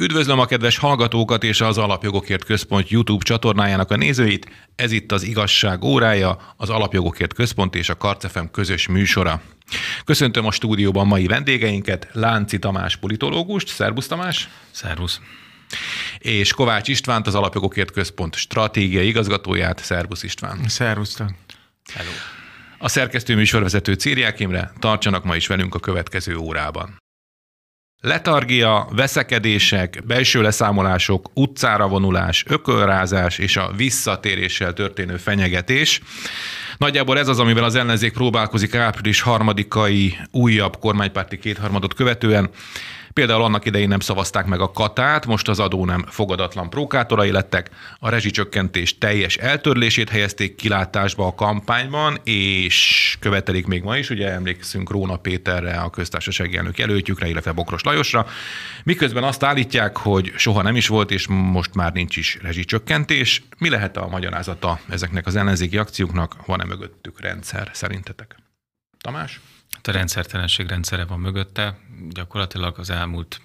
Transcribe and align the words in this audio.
Üdvözlöm 0.00 0.38
a 0.38 0.44
kedves 0.44 0.78
hallgatókat 0.78 1.44
és 1.44 1.60
az 1.60 1.78
Alapjogokért 1.78 2.44
Központ 2.44 2.88
YouTube 2.88 3.24
csatornájának 3.24 3.90
a 3.90 3.96
nézőit. 3.96 4.50
Ez 4.74 4.92
itt 4.92 5.12
az 5.12 5.22
Igazság 5.22 5.84
órája, 5.84 6.54
az 6.56 6.70
Alapjogokért 6.70 7.34
Központ 7.34 7.74
és 7.74 7.88
a 7.88 7.96
Karcefem 7.96 8.50
közös 8.50 8.88
műsora. 8.88 9.42
Köszöntöm 10.04 10.46
a 10.46 10.50
stúdióban 10.50 11.06
mai 11.06 11.26
vendégeinket, 11.26 12.08
Lánci 12.12 12.58
Tamás 12.58 12.96
politológust. 12.96 13.68
Szerbusz 13.68 14.06
Tamás! 14.06 14.48
Szervusz! 14.70 15.20
És 16.18 16.52
Kovács 16.52 16.88
Istvánt, 16.88 17.26
az 17.26 17.34
Alapjogokért 17.34 17.90
Központ 17.90 18.34
stratégiai 18.34 19.06
igazgatóját. 19.06 19.84
Szerbusz 19.84 20.22
István! 20.22 20.68
Szervusztok! 20.68 21.30
Hello! 21.94 22.10
A 22.78 22.88
szerkesztő 22.88 23.34
műsorvezető 23.34 23.92
Círiák 23.92 24.40
Imre, 24.40 24.72
tartsanak 24.78 25.24
ma 25.24 25.36
is 25.36 25.46
velünk 25.46 25.74
a 25.74 25.78
következő 25.78 26.36
órában. 26.36 26.98
Letargia, 28.02 28.88
veszekedések, 28.90 30.02
belső 30.06 30.42
leszámolások, 30.42 31.30
utcára 31.34 31.88
vonulás, 31.88 32.44
ökölrázás 32.48 33.38
és 33.38 33.56
a 33.56 33.72
visszatéréssel 33.76 34.72
történő 34.72 35.16
fenyegetés. 35.16 36.00
Nagyjából 36.78 37.18
ez 37.18 37.28
az, 37.28 37.38
amivel 37.38 37.64
az 37.64 37.74
ellenzék 37.74 38.12
próbálkozik 38.12 38.74
április 38.74 39.20
harmadikai 39.20 40.16
újabb 40.30 40.78
kormánypárti 40.78 41.38
kétharmadot 41.38 41.94
követően. 41.94 42.50
Például 43.12 43.42
annak 43.42 43.64
idején 43.64 43.88
nem 43.88 44.00
szavazták 44.00 44.46
meg 44.46 44.60
a 44.60 44.70
katát, 44.70 45.26
most 45.26 45.48
az 45.48 45.58
adó 45.58 45.84
nem 45.84 46.04
fogadatlan 46.08 46.70
prókátorai 46.70 47.30
lettek, 47.30 47.70
a 47.98 48.08
rezsicsökkentés 48.08 48.98
teljes 48.98 49.36
eltörlését 49.36 50.08
helyezték 50.08 50.54
kilátásba 50.54 51.26
a 51.26 51.34
kampányban, 51.34 52.18
és 52.24 53.16
követelik 53.20 53.66
még 53.66 53.82
ma 53.82 53.96
is, 53.96 54.10
ugye 54.10 54.28
emlékszünk 54.28 54.90
Róna 54.90 55.16
Péterre, 55.16 55.76
a 55.76 55.90
köztársasági 55.90 56.56
elnök 56.56 56.78
jelöltjükre, 56.78 57.28
illetve 57.28 57.52
Bokros 57.52 57.82
Lajosra, 57.82 58.26
miközben 58.84 59.24
azt 59.24 59.42
állítják, 59.42 59.96
hogy 59.96 60.32
soha 60.36 60.62
nem 60.62 60.76
is 60.76 60.86
volt, 60.86 61.10
és 61.10 61.26
most 61.28 61.74
már 61.74 61.92
nincs 61.92 62.16
is 62.16 62.38
rezsicsökkentés. 62.42 63.42
Mi 63.58 63.68
lehet 63.68 63.96
a 63.96 64.08
magyarázata 64.08 64.80
ezeknek 64.88 65.26
az 65.26 65.36
ellenzéki 65.36 65.78
akcióknak? 65.78 66.46
Van-e 66.46 66.64
mögöttük 66.64 67.20
rendszer 67.20 67.70
szerintetek? 67.72 68.36
Tamás? 69.00 69.40
A 69.82 69.90
rendszertelenség 69.90 70.66
rendszere 70.66 71.04
van 71.04 71.20
mögötte. 71.20 71.78
Gyakorlatilag 72.08 72.78
az 72.78 72.90
elmúlt 72.90 73.40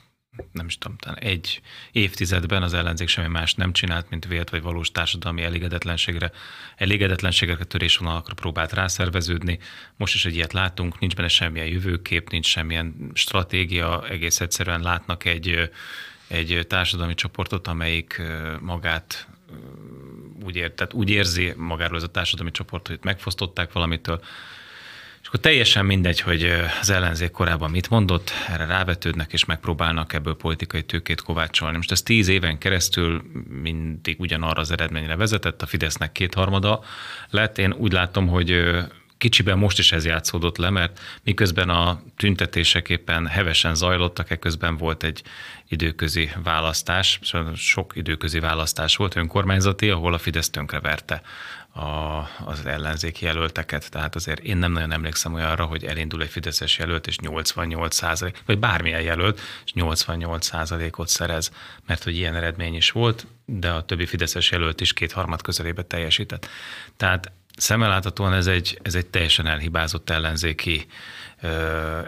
nem 0.51 0.65
is 0.65 0.77
tudom, 0.77 0.97
talán 0.97 1.19
egy 1.19 1.61
évtizedben 1.91 2.63
az 2.63 2.73
ellenzék 2.73 3.07
semmi 3.07 3.27
más 3.27 3.53
nem 3.53 3.73
csinált, 3.73 4.09
mint 4.09 4.25
vélt 4.25 4.49
vagy 4.49 4.61
valós 4.61 4.91
társadalmi 4.91 5.43
elégedetlenségre, 5.43 6.31
elégedetlenségre, 6.75 7.55
törésvonalakra 7.55 8.33
próbált 8.33 8.73
rászerveződni. 8.73 9.59
Most 9.97 10.13
is 10.15 10.25
egy 10.25 10.35
ilyet 10.35 10.53
látunk, 10.53 10.99
nincs 10.99 11.15
benne 11.15 11.27
semmilyen 11.27 11.67
jövőkép, 11.67 12.29
nincs 12.29 12.45
semmilyen 12.45 13.11
stratégia, 13.13 14.07
egész 14.07 14.39
egyszerűen 14.39 14.81
látnak 14.81 15.25
egy, 15.25 15.71
egy 16.27 16.65
társadalmi 16.67 17.13
csoportot, 17.13 17.67
amelyik 17.67 18.21
magát 18.59 19.27
úgy, 20.43 20.55
ér, 20.55 20.73
tehát 20.73 20.93
úgy 20.93 21.09
érzi 21.09 21.53
magáról 21.57 21.97
ez 21.97 22.03
a 22.03 22.11
társadalmi 22.11 22.51
csoport, 22.51 22.87
hogy 22.87 22.99
megfosztották 23.01 23.71
valamitől, 23.71 24.21
akkor 25.35 25.47
teljesen 25.47 25.85
mindegy, 25.85 26.19
hogy 26.19 26.43
az 26.81 26.89
ellenzék 26.89 27.31
korábban 27.31 27.69
mit 27.69 27.89
mondott, 27.89 28.31
erre 28.47 28.65
rávetődnek 28.65 29.33
és 29.33 29.45
megpróbálnak 29.45 30.13
ebből 30.13 30.35
politikai 30.35 30.83
tőkét 30.83 31.21
kovácsolni. 31.21 31.75
Most 31.75 31.91
ez 31.91 32.01
tíz 32.01 32.27
éven 32.27 32.57
keresztül 32.57 33.23
mindig 33.61 34.19
ugyanarra 34.19 34.61
az 34.61 34.71
eredményre 34.71 35.15
vezetett, 35.15 35.61
a 35.61 35.65
Fidesznek 35.65 36.11
kétharmada 36.11 36.83
lett. 37.29 37.57
Én 37.57 37.73
úgy 37.73 37.91
látom, 37.91 38.27
hogy 38.27 38.61
kicsiben 39.17 39.57
most 39.57 39.79
is 39.79 39.91
ez 39.91 40.05
játszódott 40.05 40.57
le, 40.57 40.69
mert 40.69 40.99
miközben 41.23 41.69
a 41.69 42.01
tüntetések 42.17 42.89
éppen 42.89 43.27
hevesen 43.27 43.75
zajlottak, 43.75 44.29
ekközben 44.29 44.77
volt 44.77 45.03
egy 45.03 45.21
időközi 45.67 46.29
választás, 46.43 47.19
sok 47.55 47.93
időközi 47.95 48.39
választás 48.39 48.95
volt 48.95 49.15
önkormányzati, 49.15 49.89
ahol 49.89 50.13
a 50.13 50.17
Fidesz 50.17 50.49
tönkreverte 50.49 51.21
a, 51.75 52.29
az 52.45 52.65
ellenzéki 52.65 53.25
jelölteket, 53.25 53.91
tehát 53.91 54.15
azért 54.15 54.39
én 54.39 54.57
nem 54.57 54.71
nagyon 54.71 54.91
emlékszem 54.91 55.33
olyanra, 55.33 55.65
hogy 55.65 55.83
elindul 55.83 56.21
egy 56.21 56.29
Fideszes 56.29 56.77
jelölt, 56.77 57.07
és 57.07 57.17
88 57.17 57.95
százalék, 57.95 58.41
vagy 58.45 58.59
bármilyen 58.59 59.01
jelölt, 59.01 59.41
és 59.65 59.73
88 59.73 60.45
százalékot 60.45 61.07
szerez, 61.07 61.51
mert 61.85 62.03
hogy 62.03 62.15
ilyen 62.15 62.35
eredmény 62.35 62.75
is 62.75 62.91
volt, 62.91 63.27
de 63.45 63.69
a 63.69 63.85
többi 63.85 64.05
Fideszes 64.05 64.51
jelölt 64.51 64.81
is 64.81 64.93
kétharmad 64.93 65.41
közelébe 65.41 65.83
teljesített. 65.83 66.47
Tehát 66.97 67.31
szemmeláthatóan 67.57 68.33
ez 68.33 68.47
egy, 68.47 68.79
ez 68.81 68.95
egy 68.95 69.07
teljesen 69.07 69.47
elhibázott 69.47 70.09
ellenzéki 70.09 70.85
ö, 71.41 71.49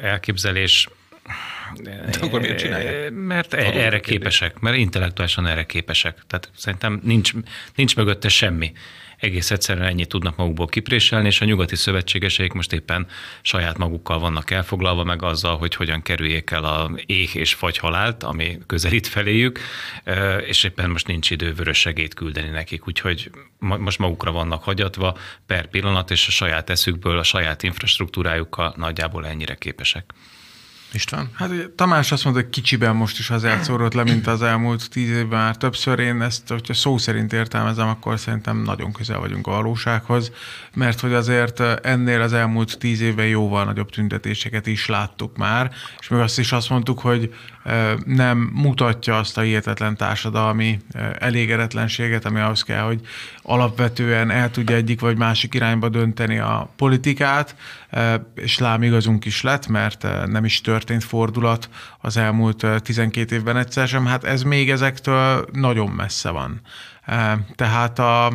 elképzelés, 0.01 0.89
de 1.83 2.09
akkor 2.21 2.39
miért 2.39 2.57
csinálják? 2.57 3.11
Mert 3.11 3.53
Adó 3.53 3.79
erre 3.79 3.99
képesek, 3.99 4.59
mert 4.59 4.77
intellektuálisan 4.77 5.47
erre 5.47 5.65
képesek. 5.65 6.23
Tehát 6.27 6.49
szerintem 6.55 6.99
nincs, 7.03 7.31
nincs 7.75 7.95
mögötte 7.95 8.29
semmi 8.29 8.73
egész 9.17 9.51
egyszerűen 9.51 9.87
ennyit 9.87 10.07
tudnak 10.07 10.35
magukból 10.35 10.67
kipréselni, 10.67 11.27
és 11.27 11.41
a 11.41 11.45
nyugati 11.45 11.75
szövetségeseik 11.75 12.53
most 12.53 12.73
éppen 12.73 13.07
saját 13.41 13.77
magukkal 13.77 14.19
vannak 14.19 14.51
elfoglalva, 14.51 15.03
meg 15.03 15.23
azzal, 15.23 15.57
hogy 15.57 15.75
hogyan 15.75 16.01
kerüljék 16.01 16.51
el 16.51 16.63
a 16.63 16.91
éh 17.05 17.35
és 17.35 17.53
fagyhalált, 17.53 18.23
ami 18.23 18.57
közelít 18.67 19.07
feléjük, 19.07 19.59
és 20.47 20.63
éppen 20.63 20.89
most 20.89 21.07
nincs 21.07 21.31
idő 21.31 21.53
vörös 21.53 21.79
segét 21.79 22.13
küldeni 22.13 22.49
nekik, 22.49 22.87
úgyhogy 22.87 23.31
most 23.59 23.99
magukra 23.99 24.31
vannak 24.31 24.63
hagyatva 24.63 25.17
per 25.45 25.67
pillanat, 25.67 26.11
és 26.11 26.27
a 26.27 26.31
saját 26.31 26.69
eszükből, 26.69 27.17
a 27.17 27.23
saját 27.23 27.63
infrastruktúrájukkal 27.63 28.73
nagyjából 28.77 29.27
ennyire 29.27 29.55
képesek. 29.55 30.13
István? 30.91 31.29
Hát 31.33 31.49
ugye, 31.49 31.63
Tamás 31.75 32.11
azt 32.11 32.23
mondta, 32.23 32.41
hogy 32.41 32.51
kicsiben 32.51 32.95
most 32.95 33.19
is 33.19 33.29
azért 33.29 33.63
szórott 33.63 33.93
le, 33.93 34.03
mint 34.03 34.27
az 34.27 34.41
elmúlt 34.41 34.89
tíz 34.89 35.09
évben 35.09 35.39
már 35.39 35.57
többször. 35.57 35.99
Én 35.99 36.21
ezt, 36.21 36.47
hogyha 36.47 36.73
szó 36.73 36.97
szerint 36.97 37.33
értelmezem, 37.33 37.87
akkor 37.87 38.19
szerintem 38.19 38.57
nagyon 38.57 38.91
közel 38.91 39.19
vagyunk 39.19 39.47
a 39.47 39.51
valósághoz, 39.51 40.31
mert 40.73 40.99
hogy 40.99 41.13
azért 41.13 41.59
ennél 41.85 42.21
az 42.21 42.33
elmúlt 42.33 42.77
tíz 42.77 43.01
évben 43.01 43.27
jóval 43.27 43.65
nagyobb 43.65 43.89
tüntetéseket 43.89 44.67
is 44.67 44.85
láttuk 44.85 45.37
már, 45.37 45.71
és 45.99 46.07
még 46.07 46.19
azt 46.19 46.39
is 46.39 46.51
azt 46.51 46.69
mondtuk, 46.69 46.99
hogy 46.99 47.33
nem 48.05 48.51
mutatja 48.53 49.17
azt 49.17 49.37
a 49.37 49.41
hihetetlen 49.41 49.97
társadalmi 49.97 50.79
elégedetlenséget, 51.19 52.25
ami 52.25 52.39
ahhoz 52.39 52.63
kell, 52.63 52.81
hogy 52.81 53.01
alapvetően 53.41 54.31
el 54.31 54.51
tudja 54.51 54.75
egyik 54.75 54.99
vagy 54.99 55.17
másik 55.17 55.53
irányba 55.53 55.89
dönteni 55.89 56.37
a 56.37 56.69
politikát, 56.75 57.55
és 58.35 58.57
lám 58.57 58.83
igazunk 58.83 59.25
is 59.25 59.41
lett, 59.41 59.67
mert 59.67 60.07
nem 60.25 60.45
is 60.45 60.61
történt 60.61 61.03
fordulat 61.03 61.69
az 61.99 62.17
elmúlt 62.17 62.65
12 62.81 63.35
évben 63.35 63.57
egyszer 63.57 63.87
sem, 63.87 64.05
hát 64.05 64.23
ez 64.23 64.43
még 64.43 64.69
ezektől 64.69 65.45
nagyon 65.51 65.89
messze 65.89 66.29
van. 66.29 66.61
Tehát 67.55 67.99
a, 67.99 68.25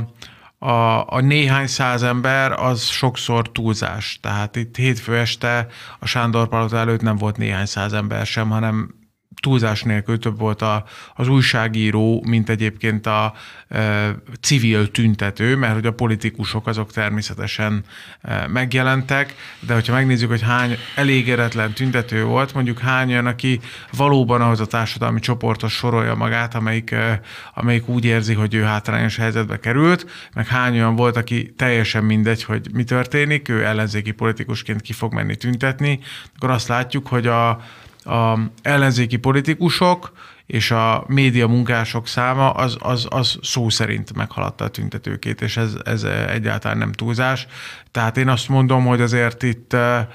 a, 0.59 1.07
a 1.07 1.21
néhány 1.21 1.67
száz 1.67 2.03
ember 2.03 2.53
az 2.53 2.85
sokszor 2.85 3.53
túlzás. 3.53 4.19
Tehát 4.23 4.57
itt 4.57 4.77
hétfő 4.77 5.19
este 5.19 5.67
a 5.99 6.07
Sándor 6.07 6.49
Palota 6.49 6.77
előtt 6.77 7.03
nem 7.03 7.17
volt 7.17 7.37
néhány 7.37 7.67
száz 7.67 7.93
ember 7.93 8.27
sem, 8.27 8.51
hanem 8.51 9.01
túlzás 9.43 9.83
nélkül 9.83 10.19
több 10.19 10.39
volt 10.39 10.63
a, 10.63 10.85
az 11.15 11.29
újságíró, 11.29 12.25
mint 12.27 12.49
egyébként 12.49 13.07
a 13.07 13.35
e, 13.69 14.15
civil 14.41 14.91
tüntető, 14.91 15.57
mert 15.57 15.75
hogy 15.75 15.87
a 15.87 15.93
politikusok 15.93 16.67
azok 16.67 16.93
természetesen 16.93 17.85
e, 18.21 18.47
megjelentek, 18.47 19.35
de 19.61 19.75
hogyha 19.75 19.93
megnézzük, 19.93 20.29
hogy 20.29 20.43
hány 20.43 20.77
elégedetlen 20.97 21.73
tüntető 21.73 22.25
volt, 22.25 22.55
mondjuk 22.55 22.79
hány 22.79 23.11
olyan, 23.11 23.27
aki 23.27 23.61
valóban 23.93 24.41
ahhoz 24.41 24.61
a 24.61 24.67
társadalmi 24.67 25.21
csoportos 25.21 25.73
sorolja 25.73 26.15
magát, 26.15 26.55
amelyik, 26.55 26.91
e, 26.91 27.21
amelyik 27.55 27.89
úgy 27.89 28.05
érzi, 28.05 28.35
hogy 28.35 28.55
ő 28.55 28.63
hátrányos 28.63 29.17
helyzetbe 29.17 29.59
került, 29.59 30.07
meg 30.35 30.47
hány 30.47 30.75
olyan 30.75 30.97
volt, 30.97 31.17
aki 31.17 31.53
teljesen 31.57 32.05
mindegy, 32.05 32.45
hogy 32.45 32.67
mi 32.73 32.85
történik, 32.85 33.49
ő 33.49 33.65
ellenzéki 33.65 34.11
politikusként 34.11 34.81
ki 34.81 34.93
fog 34.93 35.13
menni 35.13 35.37
tüntetni, 35.37 36.01
akkor 36.37 36.51
azt 36.51 36.69
látjuk, 36.69 37.07
hogy 37.07 37.27
a 37.27 37.61
a 38.05 38.39
ellenzéki 38.63 39.17
politikusok 39.17 40.13
és 40.47 40.71
a 40.71 41.05
média 41.07 41.47
munkások 41.47 42.07
száma 42.07 42.51
az, 42.51 42.77
az, 42.81 43.07
az 43.11 43.39
szó 43.43 43.69
szerint 43.69 44.15
meghaladta 44.15 44.65
a 44.65 44.69
tüntetőkét, 44.69 45.41
és 45.41 45.57
ez, 45.57 45.75
ez 45.85 46.03
egyáltalán 46.29 46.79
nem 46.79 46.93
túlzás. 46.93 47.47
Tehát 47.91 48.17
én 48.17 48.29
azt 48.29 48.49
mondom, 48.49 48.85
hogy 48.85 49.01
azért 49.01 49.43
itt 49.43 49.73
eh, 49.73 50.07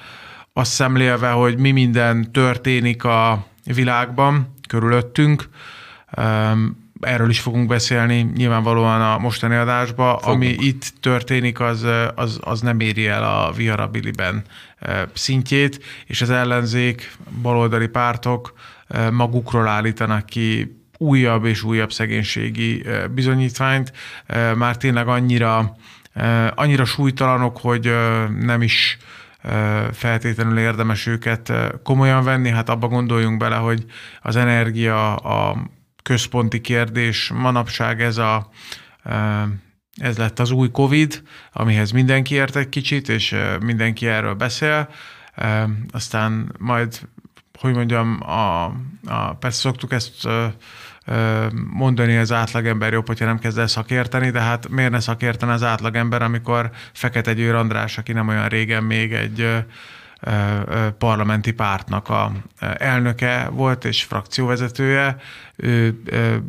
azt 0.53 0.71
szemlélve, 0.71 1.29
hogy 1.29 1.57
mi 1.57 1.71
minden 1.71 2.31
történik 2.31 3.03
a 3.03 3.47
világban 3.63 4.53
körülöttünk, 4.67 5.49
erről 6.99 7.29
is 7.29 7.39
fogunk 7.39 7.67
beszélni 7.67 8.31
nyilvánvalóan 8.35 9.01
a 9.01 9.17
mostani 9.17 9.55
adásban. 9.55 10.19
Fogunk. 10.19 10.35
Ami 10.35 10.55
itt 10.59 10.93
történik, 10.99 11.59
az, 11.59 11.85
az, 12.15 12.39
az 12.41 12.61
nem 12.61 12.79
éri 12.79 13.07
el 13.07 13.23
a 13.23 13.51
viharabiliben 13.51 14.43
szintjét, 15.13 15.83
és 16.05 16.21
az 16.21 16.29
ellenzék, 16.29 17.11
baloldali 17.41 17.87
pártok 17.87 18.53
magukról 19.11 19.67
állítanak 19.67 20.25
ki 20.25 20.75
újabb 20.97 21.45
és 21.45 21.63
újabb 21.63 21.91
szegénységi 21.91 22.85
bizonyítványt, 23.11 23.91
már 24.55 24.77
tényleg 24.77 25.07
annyira, 25.07 25.75
annyira 26.55 26.85
súlytalanok, 26.85 27.57
hogy 27.57 27.93
nem 28.39 28.61
is 28.61 28.97
feltétlenül 29.91 30.57
érdemes 30.57 31.05
őket 31.05 31.53
komolyan 31.83 32.23
venni. 32.23 32.49
Hát 32.49 32.69
abba 32.69 32.87
gondoljunk 32.87 33.37
bele, 33.37 33.55
hogy 33.55 33.85
az 34.21 34.35
energia, 34.35 35.15
a 35.15 35.57
központi 36.07 36.61
kérdés 36.61 37.31
manapság 37.33 38.01
ez 38.01 38.17
a 38.17 38.49
ez 39.95 40.17
lett 40.17 40.39
az 40.39 40.51
új 40.51 40.71
Covid, 40.71 41.23
amihez 41.51 41.91
mindenki 41.91 42.35
ért 42.35 42.55
egy 42.55 42.69
kicsit, 42.69 43.09
és 43.09 43.35
mindenki 43.59 44.07
erről 44.07 44.33
beszél. 44.33 44.89
Aztán 45.91 46.55
majd, 46.59 46.99
hogy 47.59 47.73
mondjam, 47.73 48.19
a, 48.21 48.63
a, 49.05 49.33
persze 49.39 49.59
szoktuk 49.59 49.91
ezt 49.91 50.27
mondani 51.73 52.17
az 52.17 52.31
átlagember 52.31 52.93
jobb, 52.93 53.07
hogyha 53.07 53.25
nem 53.25 53.39
kezd 53.39 53.57
el 53.57 53.67
szakérteni, 53.67 54.29
de 54.29 54.39
hát 54.41 54.69
miért 54.69 54.91
ne 54.91 54.99
szakértene 54.99 55.53
az 55.53 55.63
átlagember, 55.63 56.21
amikor 56.21 56.71
Fekete 56.93 57.33
Győr 57.33 57.55
András, 57.55 57.97
aki 57.97 58.11
nem 58.11 58.27
olyan 58.27 58.47
régen 58.47 58.83
még 58.83 59.13
egy 59.13 59.65
parlamenti 60.97 61.51
pártnak 61.51 62.09
a 62.09 62.31
elnöke 62.77 63.49
volt 63.51 63.85
és 63.85 64.03
frakcióvezetője, 64.03 65.17
ő 65.55 66.01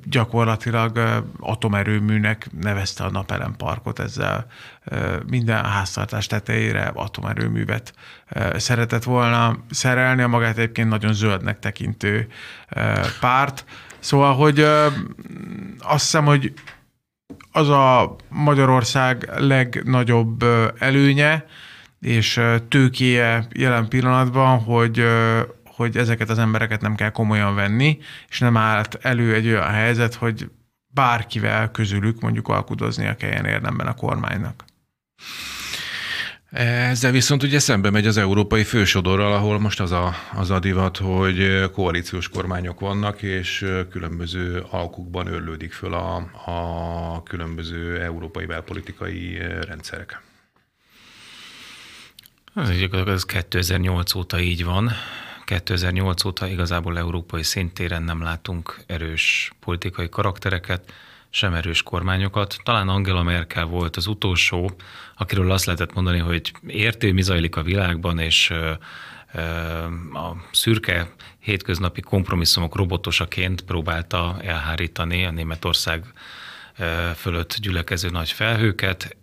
gyakorlatilag 0.04 1.22
atomerőműnek 1.40 2.48
nevezte 2.60 3.04
a 3.04 3.10
Napelem 3.10 3.56
Parkot, 3.56 3.98
ezzel 3.98 4.46
minden 5.26 5.64
háztartás 5.64 6.26
tetejére 6.26 6.90
atomerőművet 6.94 7.94
szeretett 8.56 9.04
volna 9.04 9.58
szerelni, 9.70 10.22
a 10.22 10.28
magát 10.28 10.58
egyébként 10.58 10.88
nagyon 10.88 11.12
zöldnek 11.12 11.58
tekintő 11.58 12.26
párt. 13.20 13.64
Szóval, 13.98 14.34
hogy 14.34 14.60
azt 15.78 16.02
hiszem, 16.02 16.24
hogy 16.24 16.52
az 17.52 17.68
a 17.68 18.16
Magyarország 18.28 19.30
legnagyobb 19.36 20.44
előnye, 20.78 21.44
és 22.00 22.40
tőkéje 22.68 23.46
jelen 23.54 23.88
pillanatban, 23.88 24.58
hogy, 24.58 25.04
hogy 25.64 25.96
ezeket 25.96 26.30
az 26.30 26.38
embereket 26.38 26.80
nem 26.80 26.94
kell 26.94 27.10
komolyan 27.10 27.54
venni, 27.54 27.98
és 28.28 28.38
nem 28.38 28.56
állt 28.56 28.98
elő 29.02 29.34
egy 29.34 29.46
olyan 29.46 29.70
helyzet, 29.70 30.14
hogy 30.14 30.50
bárkivel 30.88 31.70
közülük 31.70 32.20
mondjuk 32.20 32.48
alkudoznia 32.48 33.16
kelljen 33.16 33.44
érdemben 33.44 33.86
a 33.86 33.94
kormánynak. 33.94 34.64
Ezzel 36.50 37.10
viszont 37.10 37.42
ugye 37.42 37.58
szembe 37.58 37.90
megy 37.90 38.06
az 38.06 38.16
európai 38.16 38.64
fősodorral, 38.64 39.32
ahol 39.32 39.58
most 39.58 39.80
az 39.80 39.92
a, 39.92 40.14
az 40.34 40.50
a 40.50 40.58
divat, 40.58 40.96
hogy 40.96 41.70
koalíciós 41.72 42.28
kormányok 42.28 42.80
vannak, 42.80 43.22
és 43.22 43.66
különböző 43.90 44.64
alkukban 44.70 45.26
örlődik 45.26 45.72
föl 45.72 45.94
a, 45.94 46.16
a 46.46 47.22
különböző 47.22 48.00
európai 48.00 48.46
belpolitikai 48.46 49.38
rendszerek. 49.66 50.27
Ez, 52.58 52.68
ez 53.06 53.24
2008 53.24 54.14
óta 54.14 54.40
így 54.40 54.64
van. 54.64 54.90
2008 55.44 56.24
óta 56.24 56.46
igazából 56.46 56.98
európai 56.98 57.42
szintéren 57.42 58.02
nem 58.02 58.22
látunk 58.22 58.80
erős 58.86 59.52
politikai 59.60 60.08
karaktereket, 60.08 60.92
sem 61.30 61.54
erős 61.54 61.82
kormányokat. 61.82 62.56
Talán 62.62 62.88
Angela 62.88 63.22
Merkel 63.22 63.64
volt 63.64 63.96
az 63.96 64.06
utolsó, 64.06 64.70
akiről 65.16 65.50
azt 65.50 65.64
lehetett 65.64 65.94
mondani, 65.94 66.18
hogy 66.18 66.52
értő, 66.66 67.12
mi 67.12 67.22
zajlik 67.22 67.56
a 67.56 67.62
világban, 67.62 68.18
és 68.18 68.50
a 70.12 70.32
szürke 70.52 71.12
hétköznapi 71.38 72.00
kompromisszumok 72.00 72.76
robotosaként 72.76 73.62
próbálta 73.62 74.36
elhárítani 74.42 75.24
a 75.24 75.30
Németország 75.30 76.04
fölött 77.16 77.56
gyülekező 77.60 78.08
nagy 78.08 78.30
felhőket. 78.30 79.16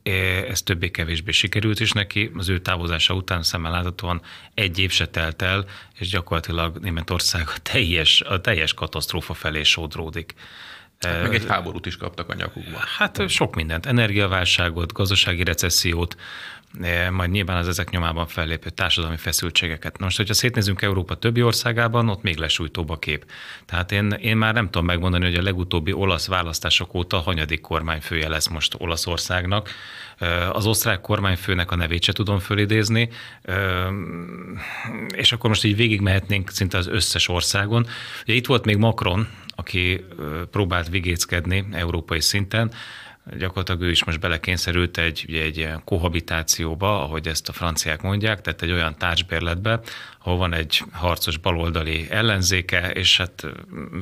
Ez 0.50 0.62
többé-kevésbé 0.62 1.31
sikerült 1.31 1.80
is 1.80 1.92
neki. 1.92 2.31
Az 2.36 2.50
ő 2.50 2.60
távozása 2.60 3.13
után 3.13 3.44
szemmel 3.44 3.72
láthatóan 3.72 4.22
egy 4.54 4.80
év 4.80 4.92
se 4.92 5.07
telt 5.07 5.42
el, 5.42 5.66
és 6.00 6.10
gyakorlatilag 6.10 6.78
Németország 6.78 7.48
a 7.48 7.60
teljes, 7.62 8.22
a 8.22 8.42
teljes 8.42 8.74
katasztrófa 8.74 9.34
felé 9.34 9.63
sodródik. 9.63 10.34
Hát 11.00 11.22
meg 11.22 11.34
egy 11.34 11.46
háborút 11.48 11.86
is 11.86 11.98
kaptak 11.98 12.30
a 12.30 12.34
nyakukba. 12.34 12.78
Hát 12.98 13.30
sok 13.30 13.56
mindent, 13.56 13.86
energiaválságot, 13.86 14.94
gazdasági 14.94 15.44
recessziót, 15.44 16.16
majd 17.12 17.31
nyilván 17.31 17.57
az 17.57 17.68
ezek 17.68 17.89
nyomában 17.89 18.27
fellépő 18.27 18.69
társadalmi 18.69 19.18
feszültségeket. 19.18 20.00
Most, 20.00 20.18
hogyha 20.18 20.33
szétnézünk 20.33 20.81
Európa 20.81 21.16
többi 21.16 21.44
országában, 21.44 22.10
ott 22.10 22.22
még 22.22 22.38
lesújtóbb 22.38 22.89
a 22.89 23.00
kép. 23.00 23.25
Tehát 23.66 23.92
én, 23.92 24.10
én 24.12 24.38
már 24.38 24.54
nem 24.54 24.66
tudom 24.66 24.86
megmondani, 24.86 25.25
hogy 25.25 25.36
a 25.36 25.42
legutóbbi 25.42 25.94
olasz 25.94 26.27
választások 26.27 26.94
óta 26.94 27.18
hanyadik 27.18 27.62
kormányfője 27.62 28.27
lesz 28.27 28.48
most 28.48 28.75
Olaszországnak. 28.77 29.69
Az 30.51 30.66
osztrák 30.66 31.01
kormányfőnek 31.01 31.72
a 31.72 31.75
nevét 31.75 32.04
se 32.04 32.13
tudom 32.13 32.39
fölidézni, 32.39 33.10
és 35.16 35.31
akkor 35.31 35.50
most 35.50 35.63
így 35.63 35.75
végigmehetnénk 35.75 36.50
szinte 36.50 36.77
az 36.77 36.88
összes 36.88 37.27
országon. 37.27 37.88
Ugye 38.24 38.33
itt 38.33 38.45
volt 38.45 38.66
még 38.66 38.77
Macron, 38.77 39.27
aki 39.56 40.06
próbált 40.51 40.89
vigéckedni 40.89 41.68
európai 41.72 42.22
szinten, 42.22 42.72
gyakorlatilag 43.38 43.81
ő 43.81 43.89
is 43.89 44.04
most 44.04 44.19
belekényszerült 44.19 44.98
egy, 44.98 45.25
ugye 45.27 45.42
egy 45.42 45.57
ilyen 45.57 45.81
kohabitációba, 45.83 47.04
ahogy 47.04 47.27
ezt 47.27 47.50
a 47.50 47.54
franciák 47.54 48.01
mondják, 48.01 48.42
tehát 48.42 48.62
egy 48.62 48.72
olyan 48.72 48.98
társbérletbe, 48.98 49.80
ahol 50.24 50.38
van 50.38 50.54
egy 50.54 50.83
harcos 50.92 51.38
baloldali 51.38 52.07
ellenzéke, 52.10 52.92
és 52.92 53.18
hát 53.18 53.45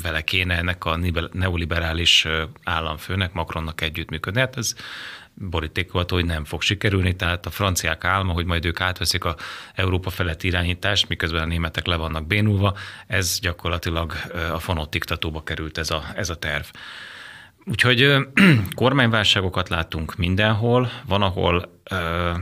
vele 0.02 0.22
kéne 0.22 0.58
ennek 0.58 0.86
a 0.86 1.00
neoliberális 1.32 2.28
államfőnek, 2.64 3.34
Macronnak 3.34 3.82
együttműködni. 3.82 4.40
Hát 4.40 4.58
ez 4.58 4.76
borítékolt, 5.34 6.10
hogy 6.10 6.26
nem 6.26 6.46
fog 6.46 6.62
sikerülni, 6.62 7.16
tehát 7.16 7.46
a 7.46 7.50
franciák 7.50 8.04
álma, 8.04 8.34
hogy 8.34 8.46
majd 8.46 8.66
ők 8.66 8.82
átveszik 8.82 9.24
a 9.26 9.36
Európa 9.76 10.10
felett 10.10 10.44
irányítást, 10.44 11.08
miközben 11.08 11.42
a 11.42 11.46
németek 11.46 11.86
le 11.86 11.96
vannak 11.96 12.28
bénulva, 12.28 12.78
ez 13.08 13.40
gyakorlatilag 13.40 14.14
a 14.52 14.60
fanott 14.60 14.92
diktatóba 14.92 15.44
került 15.44 15.78
ez 15.78 15.92
a, 15.92 16.04
ez 16.16 16.30
a 16.30 16.36
terv. 16.36 16.66
Úgyhogy 17.66 18.16
kormányválságokat 18.76 19.70
látunk 19.70 20.16
mindenhol, 20.16 20.90
van, 21.06 21.22
ahol 21.22 21.72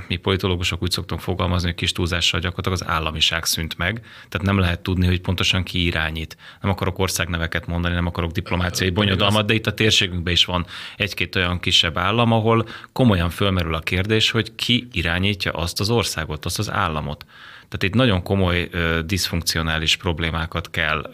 mi 0.08 0.16
politológusok 0.16 0.82
úgy 0.82 0.92
szoktunk 0.92 1.22
fogalmazni, 1.22 1.68
hogy 1.68 1.78
kis 1.78 1.92
túlzással 1.92 2.40
gyakorlatilag 2.40 2.80
az 2.82 2.96
államiság 2.96 3.46
szűnt 3.46 3.78
meg, 3.78 4.06
tehát 4.30 4.48
nem 4.48 4.60
lehet 4.60 4.80
tudni, 4.80 5.06
hogy 5.06 5.22
pontosan 5.22 5.64
ki 5.64 5.86
irányít. 5.86 6.38
Nem 6.62 6.72
akarok 6.72 7.00
országneveket 7.00 7.68
mondani, 7.68 7.94
nem 7.94 8.06
akarok 8.06 8.32
diplomáciai 8.32 8.90
bonyodalmat, 8.90 9.46
de 9.46 9.54
itt 9.54 9.68
a 9.68 9.74
térségünkben 9.74 10.34
is 10.34 10.46
van 10.46 10.66
egy-két 10.98 11.36
olyan 11.36 11.60
kisebb 11.60 11.98
állam, 11.98 12.32
ahol 12.32 12.68
komolyan 12.92 13.30
fölmerül 13.30 13.74
a 13.74 13.80
kérdés, 13.80 14.32
hogy 14.32 14.56
ki 14.56 14.88
irányítja 14.92 15.52
azt 15.52 15.80
az 15.80 15.90
országot, 15.90 16.46
azt 16.46 16.60
az 16.60 16.72
államot. 16.72 17.26
Tehát 17.72 17.84
itt 17.84 17.94
nagyon 17.94 18.24
komoly 18.24 18.70
diszfunkcionális 19.06 19.96
problémákat 19.96 20.70
kell, 20.70 21.10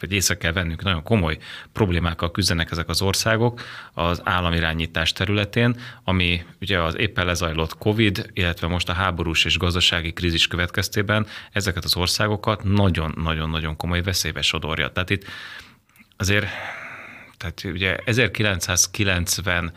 vagy 0.00 0.12
észre 0.12 0.36
kell 0.36 0.52
vennünk, 0.52 0.82
nagyon 0.82 1.02
komoly 1.02 1.38
problémákkal 1.72 2.30
küzdenek 2.30 2.70
ezek 2.70 2.88
az 2.88 3.02
országok 3.02 3.60
az 3.92 4.20
államirányítás 4.24 5.12
területén, 5.12 5.80
ami 6.04 6.44
ugye 6.60 6.80
az 6.80 6.96
éppen 6.98 7.26
lezajlott 7.26 7.78
COVID, 7.78 8.30
illetve 8.32 8.66
most 8.66 8.88
a 8.88 8.92
háborús 8.92 9.44
és 9.44 9.58
gazdasági 9.58 10.12
krízis 10.12 10.46
következtében 10.46 11.26
ezeket 11.52 11.84
az 11.84 11.96
országokat 11.96 12.64
nagyon-nagyon-nagyon 12.64 13.76
komoly 13.76 14.02
veszélybe 14.02 14.42
sodorja. 14.42 14.88
Tehát 14.88 15.10
itt 15.10 15.24
azért, 16.16 16.46
tehát 17.36 17.64
ugye 17.64 17.96
1990 18.04 19.72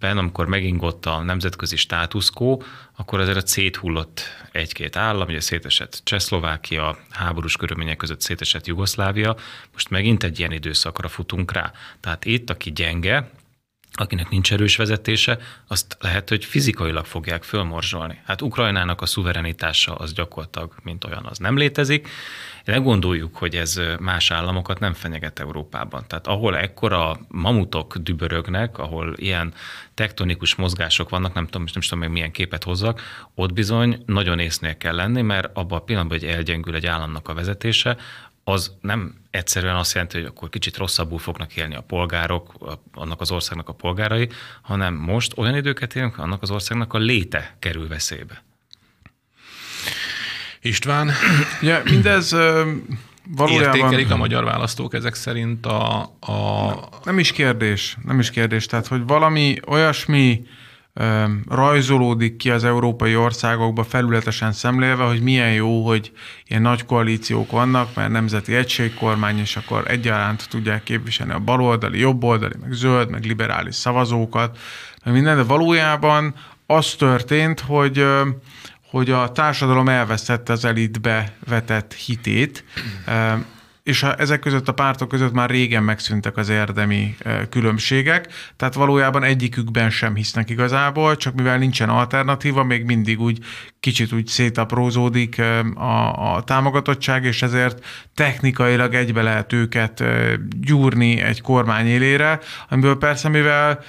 ben, 0.00 0.18
amikor 0.18 0.46
megingott 0.46 1.06
a 1.06 1.22
nemzetközi 1.22 1.76
státuszkó, 1.76 2.62
akkor 2.96 3.20
azért 3.20 3.36
a 3.36 3.46
széthullott 3.46 4.22
egy-két 4.52 4.96
állam, 4.96 5.28
ugye 5.28 5.40
szétesett 5.40 6.00
Csehszlovákia, 6.04 6.98
háborús 7.10 7.56
körülmények 7.56 7.96
között 7.96 8.20
szétesett 8.20 8.66
Jugoszlávia, 8.66 9.36
most 9.72 9.90
megint 9.90 10.22
egy 10.22 10.38
ilyen 10.38 10.52
időszakra 10.52 11.08
futunk 11.08 11.52
rá. 11.52 11.72
Tehát 12.00 12.24
itt, 12.24 12.50
aki 12.50 12.72
gyenge, 12.72 13.30
akinek 14.00 14.28
nincs 14.28 14.52
erős 14.52 14.76
vezetése, 14.76 15.38
azt 15.66 15.96
lehet, 16.00 16.28
hogy 16.28 16.44
fizikailag 16.44 17.04
fogják 17.04 17.42
fölmorzsolni. 17.42 18.20
Hát 18.24 18.42
Ukrajnának 18.42 19.00
a 19.00 19.06
szuverenitása 19.06 19.94
az 19.94 20.12
gyakorlatilag, 20.12 20.74
mint 20.82 21.04
olyan, 21.04 21.26
az 21.28 21.38
nem 21.38 21.56
létezik. 21.56 22.08
Ne 22.64 22.76
gondoljuk, 22.76 23.36
hogy 23.36 23.54
ez 23.54 23.80
más 24.00 24.30
államokat 24.30 24.78
nem 24.80 24.92
fenyeget 24.92 25.38
Európában. 25.38 26.04
Tehát 26.06 26.26
ahol 26.26 26.56
ekkora 26.56 27.18
mamutok 27.28 27.96
dübörögnek, 27.96 28.78
ahol 28.78 29.14
ilyen 29.16 29.54
tektonikus 29.94 30.54
mozgások 30.54 31.08
vannak, 31.08 31.34
nem 31.34 31.44
tudom, 31.44 31.66
nem 31.72 31.82
tudom 31.82 31.98
meg 31.98 32.10
milyen 32.10 32.30
képet 32.30 32.64
hozzak, 32.64 33.02
ott 33.34 33.52
bizony 33.52 34.02
nagyon 34.06 34.38
észnél 34.38 34.76
kell 34.76 34.94
lenni, 34.94 35.22
mert 35.22 35.56
abban 35.56 35.78
a 35.78 35.82
pillanatban, 35.82 36.18
hogy 36.18 36.28
elgyengül 36.28 36.74
egy 36.74 36.86
államnak 36.86 37.28
a 37.28 37.34
vezetése, 37.34 37.96
az 38.48 38.72
nem 38.80 39.14
egyszerűen 39.30 39.76
azt 39.76 39.92
jelenti, 39.92 40.16
hogy 40.16 40.26
akkor 40.26 40.48
kicsit 40.48 40.76
rosszabbul 40.76 41.18
fognak 41.18 41.56
élni 41.56 41.74
a 41.74 41.80
polgárok, 41.80 42.78
annak 42.94 43.20
az 43.20 43.30
országnak 43.30 43.68
a 43.68 43.72
polgárai, 43.72 44.28
hanem 44.62 44.94
most 44.94 45.38
olyan 45.38 45.56
időket 45.56 45.94
élünk, 45.94 46.18
annak 46.18 46.42
az 46.42 46.50
országnak 46.50 46.92
a 46.92 46.98
léte 46.98 47.56
kerül 47.58 47.88
veszélybe. 47.88 48.42
István? 50.60 51.10
Ja, 51.62 51.80
mindez 51.84 52.30
valójában... 53.28 53.76
Értékelik 53.76 54.10
a 54.10 54.16
magyar 54.16 54.44
választók 54.44 54.94
ezek 54.94 55.14
szerint 55.14 55.66
a... 55.66 56.00
a... 56.20 56.66
Nem, 56.70 56.88
nem 57.04 57.18
is 57.18 57.32
kérdés, 57.32 57.96
nem 58.04 58.18
is 58.18 58.30
kérdés. 58.30 58.66
Tehát, 58.66 58.86
hogy 58.86 59.06
valami 59.06 59.60
olyasmi 59.66 60.46
rajzolódik 61.48 62.36
ki 62.36 62.50
az 62.50 62.64
európai 62.64 63.16
országokba 63.16 63.84
felületesen 63.84 64.52
szemlélve, 64.52 65.04
hogy 65.04 65.20
milyen 65.20 65.52
jó, 65.52 65.86
hogy 65.86 66.12
ilyen 66.46 66.62
nagy 66.62 66.84
koalíciók 66.84 67.50
vannak, 67.50 67.94
mert 67.94 68.10
nemzeti 68.10 68.54
egységkormány, 68.54 69.38
és 69.38 69.56
akkor 69.56 69.90
egyaránt 69.90 70.48
tudják 70.48 70.82
képviselni 70.82 71.32
a 71.32 71.38
baloldali, 71.38 71.98
jobboldali, 71.98 72.54
meg 72.60 72.72
zöld, 72.72 73.10
meg 73.10 73.24
liberális 73.24 73.74
szavazókat, 73.74 74.58
meg 75.04 75.14
minden, 75.14 75.36
de 75.36 75.42
valójában 75.42 76.34
az 76.66 76.94
történt, 76.94 77.60
hogy 77.60 78.06
hogy 78.90 79.10
a 79.10 79.32
társadalom 79.32 79.88
elvesztette 79.88 80.52
az 80.52 80.64
elitbe 80.64 81.32
vetett 81.48 81.92
hitét, 81.94 82.64
és 83.86 84.02
a, 84.02 84.20
ezek 84.20 84.38
között 84.38 84.68
a 84.68 84.74
pártok 84.74 85.08
között 85.08 85.32
már 85.32 85.50
régen 85.50 85.82
megszűntek 85.82 86.36
az 86.36 86.48
érdemi 86.48 87.16
különbségek, 87.50 88.28
tehát 88.56 88.74
valójában 88.74 89.22
egyikükben 89.22 89.90
sem 89.90 90.14
hisznek 90.14 90.50
igazából, 90.50 91.16
csak 91.16 91.34
mivel 91.34 91.58
nincsen 91.58 91.88
alternatíva, 91.88 92.64
még 92.64 92.84
mindig 92.84 93.20
úgy 93.20 93.38
kicsit 93.86 94.12
úgy 94.12 94.26
szétaprózódik 94.26 95.38
a, 95.74 96.34
a 96.34 96.42
támogatottság, 96.42 97.24
és 97.24 97.42
ezért 97.42 97.84
technikailag 98.14 98.94
egybe 98.94 99.22
lehet 99.22 99.52
őket 99.52 100.04
gyúrni 100.60 101.20
egy 101.20 101.40
kormány 101.40 101.86
élére, 101.86 102.38
amiből 102.68 102.96
persze, 102.98 103.28
mivel 103.28 103.80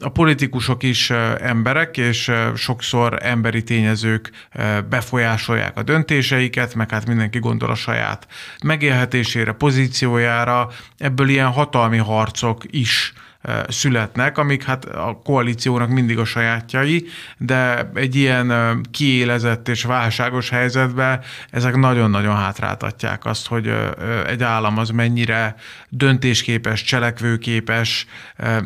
a 0.00 0.08
politikusok 0.08 0.82
is 0.82 1.10
emberek, 1.40 1.96
és 1.96 2.32
sokszor 2.54 3.18
emberi 3.22 3.62
tényezők 3.62 4.30
befolyásolják 4.88 5.76
a 5.76 5.82
döntéseiket, 5.82 6.74
meg 6.74 6.90
hát 6.90 7.06
mindenki 7.06 7.38
gondol 7.38 7.70
a 7.70 7.74
saját 7.74 8.26
megélhetésére, 8.64 9.52
pozíciójára, 9.52 10.68
ebből 10.98 11.28
ilyen 11.28 11.50
hatalmi 11.52 11.98
harcok 11.98 12.62
is 12.70 13.12
születnek, 13.68 14.38
amik 14.38 14.64
hát 14.64 14.84
a 14.84 15.20
koalíciónak 15.24 15.88
mindig 15.88 16.18
a 16.18 16.24
sajátjai, 16.24 17.06
de 17.38 17.90
egy 17.94 18.14
ilyen 18.14 18.80
kiélezett 18.90 19.68
és 19.68 19.84
válságos 19.84 20.48
helyzetben 20.48 21.20
ezek 21.50 21.76
nagyon-nagyon 21.76 22.36
hátráltatják 22.36 23.24
azt, 23.24 23.46
hogy 23.46 23.72
egy 24.26 24.42
állam 24.42 24.78
az 24.78 24.90
mennyire 24.90 25.54
döntésképes, 25.88 26.82
cselekvőképes, 26.82 28.06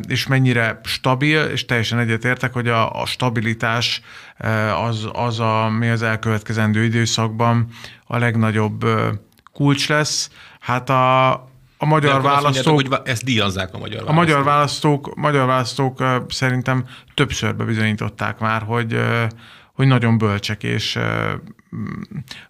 és 0.07 0.27
mennyire 0.27 0.79
stabil, 0.83 1.41
és 1.41 1.65
teljesen 1.65 1.99
egyetértek, 1.99 2.53
hogy 2.53 2.67
a, 2.67 3.01
a 3.01 3.05
stabilitás 3.05 4.01
az, 4.87 5.07
az, 5.13 5.39
ami 5.39 5.89
az 5.89 6.01
elkövetkezendő 6.01 6.83
időszakban 6.83 7.67
a 8.05 8.17
legnagyobb 8.17 8.85
kulcs 9.53 9.89
lesz. 9.89 10.29
Hát 10.59 10.89
a, 10.89 11.50
a 11.81 11.85
magyar 11.85 12.21
választók... 12.21 12.73
Mondjátok, 12.73 12.97
hogy 12.97 13.11
ezt 13.11 13.23
díjazzák 13.23 13.73
a 13.73 13.77
magyar 13.77 14.03
választók. 14.03 14.17
A 14.17 14.19
magyar 14.19 14.43
választók, 14.43 15.15
magyar 15.15 15.45
választók 15.45 16.03
szerintem 16.29 16.85
többször 17.13 17.55
bebizonyították 17.55 18.39
már, 18.39 18.61
hogy, 18.61 18.99
hogy 19.73 19.87
nagyon 19.87 20.17
bölcsek, 20.17 20.63
és 20.63 20.99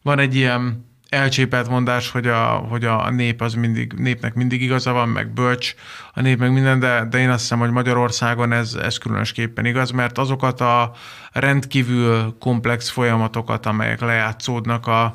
van 0.02 0.20
egy 0.20 0.36
ilyen 0.36 0.90
elcsépelt 1.10 1.70
mondás, 1.70 2.12
hogy 2.12 2.28
a, 2.28 2.46
hogy 2.46 2.86
a 2.86 3.10
nép 3.10 3.42
az 3.42 3.54
mindig, 3.54 3.94
népnek 3.94 4.34
mindig 4.34 4.62
igaza 4.62 4.92
van, 4.92 5.10
meg 5.10 5.34
bölcs 5.34 5.74
a 6.14 6.22
nép, 6.22 6.40
meg 6.40 6.52
minden, 6.52 6.80
de, 6.80 7.06
de 7.10 7.18
én 7.18 7.30
azt 7.30 7.42
hiszem, 7.42 7.60
hogy 7.60 7.72
Magyarországon 7.72 8.52
ez, 8.52 8.74
ez 8.74 8.98
különösképpen 8.98 9.66
igaz, 9.66 9.92
mert 9.92 10.18
azokat 10.18 10.62
a 10.62 10.92
rendkívül 11.32 12.36
komplex 12.40 12.90
folyamatokat, 12.90 13.66
amelyek 13.66 14.02
lejátszódnak 14.02 14.88
a, 14.88 15.14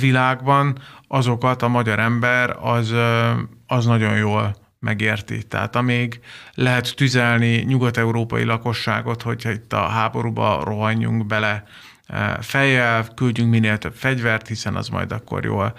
világban, 0.00 0.78
azokat 1.08 1.62
a 1.62 1.68
magyar 1.68 1.98
ember 1.98 2.56
az, 2.60 2.94
az 3.66 3.86
nagyon 3.86 4.16
jól 4.16 4.56
megérti. 4.80 5.42
Tehát 5.42 5.76
amíg 5.76 6.20
lehet 6.54 6.96
tüzelni 6.96 7.56
nyugat-európai 7.56 8.44
lakosságot, 8.44 9.22
hogyha 9.22 9.50
itt 9.50 9.72
a 9.72 9.86
háborúba 9.86 10.62
rohanjunk 10.64 11.26
bele 11.26 11.64
fejjel, 12.40 13.06
küldjünk 13.14 13.50
minél 13.50 13.78
több 13.78 13.94
fegyvert, 13.94 14.48
hiszen 14.48 14.76
az 14.76 14.88
majd 14.88 15.12
akkor 15.12 15.44
jól 15.44 15.74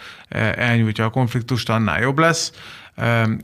elnyújtja 0.56 1.06
a 1.06 1.10
konfliktust, 1.10 1.70
annál 1.70 2.02
jobb 2.02 2.20
lesz, 2.20 2.52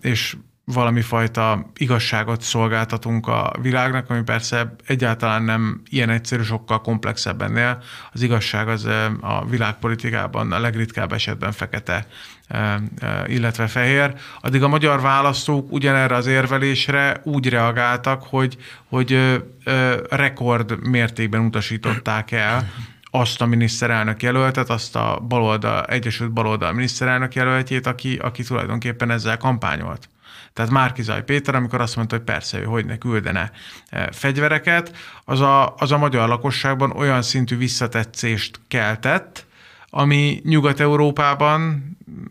és 0.02 0.36
valami 0.74 1.02
fajta 1.02 1.72
igazságot 1.78 2.42
szolgáltatunk 2.42 3.28
a 3.28 3.54
világnak, 3.62 4.10
ami 4.10 4.22
persze 4.22 4.76
egyáltalán 4.86 5.44
nem 5.44 5.82
ilyen 5.90 6.10
egyszerű, 6.10 6.42
sokkal 6.42 6.82
komplexebb 6.82 7.42
ennél. 7.42 7.84
Az 8.12 8.22
igazság 8.22 8.68
az 8.68 8.86
a 9.22 9.46
világpolitikában 9.50 10.52
a 10.52 10.60
legritkább 10.60 11.14
esetben 11.14 11.52
fekete, 11.52 12.08
illetve 13.26 13.68
fehér. 13.68 14.14
Addig 14.42 14.64
a 14.64 14.68
magyar 14.68 15.02
választók 15.02 15.72
ugyanerre 15.72 16.16
az 16.16 16.28
érvelésre 16.28 17.22
úgy 17.24 17.50
reagáltak, 17.50 18.24
hogy, 18.24 18.58
hogy 18.90 19.40
rekord 20.10 20.88
mértékben 20.88 21.42
utasították 21.42 22.32
el 22.32 22.70
azt 23.12 23.42
a 23.42 23.46
miniszterelnök 23.46 24.24
jelöltet, 24.24 24.70
azt 24.70 24.96
a 24.96 25.24
baloldal, 25.28 25.86
Egyesült 25.86 26.32
Baloldal 26.32 26.74
miniszterelnök 26.74 27.36
jelöltjét, 27.36 27.88
aki, 27.88 28.16
aki 28.16 28.44
tulajdonképpen 28.44 29.12
ezzel 29.12 29.38
kampányolt. 29.38 30.10
Tehát 30.54 30.72
Márkizaj 30.72 31.24
Péter, 31.24 31.56
amikor 31.56 31.82
azt 31.82 31.96
mondta, 31.96 32.16
hogy 32.16 32.24
persze, 32.24 32.60
ő 32.60 32.64
hogy 32.64 32.86
ne 32.86 32.98
küldene 32.98 33.52
e, 33.90 34.10
fegyvereket, 34.12 34.96
az 35.26 35.40
a, 35.40 35.76
az 35.76 35.92
a 35.92 35.98
magyar 35.98 36.28
lakosságban 36.28 36.92
olyan 36.92 37.22
szintű 37.22 37.58
visszatetszést 37.58 38.60
keltett, 38.68 39.46
ami 39.90 40.42
Nyugat-Európában 40.44 41.84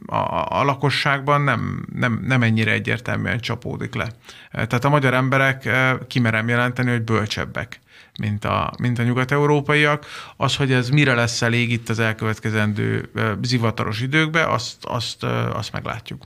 a, 0.07 0.17
a 0.59 0.65
lakosságban 0.65 1.41
nem, 1.41 1.87
nem, 1.95 2.21
nem 2.27 2.43
ennyire 2.43 2.73
egyértelműen 2.73 3.41
csapódik 3.41 3.95
le. 3.95 4.09
E, 4.51 4.67
tehát 4.67 4.85
a 4.85 4.89
magyar 4.89 5.15
emberek 5.15 5.65
e, 5.65 5.99
kimerem 6.07 6.49
jelenteni, 6.49 6.91
hogy 6.91 7.03
bölcsebbek 7.03 7.81
mint 8.19 8.45
a, 8.45 8.73
mint 8.79 8.99
a 8.99 9.03
nyugat-európaiak. 9.03 10.07
Az, 10.37 10.57
hogy 10.57 10.73
ez 10.73 10.89
mire 10.89 11.15
lesz 11.15 11.43
elég 11.43 11.71
itt 11.71 11.89
az 11.89 11.99
elkövetkezendő 11.99 13.11
zivataros 13.43 14.01
időkben, 14.01 14.49
azt, 14.49 14.85
azt, 14.85 15.23
azt 15.53 15.73
meglátjuk. 15.73 16.23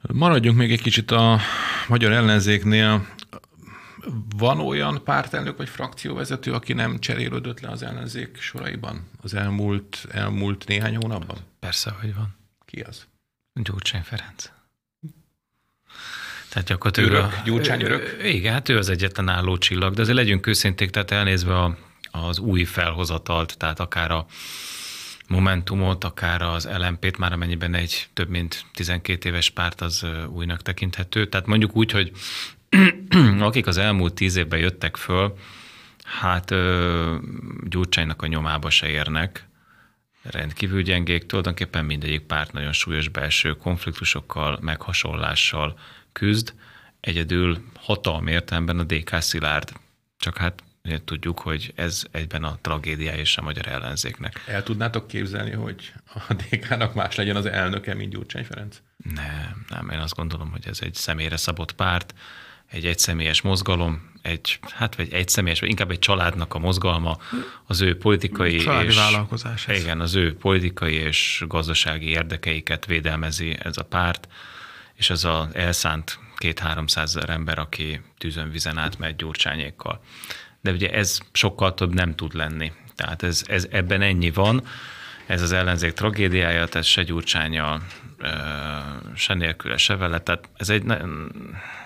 Maradjunk 0.00 0.56
még 0.56 0.72
egy 0.72 0.82
kicsit 0.82 1.10
a 1.10 1.40
magyar 1.88 2.12
ellenzéknél. 2.12 3.06
Van 4.36 4.60
olyan 4.60 5.04
pártelnök 5.04 5.56
vagy 5.56 5.68
frakcióvezető, 5.68 6.52
aki 6.52 6.72
nem 6.72 6.98
cserélődött 6.98 7.60
le 7.60 7.68
az 7.68 7.82
ellenzék 7.82 8.40
soraiban 8.40 9.08
az 9.22 9.34
elmúlt, 9.34 10.06
elmúlt 10.10 10.66
néhány 10.66 10.96
hónapban? 10.96 11.38
Persze, 11.60 11.90
hogy 12.00 12.14
van. 12.14 12.36
Ki 12.64 12.80
az? 12.80 13.06
Gyurcsány 13.52 14.02
Ferenc. 14.02 14.50
Tehát 16.48 16.68
gyakorlatilag... 16.68 17.10
Örök, 17.10 17.32
a, 17.32 17.42
Gyurcsány 17.44 17.82
örök? 17.82 18.20
Igen, 18.22 18.52
hát 18.52 18.68
ő 18.68 18.78
az 18.78 18.88
egyetlen 18.88 19.28
álló 19.28 19.58
csillag, 19.58 19.94
de 19.94 20.00
azért 20.00 20.16
legyünk 20.16 20.46
őszinték, 20.46 20.90
tehát 20.90 21.10
elnézve 21.10 21.58
a, 21.58 21.76
az 22.10 22.38
új 22.38 22.64
felhozatalt, 22.64 23.56
tehát 23.58 23.80
akár 23.80 24.10
a 24.10 24.26
Momentumot, 25.28 26.04
akár 26.04 26.42
az 26.42 26.68
LMP-t, 26.78 27.18
már 27.18 27.32
amennyiben 27.32 27.74
egy 27.74 28.08
több 28.12 28.28
mint 28.28 28.64
12 28.72 29.28
éves 29.28 29.50
párt 29.50 29.80
az 29.80 30.06
újnak 30.28 30.62
tekinthető. 30.62 31.28
Tehát 31.28 31.46
mondjuk 31.46 31.76
úgy, 31.76 31.90
hogy 31.90 32.12
akik 33.40 33.66
az 33.66 33.76
elmúlt 33.76 34.14
tíz 34.14 34.36
évben 34.36 34.58
jöttek 34.58 34.96
föl, 34.96 35.36
hát 36.04 36.54
Gyurcsánynak 37.68 38.22
a 38.22 38.26
nyomába 38.26 38.70
se 38.70 38.88
érnek, 38.88 39.48
rendkívül 40.22 40.82
gyengék, 40.82 41.26
tulajdonképpen 41.26 41.84
mindegyik 41.84 42.20
párt 42.20 42.52
nagyon 42.52 42.72
súlyos 42.72 43.08
belső 43.08 43.52
konfliktusokkal, 43.56 44.58
meghasonlással 44.60 45.78
küzd, 46.12 46.54
egyedül 47.00 47.58
hatalmi 47.74 48.30
értelemben 48.30 48.78
a 48.78 48.84
DK 48.84 49.20
szilárd. 49.20 49.72
Csak 50.18 50.36
hát 50.36 50.62
tudjuk, 50.96 51.40
hogy 51.40 51.72
ez 51.74 52.04
egyben 52.10 52.44
a 52.44 52.58
tragédiája 52.60 53.18
és 53.18 53.36
a 53.36 53.42
magyar 53.42 53.66
ellenzéknek. 53.66 54.44
El 54.46 54.62
tudnátok 54.62 55.08
képzelni, 55.08 55.50
hogy 55.50 55.92
a 56.28 56.34
DK-nak 56.34 56.94
más 56.94 57.14
legyen 57.14 57.36
az 57.36 57.46
elnöke, 57.46 57.94
mint 57.94 58.12
Gyurcsány 58.12 58.44
Ferenc? 58.44 58.76
Nem, 59.14 59.64
nem. 59.68 59.90
Én 59.90 59.98
azt 59.98 60.14
gondolom, 60.14 60.50
hogy 60.50 60.66
ez 60.66 60.78
egy 60.82 60.94
személyre 60.94 61.36
szabott 61.36 61.72
párt, 61.72 62.14
egy 62.70 62.86
egyszemélyes 62.86 63.40
mozgalom, 63.40 64.12
egy, 64.22 64.58
hát 64.74 64.96
vagy 64.96 65.12
egy 65.12 65.28
személyes, 65.28 65.60
vagy 65.60 65.68
inkább 65.68 65.90
egy 65.90 65.98
családnak 65.98 66.54
a 66.54 66.58
mozgalma, 66.58 67.18
az 67.66 67.80
ő 67.80 67.96
politikai 67.96 68.56
Családi 68.56 68.86
és, 68.86 68.96
vállalkozás. 68.96 69.66
Igen, 69.66 70.00
az 70.00 70.14
ő 70.14 70.36
politikai 70.36 70.94
és 70.94 71.44
gazdasági 71.48 72.08
érdekeiket 72.08 72.86
védelmezi 72.86 73.56
ez 73.62 73.76
a 73.76 73.82
párt, 73.82 74.28
és 74.94 75.10
ez 75.10 75.24
az 75.24 75.46
elszánt 75.52 76.18
két-háromszázezer 76.36 77.30
ember, 77.30 77.58
aki 77.58 78.00
tűzön 78.18 78.50
vizen 78.50 78.78
átmegy 78.78 79.16
gyurcsányékkal 79.16 80.00
de 80.68 80.74
ugye 80.74 80.90
ez 80.90 81.18
sokkal 81.32 81.74
több 81.74 81.94
nem 81.94 82.14
tud 82.14 82.34
lenni. 82.34 82.72
Tehát 82.94 83.22
ez, 83.22 83.42
ez 83.46 83.66
ebben 83.70 84.02
ennyi 84.02 84.30
van, 84.30 84.62
ez 85.26 85.42
az 85.42 85.52
ellenzék 85.52 85.92
tragédiája, 85.92 86.66
tehát 86.66 86.86
se 86.86 87.02
gyurcsánya, 87.02 87.80
se 89.14 89.34
nélküle, 89.34 89.76
se 89.76 89.96
vele, 89.96 90.18
tehát 90.18 90.48
ez 90.56 90.68
egy, 90.70 90.84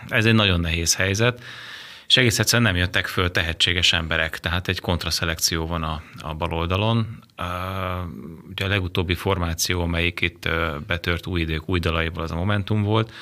ez 0.08 0.24
egy 0.24 0.34
nagyon 0.34 0.60
nehéz 0.60 0.94
helyzet, 0.94 1.42
és 2.06 2.16
egész 2.16 2.38
egyszerűen 2.38 2.72
nem 2.72 2.80
jöttek 2.80 3.06
föl 3.06 3.30
tehetséges 3.30 3.92
emberek, 3.92 4.38
tehát 4.38 4.68
egy 4.68 4.80
kontraszelekció 4.80 5.66
van 5.66 5.82
a, 5.82 6.02
a 6.20 6.34
bal 6.34 6.52
oldalon. 6.52 7.22
Ugye 8.50 8.64
a 8.64 8.68
legutóbbi 8.68 9.14
formáció, 9.14 9.80
amelyik 9.80 10.20
itt 10.20 10.48
betört 10.86 11.26
új 11.26 11.40
idők 11.40 11.68
új 11.68 11.78
dalaiból, 11.78 12.22
az 12.22 12.30
a 12.30 12.36
Momentum 12.36 12.82
volt, 12.82 13.12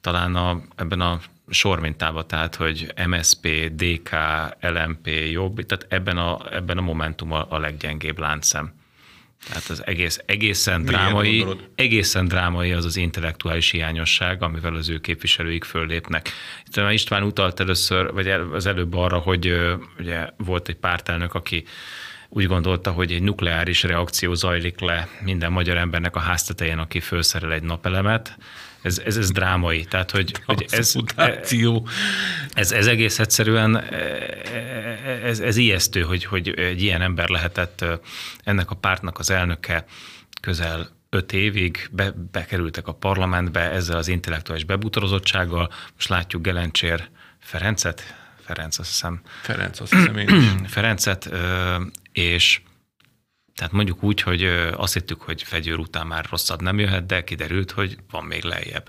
talán 0.00 0.36
a, 0.36 0.60
ebben 0.76 1.00
a 1.00 1.20
sormintába, 1.50 2.26
tehát 2.26 2.54
hogy 2.54 2.92
MSP, 3.06 3.72
DK, 3.74 4.10
LMP 4.60 5.08
jobb, 5.30 5.66
tehát 5.66 5.86
ebben 5.88 6.16
a, 6.16 6.54
ebben 6.54 6.78
a 6.78 6.80
momentum 6.80 7.32
a, 7.32 7.46
a 7.48 7.58
leggyengébb 7.58 8.18
láncszem. 8.18 8.72
Tehát 9.46 9.68
az 9.68 9.86
egész, 9.86 10.20
egészen 10.26 10.84
drámai, 10.84 11.46
egészen 11.74 12.28
drámai 12.28 12.72
az 12.72 12.84
az 12.84 12.96
intellektuális 12.96 13.70
hiányosság, 13.70 14.42
amivel 14.42 14.74
az 14.74 14.88
ő 14.88 14.98
képviselőik 14.98 15.64
föllépnek. 15.64 16.30
Itt 16.66 16.90
István 16.90 17.22
utalt 17.22 17.60
először, 17.60 18.12
vagy 18.12 18.28
az 18.28 18.66
előbb 18.66 18.94
arra, 18.94 19.18
hogy 19.18 19.76
ugye 19.98 20.28
volt 20.36 20.68
egy 20.68 20.76
pártelnök, 20.76 21.34
aki 21.34 21.64
úgy 22.28 22.46
gondolta, 22.46 22.90
hogy 22.90 23.12
egy 23.12 23.22
nukleáris 23.22 23.82
reakció 23.82 24.34
zajlik 24.34 24.80
le 24.80 25.08
minden 25.20 25.52
magyar 25.52 25.76
embernek 25.76 26.16
a 26.16 26.20
háztetején, 26.20 26.78
aki 26.78 27.00
felszerel 27.00 27.52
egy 27.52 27.62
napelemet. 27.62 28.36
Ez, 28.82 28.98
ez, 29.04 29.16
ez 29.16 29.30
drámai. 29.30 29.84
Tehát, 29.84 30.10
hogy, 30.10 30.32
hogy 30.46 30.66
ez, 30.70 30.96
ez, 32.52 32.72
ez, 32.72 32.86
egész 32.86 33.18
egyszerűen 33.18 33.76
ez, 35.22 35.40
ez 35.40 35.56
ijesztő, 35.56 36.00
hogy, 36.00 36.24
hogy 36.24 36.48
egy 36.48 36.82
ilyen 36.82 37.02
ember 37.02 37.28
lehetett 37.28 37.84
ennek 38.44 38.70
a 38.70 38.74
pártnak 38.74 39.18
az 39.18 39.30
elnöke 39.30 39.84
közel 40.40 40.88
öt 41.10 41.32
évig 41.32 41.88
be, 41.92 42.14
bekerültek 42.32 42.86
a 42.86 42.94
parlamentbe 42.94 43.60
ezzel 43.60 43.96
az 43.96 44.08
intellektuális 44.08 44.64
bebutorozottsággal. 44.64 45.72
Most 45.94 46.08
látjuk 46.08 46.42
Gelencsér 46.42 47.08
Ferencet, 47.38 48.14
Ferenc, 48.44 48.78
azt 48.78 48.88
hiszem. 48.88 49.20
Ferenc, 49.42 49.80
azt 49.80 49.94
hiszem 49.94 50.16
én 50.16 50.28
is. 50.28 50.44
Ferencet, 50.76 51.30
és 52.12 52.60
tehát 53.58 53.72
mondjuk 53.72 54.02
úgy, 54.02 54.20
hogy 54.20 54.44
azt 54.76 54.92
hittük, 54.92 55.22
hogy 55.22 55.42
fegyőr 55.42 55.78
után 55.78 56.06
már 56.06 56.26
rosszabb 56.30 56.62
nem 56.62 56.78
jöhet, 56.78 57.06
de 57.06 57.24
kiderült, 57.24 57.70
hogy 57.70 57.98
van 58.10 58.24
még 58.24 58.44
lejjebb. 58.44 58.88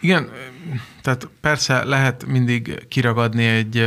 Igen, 0.00 0.30
tehát 1.02 1.28
persze 1.40 1.84
lehet 1.84 2.26
mindig 2.26 2.88
kiragadni 2.88 3.44
egy 3.44 3.86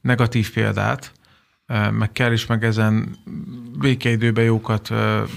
negatív 0.00 0.52
példát, 0.52 1.12
meg 1.90 2.12
kell 2.12 2.32
is, 2.32 2.46
meg 2.46 2.64
ezen 2.64 3.16
békeidőben 3.78 4.44
jókat 4.44 4.90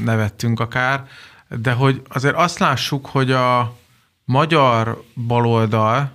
nevettünk 0.04 0.60
akár, 0.60 1.08
de 1.50 1.72
hogy 1.72 2.02
azért 2.08 2.36
azt 2.36 2.60
lássuk, 2.60 3.06
hogy 3.06 3.32
a 3.32 3.78
magyar 4.24 5.04
baloldal 5.28 6.12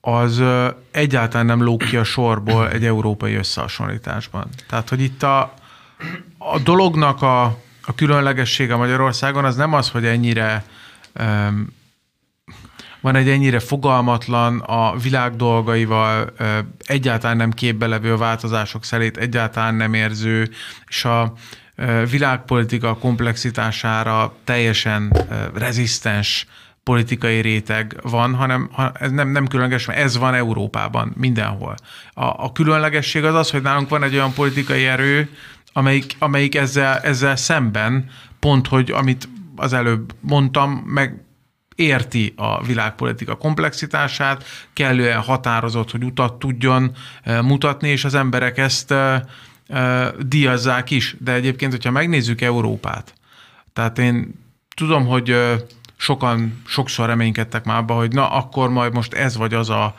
az 0.00 0.42
egyáltalán 0.90 1.46
nem 1.46 1.62
lóg 1.62 1.82
ki 1.84 1.96
a 1.96 2.04
sorból 2.04 2.68
egy 2.68 2.84
európai 2.84 3.34
összehasonlításban. 3.34 4.48
Tehát, 4.68 4.88
hogy 4.88 5.00
itt 5.00 5.22
a, 5.22 5.54
a 6.42 6.58
dolognak 6.58 7.22
a, 7.22 7.44
a 7.82 7.94
különlegessége 7.96 8.76
Magyarországon 8.76 9.44
az 9.44 9.56
nem 9.56 9.72
az, 9.72 9.90
hogy 9.90 10.04
ennyire 10.04 10.64
um, 11.20 11.78
van 13.00 13.16
egy 13.16 13.28
ennyire 13.28 13.58
fogalmatlan 13.58 14.58
a 14.58 14.96
világ 14.96 15.36
dolgaival, 15.36 16.32
egyáltalán 16.86 17.36
nem 17.36 17.50
képbe 17.50 17.86
levő 17.86 18.12
a 18.12 18.16
változások 18.16 18.84
szerét, 18.84 19.16
egyáltalán 19.16 19.74
nem 19.74 19.94
érző, 19.94 20.50
és 20.86 21.04
a 21.04 21.32
világpolitika 22.10 22.96
komplexitására 22.96 24.34
teljesen 24.44 25.12
rezisztens 25.54 26.46
politikai 26.82 27.40
réteg 27.40 27.96
van, 28.02 28.34
hanem 28.34 28.68
ha 28.72 28.92
ez 28.94 29.10
nem, 29.10 29.28
nem 29.28 29.46
különleges, 29.46 29.86
mert 29.86 29.98
ez 29.98 30.16
van 30.16 30.34
Európában, 30.34 31.12
mindenhol. 31.16 31.74
A, 32.12 32.24
a 32.24 32.52
különlegesség 32.52 33.24
az 33.24 33.34
az, 33.34 33.50
hogy 33.50 33.62
nálunk 33.62 33.88
van 33.88 34.02
egy 34.02 34.14
olyan 34.14 34.32
politikai 34.32 34.86
erő, 34.86 35.28
amelyik, 35.72 36.16
amelyik 36.18 36.54
ezzel, 36.54 36.98
ezzel 36.98 37.36
szemben 37.36 38.10
pont, 38.38 38.66
hogy 38.66 38.90
amit 38.90 39.28
az 39.56 39.72
előbb 39.72 40.14
mondtam, 40.20 40.70
meg 40.70 41.24
érti 41.74 42.32
a 42.36 42.62
világpolitika 42.62 43.36
komplexitását, 43.36 44.44
kellően 44.72 45.20
határozott, 45.20 45.90
hogy 45.90 46.04
utat 46.04 46.38
tudjon 46.38 46.92
eh, 47.22 47.42
mutatni, 47.42 47.88
és 47.88 48.04
az 48.04 48.14
emberek 48.14 48.58
ezt 48.58 48.90
uh, 48.90 49.14
uh, 49.68 50.08
díjazzák 50.18 50.90
is. 50.90 51.16
De 51.18 51.32
egyébként, 51.32 51.72
hogyha 51.72 51.90
megnézzük 51.90 52.40
Európát, 52.40 53.14
tehát 53.72 53.98
én 53.98 54.34
tudom, 54.76 55.06
hogy 55.06 55.36
sokan 55.96 56.62
sokszor 56.66 57.06
reménykedtek 57.06 57.64
már 57.64 57.76
abba, 57.76 57.94
hogy 57.94 58.12
na, 58.12 58.30
akkor 58.30 58.70
majd 58.70 58.92
most 58.92 59.12
ez 59.14 59.36
vagy 59.36 59.54
az 59.54 59.70
a 59.70 59.94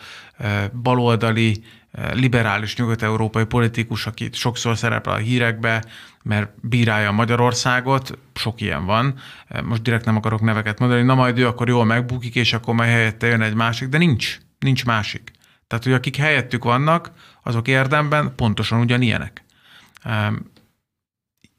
baloldali 0.82 1.64
liberális 2.14 2.76
nyugat-európai 2.76 3.46
politikus, 3.46 4.08
aki 4.08 4.30
sokszor 4.34 4.78
szerepel 4.78 5.14
a 5.14 5.18
hírekbe, 5.18 5.84
mert 6.24 6.52
bírálja 6.62 7.12
Magyarországot, 7.12 8.18
sok 8.34 8.62
ilyen 8.62 8.86
van, 8.86 9.20
most 9.64 9.82
direkt 9.82 10.06
nem 10.06 10.16
akarok 10.16 10.42
neveket 10.42 10.80
mondani, 10.80 11.02
na 11.02 11.16
majd 11.16 11.38
ő 11.38 11.48
akkor 11.48 11.68
jól 11.68 11.86
megbukik, 11.86 12.36
és 12.36 12.54
akkor 12.54 12.74
majd 12.74 12.90
helyette 12.90 13.28
jön 13.28 13.42
egy 13.42 13.54
másik, 13.54 13.88
de 13.88 13.98
nincs, 13.98 14.38
nincs 14.60 14.86
másik. 14.86 15.32
Tehát, 15.68 15.84
hogy 15.84 15.94
akik 15.94 16.16
helyettük 16.16 16.64
vannak, 16.64 17.12
azok 17.44 17.68
érdemben 17.68 18.36
pontosan 18.36 18.80
ugyanilyenek. 18.80 19.44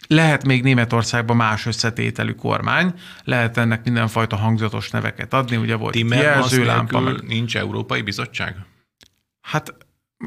Lehet 0.06 0.44
még 0.44 0.62
Németországban 0.62 1.36
más 1.36 1.66
összetételű 1.66 2.32
kormány, 2.32 2.94
lehet 3.24 3.56
ennek 3.56 3.84
mindenfajta 3.84 4.36
hangzatos 4.36 4.90
neveket 4.90 5.34
adni, 5.34 5.56
ugye 5.56 5.74
volt 5.74 5.96
jelzőlámpa. 5.96 7.00
Meg... 7.00 7.22
nincs 7.22 7.56
Európai 7.56 8.02
Bizottság? 8.02 8.56
Hát 9.40 9.74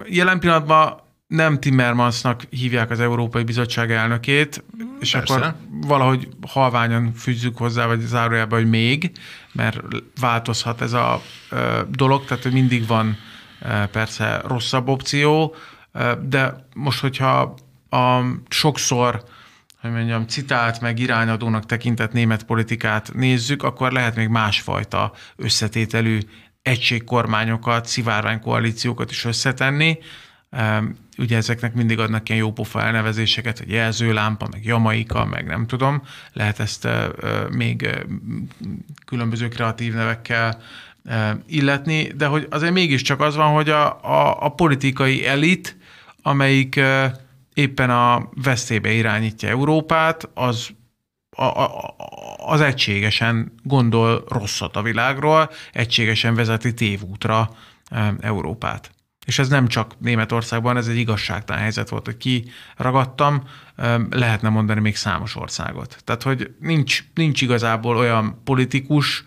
jelen 0.06 0.40
pillanatban 0.40 1.04
nem 1.28 1.60
Timmermansnak 1.60 2.42
hívják 2.50 2.90
az 2.90 3.00
Európai 3.00 3.44
Bizottság 3.44 3.92
elnökét, 3.92 4.64
és 5.00 5.12
Persze. 5.12 5.34
akkor 5.34 5.56
valahogy 5.70 6.28
halványan 6.48 7.14
fűzzük 7.14 7.58
hozzá, 7.58 7.86
vagy 7.86 8.00
zárójában, 8.00 8.60
hogy 8.60 8.70
még, 8.70 9.12
mert 9.52 9.80
változhat 10.20 10.82
ez 10.82 10.94
a 10.94 11.22
dolog, 11.90 12.26
tehát 12.26 12.52
mindig 12.52 12.88
van 12.88 13.18
persze 13.92 14.42
rosszabb 14.48 14.88
opció, 14.88 15.56
de 16.22 16.68
most, 16.74 17.00
hogyha 17.00 17.56
a 17.90 18.22
sokszor 18.50 19.24
hogy 19.86 19.94
mondjam, 19.94 20.28
citált 20.28 20.82
meg 20.82 21.00
irányadónak 21.00 21.66
tekintett 21.66 22.12
német 22.12 22.44
politikát 22.44 23.12
nézzük, 23.14 23.64
akkor 23.64 23.92
lehet 23.92 24.16
még 24.16 24.28
másfajta 24.28 25.12
összetételű 25.36 26.20
egységkormányokat, 26.66 27.86
szivárványkoalíciókat 27.86 29.12
is 29.12 29.26
összetenni. 29.26 29.98
Ugye 31.18 31.38
ezeknek 31.38 31.74
mindig 31.74 32.00
adnak 32.00 32.30
ilyen 32.30 32.42
jópofa 32.42 32.82
elnevezéseket, 32.82 33.58
hogy 33.58 33.70
jelzőlámpa, 33.70 34.48
meg 34.52 34.66
jamaika, 34.66 35.26
meg 35.26 35.46
nem 35.46 35.68
tudom. 35.68 36.02
Lehet 36.34 36.60
ezt 36.60 36.88
még 37.50 38.06
különböző 39.06 39.48
kreatív 39.48 39.94
nevekkel 39.94 40.62
illetni, 41.48 42.04
de 42.04 42.26
hogy 42.26 42.48
azért 42.50 42.74
mégiscsak 42.74 43.22
az 43.22 43.36
van, 43.36 43.54
hogy 43.54 43.70
a, 43.70 44.04
a, 44.04 44.46
a 44.46 44.50
politikai 44.50 45.28
elit, 45.28 45.78
amelyik 46.22 46.80
éppen 47.54 47.90
a 47.90 48.30
veszélybe 48.44 48.92
irányítja 48.92 49.50
Európát, 49.50 50.30
az 50.34 50.70
a, 51.30 51.44
a, 51.44 51.96
az 52.46 52.62
egységesen 52.62 53.54
gondol 53.64 54.24
rosszat 54.28 54.76
a 54.76 54.82
világról, 54.82 55.50
egységesen 55.72 56.36
vezeti 56.36 56.74
tévútra 56.74 57.50
Európát. 58.20 58.92
És 59.26 59.40
ez 59.40 59.50
nem 59.50 59.68
csak 59.68 60.00
Németországban, 60.00 60.78
ez 60.78 60.88
egy 60.88 60.98
igazságtalan 60.98 61.62
helyzet 61.62 61.90
volt, 61.90 62.06
hogy 62.06 62.18
ki 62.18 62.50
ragadtam, 62.76 63.44
lehetne 64.10 64.50
mondani 64.50 64.80
még 64.80 64.96
számos 64.96 65.36
országot. 65.36 65.98
Tehát, 66.04 66.24
hogy 66.24 66.56
nincs, 66.60 67.04
nincs 67.14 67.42
igazából 67.42 67.98
olyan 67.98 68.42
politikus 68.44 69.24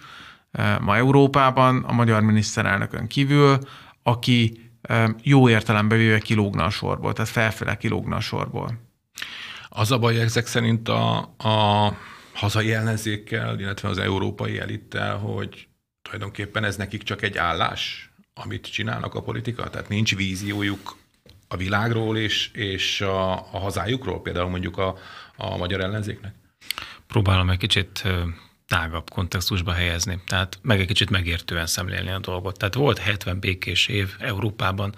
ma 0.80 0.96
Európában, 0.96 1.84
a 1.84 1.92
magyar 1.92 2.22
miniszterelnökön 2.22 3.06
kívül, 3.06 3.58
aki 4.02 4.70
jó 5.22 5.48
értelemben 5.48 5.98
véve 5.98 6.18
kilógna 6.18 6.64
a 6.64 6.70
sorból, 6.70 7.12
tehát 7.12 7.30
felfele 7.30 7.76
kilógna 7.76 8.16
a 8.16 8.20
sorból. 8.20 8.80
Az 9.68 9.90
a 9.90 9.98
baj 9.98 10.20
ezek 10.20 10.46
szerint 10.46 10.88
a, 10.88 11.18
a 11.38 11.92
hazai 12.38 12.72
ellenzékkel, 12.72 13.60
illetve 13.60 13.88
az 13.88 13.98
európai 13.98 14.58
elittel, 14.58 15.16
hogy 15.16 15.68
tulajdonképpen 16.02 16.64
ez 16.64 16.76
nekik 16.76 17.02
csak 17.02 17.22
egy 17.22 17.36
állás, 17.36 18.10
amit 18.34 18.70
csinálnak 18.70 19.14
a 19.14 19.22
politika, 19.22 19.70
tehát 19.70 19.88
nincs 19.88 20.16
víziójuk 20.16 20.96
a 21.48 21.56
világról 21.56 22.16
és, 22.16 22.50
és 22.52 23.00
a, 23.00 23.32
a 23.32 23.58
hazájukról, 23.58 24.22
például 24.22 24.48
mondjuk 24.48 24.78
a, 24.78 24.96
a 25.36 25.56
magyar 25.56 25.80
ellenzéknek? 25.80 26.34
Próbálom 27.06 27.50
egy 27.50 27.58
kicsit 27.58 28.02
tágabb 28.66 29.10
kontextusba 29.10 29.72
helyezni, 29.72 30.22
tehát 30.26 30.58
meg 30.62 30.80
egy 30.80 30.86
kicsit 30.86 31.10
megértően 31.10 31.66
szemlélni 31.66 32.10
a 32.10 32.18
dolgot. 32.18 32.58
Tehát 32.58 32.74
volt 32.74 32.98
70 32.98 33.40
békés 33.40 33.86
év 33.86 34.14
Európában, 34.18 34.94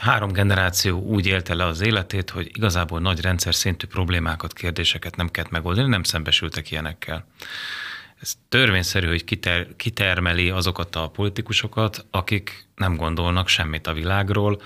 három 0.00 0.32
generáció 0.32 1.00
úgy 1.00 1.26
élte 1.26 1.54
le 1.54 1.64
az 1.64 1.80
életét, 1.80 2.30
hogy 2.30 2.50
igazából 2.52 3.00
nagy 3.00 3.20
rendszer 3.20 3.54
szintű 3.54 3.86
problémákat, 3.86 4.52
kérdéseket 4.52 5.16
nem 5.16 5.28
kellett 5.28 5.50
megoldani, 5.50 5.88
nem 5.88 6.02
szembesültek 6.02 6.70
ilyenekkel. 6.70 7.26
Ez 8.20 8.34
törvényszerű, 8.48 9.06
hogy 9.06 9.24
kiter, 9.24 9.66
kitermeli 9.76 10.50
azokat 10.50 10.96
a 10.96 11.08
politikusokat, 11.08 12.06
akik 12.10 12.66
nem 12.74 12.96
gondolnak 12.96 13.48
semmit 13.48 13.86
a 13.86 13.92
világról, 13.92 14.62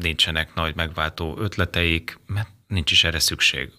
nincsenek 0.00 0.54
nagy 0.54 0.74
megváltó 0.74 1.36
ötleteik, 1.38 2.18
mert 2.26 2.48
nincs 2.66 2.90
is 2.90 3.04
erre 3.04 3.18
szükség. 3.18 3.70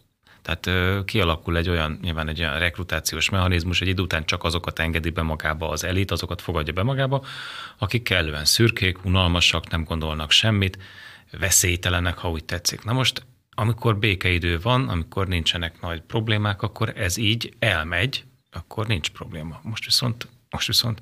Tehát 0.41 1.05
kialakul 1.05 1.57
egy 1.57 1.69
olyan, 1.69 1.99
nyilván 2.01 2.27
egy 2.27 2.39
olyan 2.39 2.59
rekrutációs 2.59 3.29
mechanizmus, 3.29 3.81
egy 3.81 3.87
idő 3.87 4.01
után 4.01 4.25
csak 4.25 4.43
azokat 4.43 4.79
engedi 4.79 5.09
be 5.09 5.21
magába 5.21 5.69
az 5.69 5.83
elit, 5.83 6.11
azokat 6.11 6.41
fogadja 6.41 6.73
be 6.73 6.83
magába, 6.83 7.25
akik 7.77 8.03
kellően 8.03 8.45
szürkék, 8.45 9.05
unalmasak, 9.05 9.69
nem 9.69 9.83
gondolnak 9.83 10.31
semmit, 10.31 10.77
veszélytelenek, 11.39 12.17
ha 12.17 12.29
úgy 12.29 12.43
tetszik. 12.43 12.83
Na 12.83 12.93
most, 12.93 13.25
amikor 13.49 13.97
békeidő 13.97 14.59
van, 14.59 14.89
amikor 14.89 15.27
nincsenek 15.27 15.81
nagy 15.81 16.01
problémák, 16.01 16.61
akkor 16.61 16.93
ez 16.95 17.17
így 17.17 17.53
elmegy, 17.59 18.23
akkor 18.51 18.87
nincs 18.87 19.09
probléma. 19.09 19.59
Most 19.63 19.85
viszont, 19.85 20.27
most 20.49 20.67
viszont 20.67 21.01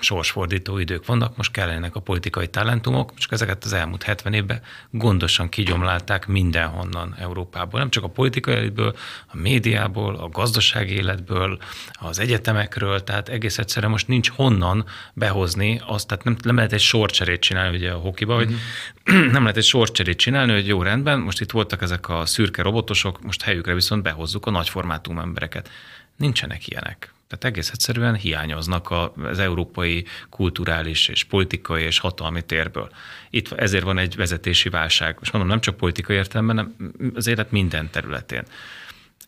sorsfordító 0.00 0.78
idők 0.78 1.06
vannak, 1.06 1.36
most 1.36 1.50
kellenek 1.50 1.94
a 1.94 2.00
politikai 2.00 2.48
talentumok, 2.48 3.14
csak 3.14 3.32
ezeket 3.32 3.64
az 3.64 3.72
elmúlt 3.72 4.02
70 4.02 4.32
évben 4.32 4.60
gondosan 4.90 5.48
kigyomlálták 5.48 6.26
mindenhonnan 6.26 7.14
Európából. 7.18 7.80
Nem 7.80 7.90
csak 7.90 8.04
a 8.04 8.08
politikai 8.08 8.54
életből, 8.54 8.96
a 9.26 9.36
médiából, 9.36 10.14
a 10.14 10.28
gazdasági 10.28 10.94
életből, 10.94 11.58
az 11.92 12.18
egyetemekről, 12.18 13.04
tehát 13.04 13.28
egész 13.28 13.58
egyszerűen 13.58 13.92
most 13.92 14.08
nincs 14.08 14.30
honnan 14.30 14.84
behozni 15.12 15.80
azt, 15.86 16.06
tehát 16.06 16.24
nem, 16.24 16.36
nem 16.42 16.56
lehet 16.56 16.72
egy 16.72 16.80
sorcserét 16.80 17.40
csinálni 17.40 17.76
ugye 17.76 17.90
a 17.90 17.98
hokiba, 17.98 18.34
hogy 18.34 18.48
mm-hmm. 18.48 19.30
nem 19.32 19.42
lehet 19.42 19.56
egy 19.56 19.64
sorcserét 19.64 20.18
csinálni, 20.18 20.52
hogy 20.52 20.66
jó 20.66 20.82
rendben, 20.82 21.18
most 21.18 21.40
itt 21.40 21.50
voltak 21.50 21.82
ezek 21.82 22.08
a 22.08 22.26
szürke 22.26 22.62
robotosok, 22.62 23.22
most 23.22 23.42
helyükre 23.42 23.74
viszont 23.74 24.02
behozzuk 24.02 24.46
a 24.46 24.50
nagyformátum 24.50 25.18
embereket. 25.18 25.70
Nincsenek 26.16 26.68
ilyenek. 26.68 27.13
Tehát 27.38 27.56
egész 27.56 27.70
egyszerűen 27.70 28.14
hiányoznak 28.14 28.90
az 29.30 29.38
európai 29.38 30.04
kulturális 30.30 31.08
és 31.08 31.24
politikai 31.24 31.82
és 31.82 31.98
hatalmi 31.98 32.42
térből. 32.42 32.90
Itt 33.30 33.52
ezért 33.52 33.84
van 33.84 33.98
egy 33.98 34.16
vezetési 34.16 34.68
válság. 34.68 35.18
És 35.20 35.30
mondom, 35.30 35.50
nem 35.50 35.60
csak 35.60 35.76
politikai 35.76 36.16
értelemben, 36.16 36.56
hanem 36.56 36.92
az 37.14 37.26
élet 37.26 37.50
minden 37.50 37.90
területén. 37.90 38.42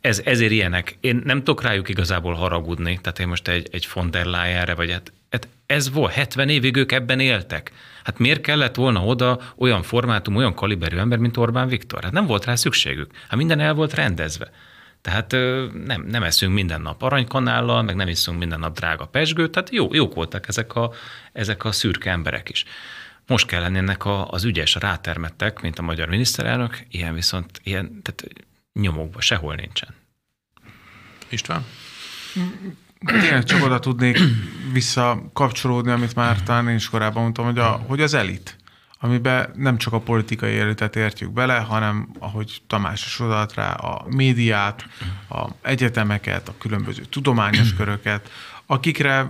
Ez, 0.00 0.22
ezért 0.24 0.52
ilyenek. 0.52 0.96
Én 1.00 1.22
nem 1.24 1.38
tudok 1.38 1.62
rájuk 1.62 1.88
igazából 1.88 2.34
haragudni, 2.34 2.98
tehát 3.02 3.18
én 3.18 3.28
most 3.28 3.48
egy, 3.48 3.68
egy 3.70 3.88
von 3.94 4.10
der 4.10 4.26
Leyenre, 4.26 4.74
vagy 4.74 4.90
hát, 4.90 5.12
hát 5.30 5.48
ez 5.66 5.90
volt, 5.90 6.12
70 6.12 6.48
évig 6.48 6.76
ők 6.76 6.92
ebben 6.92 7.20
éltek. 7.20 7.72
Hát 8.04 8.18
miért 8.18 8.40
kellett 8.40 8.74
volna 8.74 9.04
oda 9.04 9.40
olyan 9.56 9.82
formátum, 9.82 10.36
olyan 10.36 10.54
kaliberű 10.54 10.96
ember, 10.96 11.18
mint 11.18 11.36
Orbán 11.36 11.68
Viktor? 11.68 12.02
Hát 12.02 12.12
nem 12.12 12.26
volt 12.26 12.44
rá 12.44 12.54
szükségük. 12.54 13.10
Hát 13.28 13.36
minden 13.36 13.60
el 13.60 13.74
volt 13.74 13.94
rendezve. 13.94 14.50
Tehát 15.06 15.32
nem, 15.86 16.04
nem 16.06 16.22
eszünk 16.22 16.54
minden 16.54 16.80
nap 16.80 17.02
aranykanállal, 17.02 17.82
meg 17.82 17.94
nem 17.94 18.08
iszunk 18.08 18.38
minden 18.38 18.58
nap 18.58 18.76
drága 18.76 19.06
pesgőt, 19.06 19.50
tehát 19.50 19.70
jó, 19.70 19.94
jók 19.94 20.14
voltak 20.14 20.48
ezek 20.48 20.74
a, 20.74 20.92
ezek 21.32 21.64
a 21.64 21.72
szürke 21.72 22.10
emberek 22.10 22.48
is. 22.48 22.64
Most 23.26 23.46
kell 23.46 23.60
lennének 23.60 24.04
a, 24.04 24.30
az 24.30 24.44
ügyes, 24.44 24.76
a 24.76 24.78
rátermettek, 24.78 25.60
mint 25.60 25.78
a 25.78 25.82
magyar 25.82 26.08
miniszterelnök, 26.08 26.86
ilyen 26.90 27.14
viszont 27.14 27.60
ilyen, 27.62 28.02
tehát 28.02 28.24
nyomokban 28.72 29.20
sehol 29.20 29.54
nincsen. 29.54 29.94
István? 31.28 31.64
Tényleg 33.04 33.44
csak 33.44 33.64
oda 33.64 33.78
tudnék 33.78 34.18
visszakapcsolódni, 34.72 35.90
amit 35.90 36.14
már 36.14 36.42
talán 36.42 36.68
én 36.68 36.74
is 36.74 36.88
korábban 36.88 37.22
mondtam, 37.22 37.44
hogy, 37.44 37.58
a, 37.58 37.70
hogy 37.70 38.00
az 38.00 38.14
elit 38.14 38.56
amiben 39.00 39.50
nem 39.54 39.78
csak 39.78 39.92
a 39.92 40.00
politikai 40.00 40.52
életet 40.52 40.96
értjük 40.96 41.32
bele, 41.32 41.59
hanem, 41.59 42.09
ahogy 42.18 42.62
Tamás 42.66 43.04
is 43.06 43.20
odalt 43.20 43.54
rá, 43.54 43.72
a 43.72 44.04
médiát, 44.09 44.87
a 45.28 45.48
egyetemeket, 45.62 46.48
a 46.48 46.54
különböző 46.59 47.02
tudományos 47.02 47.74
köröket, 47.76 48.30
akikre, 48.66 49.26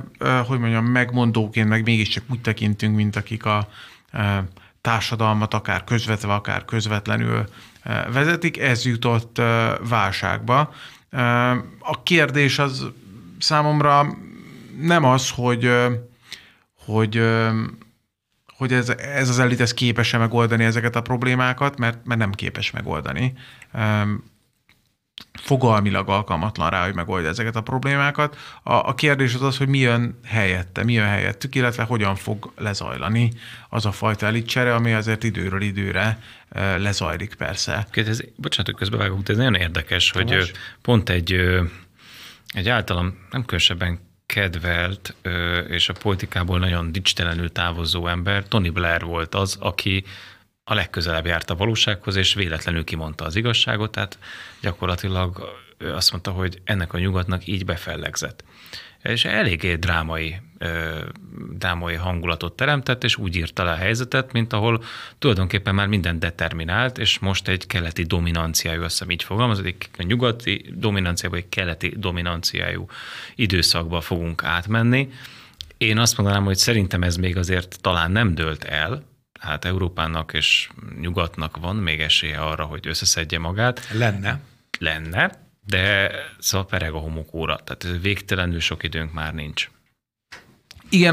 hogy 0.46 0.58
mondjam, 0.58 0.84
megmondóként 0.84 1.68
meg 1.68 1.84
mégiscsak 1.84 2.24
úgy 2.30 2.40
tekintünk, 2.40 2.96
mint 2.96 3.16
akik 3.16 3.44
a 3.44 3.68
társadalmat 4.80 5.54
akár 5.54 5.84
közvetve, 5.84 6.34
akár 6.34 6.64
közvetlenül 6.64 7.44
vezetik, 8.12 8.58
ez 8.58 8.84
jutott 8.84 9.40
válságba. 9.88 10.74
A 11.78 12.02
kérdés 12.02 12.58
az 12.58 12.86
számomra 13.38 14.06
nem 14.80 15.04
az, 15.04 15.30
hogy, 15.30 15.70
hogy 16.84 17.22
hogy 18.56 18.72
ez, 18.72 18.88
ez 18.88 19.28
az 19.28 19.38
elit 19.38 19.60
ez 19.60 19.74
képes-e 19.74 20.18
megoldani 20.18 20.64
ezeket 20.64 20.96
a 20.96 21.00
problémákat, 21.00 21.78
mert, 21.78 22.04
mert 22.04 22.20
nem 22.20 22.32
képes 22.32 22.70
megoldani. 22.70 23.32
Fogalmilag 25.32 26.08
alkalmatlan 26.08 26.70
rá, 26.70 26.84
hogy 26.84 26.94
megoldja 26.94 27.28
ezeket 27.28 27.56
a 27.56 27.60
problémákat. 27.60 28.36
A, 28.62 28.72
a 28.74 28.94
kérdés 28.94 29.34
az 29.34 29.42
az, 29.42 29.56
hogy 29.56 29.68
mi 29.68 29.78
jön 29.78 30.18
helyette, 30.24 30.84
mi 30.84 30.92
jön 30.92 31.06
helyettük, 31.06 31.54
illetve 31.54 31.82
hogyan 31.82 32.14
fog 32.14 32.52
lezajlani 32.56 33.32
az 33.68 33.86
a 33.86 33.92
fajta 33.92 34.26
elitcsere, 34.26 34.74
ami 34.74 34.92
azért 34.92 35.24
időről 35.24 35.62
időre 35.62 36.18
lezajlik 36.76 37.34
persze. 37.34 37.86
Ez, 37.92 38.20
bocsánat, 38.36 38.66
hogy 38.66 38.74
közbevágok, 38.74 39.22
de 39.22 39.32
ez 39.32 39.38
nagyon 39.38 39.54
érdekes, 39.54 40.10
Tamás? 40.10 40.34
hogy 40.34 40.52
pont 40.82 41.08
egy, 41.08 41.32
egy 42.54 42.68
általam 42.68 43.06
nem 43.30 43.44
különösebben 43.44 44.05
kedvelt 44.26 45.14
és 45.68 45.88
a 45.88 45.92
politikából 45.92 46.58
nagyon 46.58 46.92
dicstelenül 46.92 47.52
távozó 47.52 48.06
ember, 48.06 48.48
Tony 48.48 48.72
Blair 48.72 49.04
volt 49.04 49.34
az, 49.34 49.56
aki 49.60 50.04
a 50.64 50.74
legközelebb 50.74 51.26
járt 51.26 51.50
a 51.50 51.56
valósághoz, 51.56 52.16
és 52.16 52.34
véletlenül 52.34 52.84
kimondta 52.84 53.24
az 53.24 53.36
igazságot, 53.36 53.90
tehát 53.90 54.18
gyakorlatilag 54.60 55.58
azt 55.78 56.10
mondta, 56.10 56.30
hogy 56.30 56.60
ennek 56.64 56.92
a 56.92 56.98
nyugatnak 56.98 57.46
így 57.46 57.64
befellegzett 57.64 58.44
és 59.06 59.24
eléggé 59.24 59.74
drámai, 59.74 60.36
drámai 61.52 61.94
hangulatot 61.94 62.56
teremtett, 62.56 63.04
és 63.04 63.16
úgy 63.16 63.36
írta 63.36 63.64
le 63.64 63.70
a 63.70 63.74
helyzetet, 63.74 64.32
mint 64.32 64.52
ahol 64.52 64.84
tulajdonképpen 65.18 65.74
már 65.74 65.86
minden 65.86 66.18
determinált, 66.18 66.98
és 66.98 67.18
most 67.18 67.48
egy 67.48 67.66
keleti 67.66 68.02
dominanciájú, 68.02 68.82
azt 68.82 68.90
hiszem 68.90 69.10
így 69.10 69.22
fogalmazik, 69.22 69.88
a 69.98 70.02
nyugati 70.02 70.64
dominanciából 70.74 71.38
egy 71.38 71.48
keleti 71.48 71.94
dominanciájú 71.96 72.86
időszakba 73.34 74.00
fogunk 74.00 74.44
átmenni. 74.44 75.10
Én 75.78 75.98
azt 75.98 76.16
mondanám, 76.16 76.44
hogy 76.44 76.56
szerintem 76.56 77.02
ez 77.02 77.16
még 77.16 77.36
azért 77.36 77.78
talán 77.80 78.10
nem 78.10 78.34
dőlt 78.34 78.64
el, 78.64 79.04
hát 79.40 79.64
Európának 79.64 80.32
és 80.32 80.68
nyugatnak 81.00 81.56
van 81.56 81.76
még 81.76 82.00
esélye 82.00 82.38
arra, 82.38 82.64
hogy 82.64 82.86
összeszedje 82.86 83.38
magát. 83.38 83.88
Lenne. 83.92 84.40
Lenne, 84.78 85.45
de 85.66 86.10
szóval 86.38 86.66
pereg 86.66 86.92
a 86.92 86.98
homokóra, 86.98 87.58
tehát 87.64 88.00
végtelenül 88.02 88.60
sok 88.60 88.82
időnk 88.82 89.12
már 89.12 89.34
nincs. 89.34 89.68
Igen, 90.88 91.12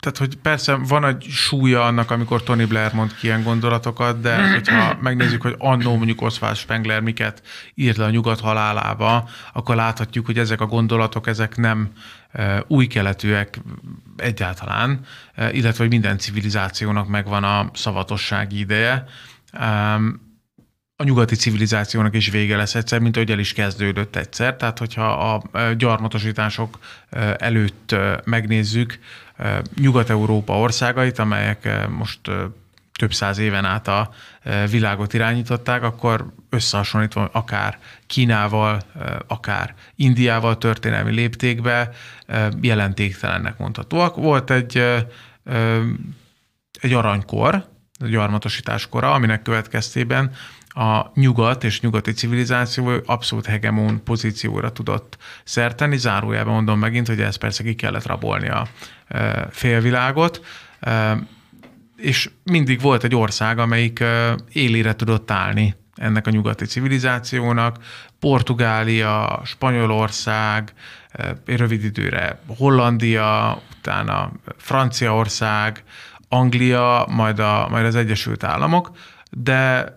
tehát 0.00 0.18
hogy 0.18 0.36
persze 0.36 0.74
van 0.74 1.04
egy 1.04 1.26
súlya 1.30 1.84
annak, 1.84 2.10
amikor 2.10 2.42
Tony 2.42 2.66
Blair 2.66 2.92
mond 2.92 3.14
ki 3.14 3.26
ilyen 3.26 3.42
gondolatokat, 3.42 4.20
de 4.20 4.48
hogyha 4.54 4.98
megnézzük, 5.00 5.42
hogy 5.42 5.54
annó 5.58 5.96
mondjuk 5.96 6.22
Oswald 6.22 6.56
Spengler 6.56 7.00
miket 7.00 7.42
írt 7.74 7.96
le 7.96 8.04
a 8.04 8.10
nyugat 8.10 8.40
halálába, 8.40 9.28
akkor 9.52 9.74
láthatjuk, 9.74 10.26
hogy 10.26 10.38
ezek 10.38 10.60
a 10.60 10.66
gondolatok, 10.66 11.26
ezek 11.26 11.56
nem 11.56 11.90
új 12.66 12.86
keletűek 12.86 13.60
egyáltalán, 14.16 15.00
illetve 15.36 15.82
hogy 15.82 15.88
minden 15.88 16.18
civilizációnak 16.18 17.08
megvan 17.08 17.44
a 17.44 17.70
szavatossági 17.74 18.58
ideje 18.58 19.04
a 20.96 21.04
nyugati 21.04 21.34
civilizációnak 21.34 22.14
is 22.14 22.30
vége 22.30 22.56
lesz 22.56 22.74
egyszer, 22.74 23.00
mint 23.00 23.16
ahogy 23.16 23.30
el 23.30 23.38
is 23.38 23.52
kezdődött 23.52 24.16
egyszer. 24.16 24.56
Tehát, 24.56 24.78
hogyha 24.78 25.12
a 25.12 25.42
gyarmatosítások 25.76 26.78
előtt 27.38 27.94
megnézzük 28.24 28.98
Nyugat-Európa 29.80 30.58
országait, 30.58 31.18
amelyek 31.18 31.88
most 31.88 32.20
több 32.98 33.12
száz 33.12 33.38
éven 33.38 33.64
át 33.64 33.88
a 33.88 34.10
világot 34.70 35.14
irányították, 35.14 35.82
akkor 35.82 36.32
összehasonlítva 36.50 37.28
akár 37.32 37.78
Kínával, 38.06 38.80
akár 39.26 39.74
Indiával 39.96 40.58
történelmi 40.58 41.12
léptékbe 41.12 41.90
jelentéktelennek 42.60 43.58
mondhatóak. 43.58 44.16
Volt 44.16 44.50
egy, 44.50 44.76
egy 46.80 46.92
aranykor, 46.92 47.54
a 48.00 48.06
gyarmatosítás 48.06 48.88
kora, 48.88 49.12
aminek 49.12 49.42
következtében 49.42 50.32
a 50.76 51.10
nyugat 51.14 51.64
és 51.64 51.80
nyugati 51.80 52.12
civilizáció 52.12 52.92
abszolút 53.06 53.46
hegemon 53.46 54.02
pozícióra 54.04 54.72
tudott 54.72 55.16
szerteni. 55.44 55.96
Zárójában 55.96 56.52
mondom 56.52 56.78
megint, 56.78 57.06
hogy 57.06 57.20
ez 57.20 57.36
persze 57.36 57.62
ki 57.62 57.74
kellett 57.74 58.06
rabolni 58.06 58.48
a 58.48 58.66
e, 59.08 59.48
félvilágot, 59.50 60.44
e, 60.80 61.18
és 61.96 62.30
mindig 62.42 62.80
volt 62.80 63.04
egy 63.04 63.14
ország, 63.14 63.58
amelyik 63.58 64.00
e, 64.00 64.34
élére 64.52 64.94
tudott 64.94 65.30
állni 65.30 65.74
ennek 65.94 66.26
a 66.26 66.30
nyugati 66.30 66.64
civilizációnak. 66.64 67.76
Portugália, 68.18 69.40
Spanyolország, 69.44 70.72
rövid 71.44 71.84
időre 71.84 72.38
Hollandia, 72.56 73.60
utána 73.78 74.32
Franciaország, 74.56 75.84
Anglia, 76.28 77.06
majd, 77.08 77.38
a, 77.38 77.66
majd 77.70 77.84
az 77.84 77.94
Egyesült 77.94 78.44
Államok, 78.44 78.90
de 79.30 79.94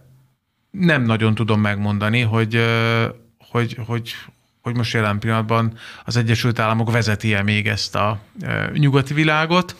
nem 0.71 1.03
nagyon 1.03 1.35
tudom 1.35 1.61
megmondani, 1.61 2.21
hogy, 2.21 2.65
hogy, 3.49 3.77
hogy, 3.85 4.15
hogy 4.61 4.75
most 4.75 4.93
jelen 4.93 5.19
pillanatban 5.19 5.77
az 6.05 6.17
Egyesült 6.17 6.59
Államok 6.59 6.91
vezeti-e 6.91 7.43
még 7.43 7.67
ezt 7.67 7.95
a 7.95 8.19
nyugati 8.73 9.13
világot. 9.13 9.75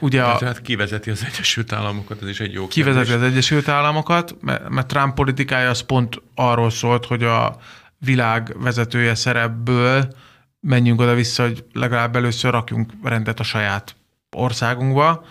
Ugye 0.00 0.22
a, 0.22 0.36
Tehát 0.36 0.62
kivezeti 0.62 1.10
az 1.10 1.24
Egyesült 1.32 1.72
Államokat, 1.72 2.22
ez 2.22 2.28
is 2.28 2.40
egy 2.40 2.52
jó 2.52 2.68
Kivezeti 2.68 3.06
kérdés. 3.06 3.26
az 3.26 3.32
Egyesült 3.32 3.68
Államokat, 3.68 4.36
mert 4.68 4.86
Trump 4.86 5.14
politikája 5.14 5.70
az 5.70 5.80
pont 5.80 6.22
arról 6.34 6.70
szólt, 6.70 7.06
hogy 7.06 7.22
a 7.22 7.56
világ 7.98 8.54
vezetője 8.58 9.14
szerepből 9.14 10.14
menjünk 10.60 11.00
oda-vissza, 11.00 11.42
hogy 11.42 11.64
legalább 11.72 12.16
először 12.16 12.50
rakjunk 12.50 12.92
rendet 13.02 13.40
a 13.40 13.42
saját 13.42 13.96
országunkba, 14.30 15.24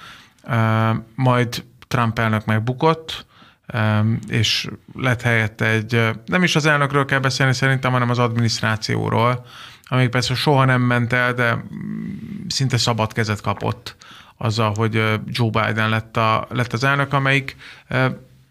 majd 1.16 1.64
Trump 1.88 2.20
elnök 2.20 2.46
megbukott, 2.46 3.26
és 4.28 4.68
lett 4.94 5.22
helyette 5.22 5.66
egy, 5.66 6.10
nem 6.26 6.44
is 6.44 6.56
az 6.56 6.66
elnökről 6.66 7.06
kell 7.06 7.20
beszélni 7.20 7.54
szerintem, 7.54 7.92
hanem 7.92 8.10
az 8.10 8.20
adminisztrációról, 8.20 9.46
amelyik 9.84 10.10
persze 10.10 10.36
soha 10.36 10.66
nem 10.66 10.82
ment 10.82 11.14
el, 11.14 11.34
de 11.34 11.64
szinte 12.48 12.78
szabad 12.78 13.14
kezet 13.14 13.42
kapott 13.42 13.96
azzal, 14.38 14.74
hogy 14.76 14.94
Joe 15.26 15.50
Biden 15.50 15.90
lett, 15.90 16.18
a, 16.18 16.48
lett 16.50 16.74
az 16.74 16.84
elnök, 16.84 17.14
amelyik 17.14 17.56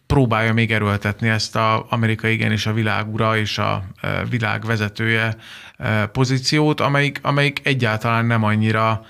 próbálja 0.06 0.52
még 0.52 0.72
erőltetni 0.72 1.28
ezt 1.28 1.56
a 1.56 1.86
Amerika 1.88 2.28
igenis 2.28 2.66
a 2.66 2.72
világ 2.72 3.12
ura 3.12 3.36
és 3.36 3.58
a 3.58 3.84
világ 4.30 4.64
vezetője 4.64 5.36
pozíciót, 6.12 6.80
amelyik, 6.80 7.18
amelyik 7.22 7.60
egyáltalán 7.62 8.26
nem 8.26 8.44
annyira 8.44 9.04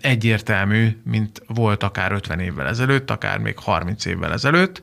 egyértelmű, 0.00 1.00
mint 1.04 1.42
volt 1.46 1.82
akár 1.82 2.12
50 2.12 2.38
évvel 2.40 2.66
ezelőtt, 2.66 3.10
akár 3.10 3.38
még 3.38 3.58
30 3.58 4.04
évvel 4.04 4.32
ezelőtt. 4.32 4.82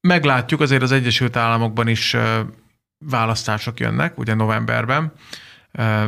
Meglátjuk, 0.00 0.60
azért 0.60 0.82
az 0.82 0.92
Egyesült 0.92 1.36
Államokban 1.36 1.88
is 1.88 2.16
választások 2.98 3.80
jönnek, 3.80 4.18
ugye 4.18 4.34
novemberben 4.34 5.12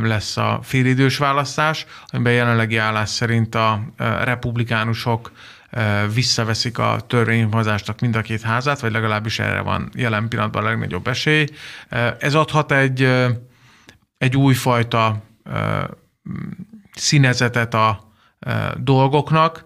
lesz 0.03 0.37
a 0.37 0.61
félidős 0.63 1.17
választás, 1.19 1.87
amiben 2.07 2.33
jelenlegi 2.33 2.77
állás 2.77 3.09
szerint 3.09 3.55
a 3.55 3.81
republikánusok 4.23 5.33
visszaveszik 6.15 6.79
a 6.79 7.01
törvényhozásnak 7.07 8.01
mind 8.01 8.17
a 8.17 8.21
két 8.21 8.43
házát, 8.43 8.81
vagy 8.81 8.93
legalábbis 8.93 9.39
erre 9.39 9.61
van 9.61 9.91
jelen 9.95 10.29
pillanatban 10.29 10.63
a 10.65 10.67
legnagyobb 10.67 11.07
esély. 11.07 11.47
Ez 12.19 12.35
adhat 12.35 12.73
egy, 12.73 13.03
egy 14.19 14.37
újfajta 14.37 15.23
színezetet 16.95 17.75
a 17.75 18.13
dolgoknak, 18.77 19.65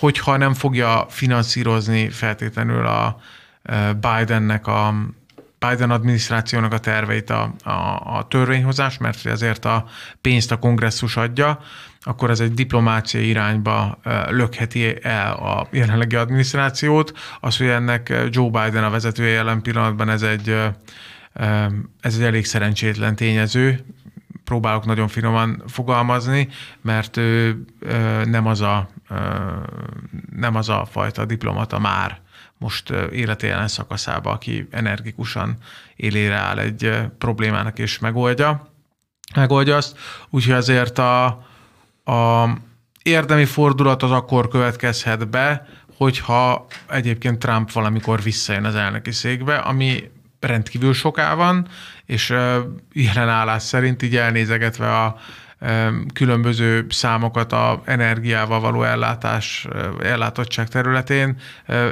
hogyha 0.00 0.36
nem 0.36 0.54
fogja 0.54 1.06
finanszírozni 1.08 2.08
feltétlenül 2.08 2.86
a 2.86 3.20
Bidennek 4.00 4.66
a 4.66 4.94
Biden 5.68 5.90
adminisztrációnak 5.90 6.72
a 6.72 6.78
terveit 6.78 7.30
a, 7.30 7.54
a, 7.64 7.70
a 8.16 8.26
törvényhozás, 8.28 8.98
mert 8.98 9.26
ezért 9.26 9.64
a 9.64 9.84
pénzt 10.20 10.52
a 10.52 10.58
kongresszus 10.58 11.16
adja, 11.16 11.60
akkor 12.02 12.30
ez 12.30 12.40
egy 12.40 12.54
diplomáciai 12.54 13.28
irányba 13.28 13.98
lökheti 14.28 14.96
el 15.02 15.32
a 15.32 15.68
jelenlegi 15.70 16.16
adminisztrációt. 16.16 17.12
Az, 17.40 17.56
hogy 17.56 17.66
ennek 17.66 18.12
Joe 18.30 18.50
Biden 18.50 18.84
a 18.84 18.90
vezetője 18.90 19.30
jelen 19.30 19.62
pillanatban, 19.62 20.08
ez 20.08 20.22
egy, 20.22 20.56
ez 22.00 22.14
egy 22.14 22.22
elég 22.22 22.44
szerencsétlen 22.44 23.16
tényező, 23.16 23.84
próbálok 24.50 24.84
nagyon 24.84 25.08
finoman 25.08 25.62
fogalmazni, 25.66 26.48
mert 26.80 27.16
ő 27.16 27.64
nem 28.24 28.46
az 28.46 28.60
a, 28.60 28.88
nem 30.36 30.56
az 30.56 30.68
a 30.68 30.86
fajta 30.90 31.24
diplomata 31.24 31.78
már 31.78 32.20
most 32.58 32.90
élete 33.12 33.46
jelen 33.46 33.68
szakaszába, 33.68 34.30
aki 34.30 34.68
energikusan 34.70 35.56
élére 35.96 36.34
áll 36.34 36.58
egy 36.58 36.98
problémának 37.18 37.78
és 37.78 37.98
megoldja, 37.98 38.72
megoldja 39.34 39.76
azt. 39.76 39.98
Úgyhogy 40.30 40.54
azért 40.54 40.98
a, 40.98 41.24
a 42.04 42.48
érdemi 43.02 43.44
fordulat 43.44 44.02
az 44.02 44.10
akkor 44.10 44.48
következhet 44.48 45.28
be, 45.28 45.66
hogyha 45.96 46.66
egyébként 46.88 47.38
Trump 47.38 47.72
valamikor 47.72 48.22
visszajön 48.22 48.64
az 48.64 48.74
elnöki 48.74 49.12
székbe, 49.12 49.56
ami 49.56 50.10
rendkívül 50.40 50.92
soká 50.92 51.34
van, 51.34 51.68
és 52.06 52.28
jelen 52.92 53.28
állás 53.28 53.62
szerint 53.62 54.02
így 54.02 54.16
elnézegetve 54.16 54.96
a 54.96 55.16
különböző 56.12 56.86
számokat 56.88 57.52
a 57.52 57.82
energiával 57.84 58.60
való 58.60 58.82
ellátás, 58.82 59.66
ellátottság 60.02 60.68
területén 60.68 61.36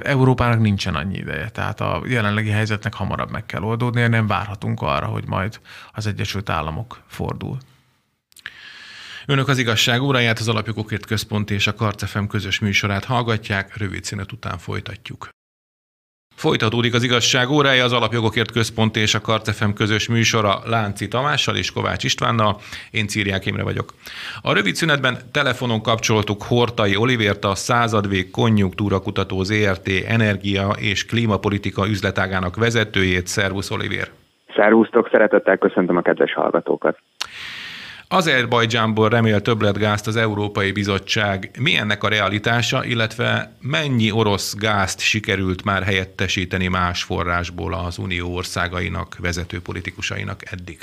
Európának 0.02 0.60
nincsen 0.60 0.94
annyi 0.94 1.16
ideje. 1.16 1.48
Tehát 1.48 1.80
a 1.80 2.02
jelenlegi 2.06 2.50
helyzetnek 2.50 2.94
hamarabb 2.94 3.30
meg 3.30 3.46
kell 3.46 3.62
oldódnia, 3.62 4.08
nem 4.08 4.26
várhatunk 4.26 4.82
arra, 4.82 5.06
hogy 5.06 5.24
majd 5.26 5.60
az 5.92 6.06
Egyesült 6.06 6.50
Államok 6.50 7.00
fordul. 7.06 7.58
Önök 9.26 9.48
az 9.48 9.58
igazság 9.58 10.02
óráját, 10.02 10.38
az 10.38 10.48
Alapjogokért 10.48 11.06
Központ 11.06 11.50
és 11.50 11.66
a 11.66 11.74
Karcefem 11.74 12.26
közös 12.26 12.58
műsorát 12.58 13.04
hallgatják, 13.04 13.76
rövid 13.76 14.04
szünet 14.04 14.32
után 14.32 14.58
folytatjuk. 14.58 15.28
Folytatódik 16.38 16.94
az 16.94 17.04
igazság 17.04 17.50
órája, 17.50 17.84
az 17.84 17.92
Alapjogokért 17.92 18.52
Központ 18.52 18.96
és 18.96 19.14
a 19.14 19.20
Karcefem 19.20 19.72
közös 19.72 20.08
műsora 20.08 20.54
Lánci 20.64 21.08
Tamással 21.08 21.56
és 21.56 21.72
Kovács 21.72 22.04
Istvánnal. 22.04 22.56
Én 22.90 23.06
Círiák 23.06 23.46
Imre 23.46 23.62
vagyok. 23.62 23.92
A 24.42 24.52
rövid 24.52 24.74
szünetben 24.74 25.16
telefonon 25.32 25.82
kapcsoltuk 25.82 26.42
Hortai 26.42 26.96
Olivért, 26.96 27.44
a 27.44 27.54
századvég 27.54 28.30
konjunktúra 28.30 28.98
kutató 29.00 29.42
ZRT 29.42 29.88
energia 30.08 30.68
és 30.78 31.06
klímapolitika 31.06 31.88
üzletágának 31.88 32.56
vezetőjét. 32.56 33.26
Szervusz 33.26 33.70
Olivér! 33.70 34.08
Szervusztok, 34.56 35.08
szeretettel 35.12 35.56
köszöntöm 35.56 35.96
a 35.96 36.02
kedves 36.02 36.32
hallgatókat! 36.32 36.98
Azerbajdzsánból 38.10 39.08
remél 39.08 39.40
többletgázt 39.40 40.06
az 40.06 40.16
Európai 40.16 40.72
Bizottság. 40.72 41.50
Mi 41.60 41.76
ennek 41.76 42.02
a 42.02 42.08
realitása, 42.08 42.84
illetve 42.84 43.52
mennyi 43.60 44.10
orosz 44.10 44.56
gázt 44.58 45.00
sikerült 45.00 45.64
már 45.64 45.82
helyettesíteni 45.82 46.68
más 46.68 47.02
forrásból 47.02 47.72
az 47.74 47.98
Unió 47.98 48.34
országainak, 48.34 49.16
vezető 49.22 49.58
politikusainak 49.64 50.40
eddig? 50.52 50.78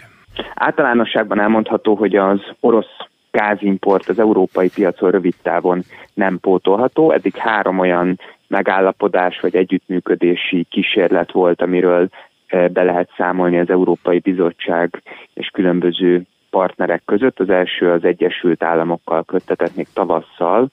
Általánosságban 0.53 1.39
elmondható, 1.39 1.95
hogy 1.95 2.15
az 2.15 2.39
orosz 2.59 2.95
gázimport 3.31 4.09
az 4.09 4.19
európai 4.19 4.69
piacon 4.69 5.11
rövid 5.11 5.35
távon 5.41 5.81
nem 6.13 6.39
pótolható. 6.39 7.11
Eddig 7.11 7.35
három 7.35 7.79
olyan 7.79 8.19
megállapodás 8.47 9.39
vagy 9.39 9.55
együttműködési 9.55 10.65
kísérlet 10.69 11.31
volt, 11.31 11.61
amiről 11.61 12.07
eh, 12.47 12.67
be 12.67 12.83
lehet 12.83 13.09
számolni 13.17 13.59
az 13.59 13.69
Európai 13.69 14.19
Bizottság 14.19 15.01
és 15.33 15.47
különböző 15.53 16.25
partnerek 16.55 17.01
között. 17.05 17.39
Az 17.39 17.49
első 17.49 17.91
az 17.91 18.03
Egyesült 18.03 18.63
Államokkal 18.63 19.23
köttetett 19.23 19.75
még 19.75 19.87
tavasszal. 19.93 20.67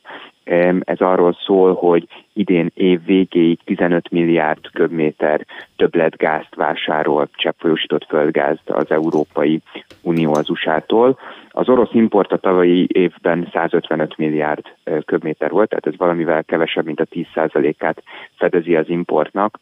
Ez 0.81 0.99
arról 0.99 1.37
szól, 1.45 1.75
hogy 1.75 2.07
idén 2.33 2.71
év 2.75 3.05
végéig 3.05 3.59
15 3.65 4.11
milliárd 4.11 4.71
köbméter 4.73 5.47
többletgázt 5.77 6.55
vásárol 6.55 7.29
cseppfolyósított 7.33 8.05
földgázt 8.09 8.71
az 8.71 8.91
Európai 8.91 9.61
Unió 10.03 10.35
az 10.35 10.51
USA-tól. 10.51 11.19
Az 11.51 11.69
orosz 11.69 11.93
import 11.93 12.33
a 12.33 12.37
tavalyi 12.37 12.87
évben 12.93 13.49
155 13.53 14.17
milliárd 14.17 14.65
köbméter 15.05 15.51
volt, 15.51 15.69
tehát 15.69 15.87
ez 15.87 15.97
valamivel 15.97 16.45
kevesebb, 16.45 16.85
mint 16.85 17.01
a 17.01 17.07
10%-át 17.07 18.03
fedezi 18.37 18.77
az 18.77 18.89
importnak, 18.89 19.59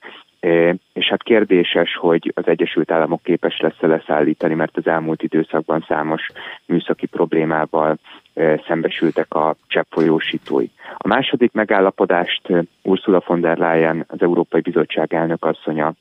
és 0.92 1.09
hát 1.09 1.22
kérdéses, 1.22 1.96
hogy 1.96 2.33
az 2.35 2.46
Egyesült 2.46 2.90
Államok 2.90 3.22
képes 3.22 3.59
lesz-e 3.61 3.87
leszállítani, 3.87 4.55
mert 4.55 4.76
az 4.76 4.87
elmúlt 4.87 5.22
időszakban 5.22 5.85
számos 5.88 6.26
műszaki 6.66 7.07
problémával 7.07 7.98
szembesültek 8.66 9.35
a 9.35 9.57
cseppfolyósítói. 9.66 10.66
A 10.96 11.09
második 11.09 11.53
megállapodást 11.53 12.48
Ursula 12.83 13.22
von 13.26 13.40
der 13.40 13.59
Leyen, 13.59 14.05
az 14.09 14.22
Európai 14.22 14.61
Bizottság 14.61 15.14
elnök 15.14 15.44
asszonya 15.44 15.92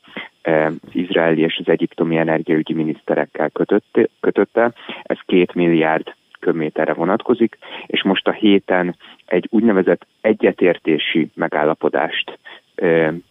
az 0.42 0.74
izraeli 0.92 1.42
és 1.42 1.58
az 1.58 1.70
egyiptomi 1.70 2.18
energiaügyi 2.18 2.74
miniszterekkel 2.74 3.50
kötötte, 3.50 4.08
kötötte. 4.20 4.72
Ez 5.04 5.18
két 5.26 5.54
milliárd 5.54 6.14
köbméterre 6.40 6.94
vonatkozik, 6.94 7.58
és 7.86 8.04
most 8.04 8.28
a 8.28 8.32
héten 8.32 8.96
egy 9.26 9.48
úgynevezett 9.50 10.06
egyetértési 10.22 11.30
megállapodást 11.36 12.40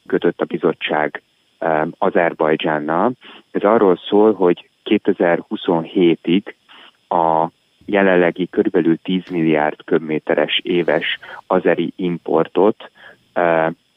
kötött 0.06 0.40
a 0.40 0.44
bizottság 0.44 1.22
Azerbajdzsánnal. 1.98 3.12
Ez 3.50 3.62
arról 3.62 4.00
szól, 4.08 4.32
hogy 4.32 4.68
2027-ig 4.84 6.42
a 7.08 7.48
jelenlegi 7.84 8.48
körülbelül 8.48 8.98
10 9.02 9.28
milliárd 9.30 9.84
köbméteres 9.84 10.60
éves 10.62 11.18
azeri 11.46 11.92
importot 11.96 12.90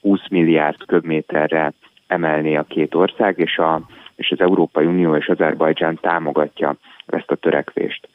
20 0.02 0.20
milliárd 0.30 0.86
köbméterre 0.86 1.74
emelné 2.08 2.56
a 2.56 2.64
két 2.64 2.96
ország, 2.96 3.38
és, 3.38 3.58
a, 3.58 3.82
és 4.16 4.32
az 4.32 4.40
Európai 4.40 4.86
Unió 4.86 5.16
és 5.16 5.28
Azerbajdzsán 5.28 5.98
támogatja 6.02 6.76
ezt 7.06 7.32
a 7.32 7.36
törekvést. 7.36 8.08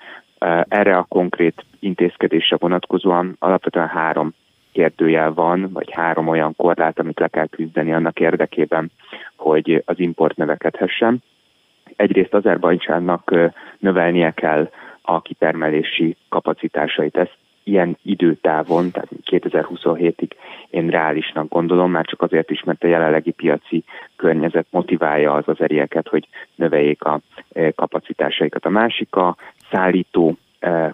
Erre 0.69 0.97
a 0.97 1.07
konkrét 1.09 1.65
intézkedésre 1.81 2.57
vonatkozóan 2.61 3.37
alapvetően 3.39 3.89
három 3.89 4.35
kérdőjel 4.77 5.33
van, 5.33 5.71
vagy 5.73 5.91
három 5.91 6.29
olyan 6.29 6.55
korlát, 6.57 6.99
amit 6.99 7.19
le 7.19 7.29
kell 7.29 7.47
küzdeni 7.47 7.93
annak 7.93 8.21
érdekében, 8.21 8.91
hogy 9.37 9.83
az 9.87 9.99
import 9.99 10.37
növekedhessen. 10.37 11.23
Egyrészt 11.97 12.35
Azerbajdzsánnak 12.35 13.35
növelnie 13.79 14.31
kell 14.31 14.71
a 15.03 15.21
kitermelési 15.21 16.17
kapacitásait. 16.29 17.17
Ezt 17.17 17.37
ilyen 17.65 17.99
időtávon, 18.03 18.91
tehát 18.91 19.09
2027-ig 19.31 20.31
én 20.71 20.89
reálisnak 20.89 21.49
gondolom, 21.49 21.91
már 21.91 22.05
csak 22.05 22.23
azért 22.23 22.51
is, 22.51 22.63
mert 22.63 22.85
a 22.85 22.87
jelenlegi 22.87 23.31
piaci 23.31 23.85
környezet 24.17 24.67
motiválja 24.71 25.33
az 25.33 25.49
azerieket, 25.49 26.09
hogy 26.09 26.29
növeljék 26.55 27.05
a 27.05 27.21
kapacitásaikat. 27.75 28.65
A 28.65 28.71
másik 28.71 29.15
a 29.15 29.37
szállító 29.71 30.37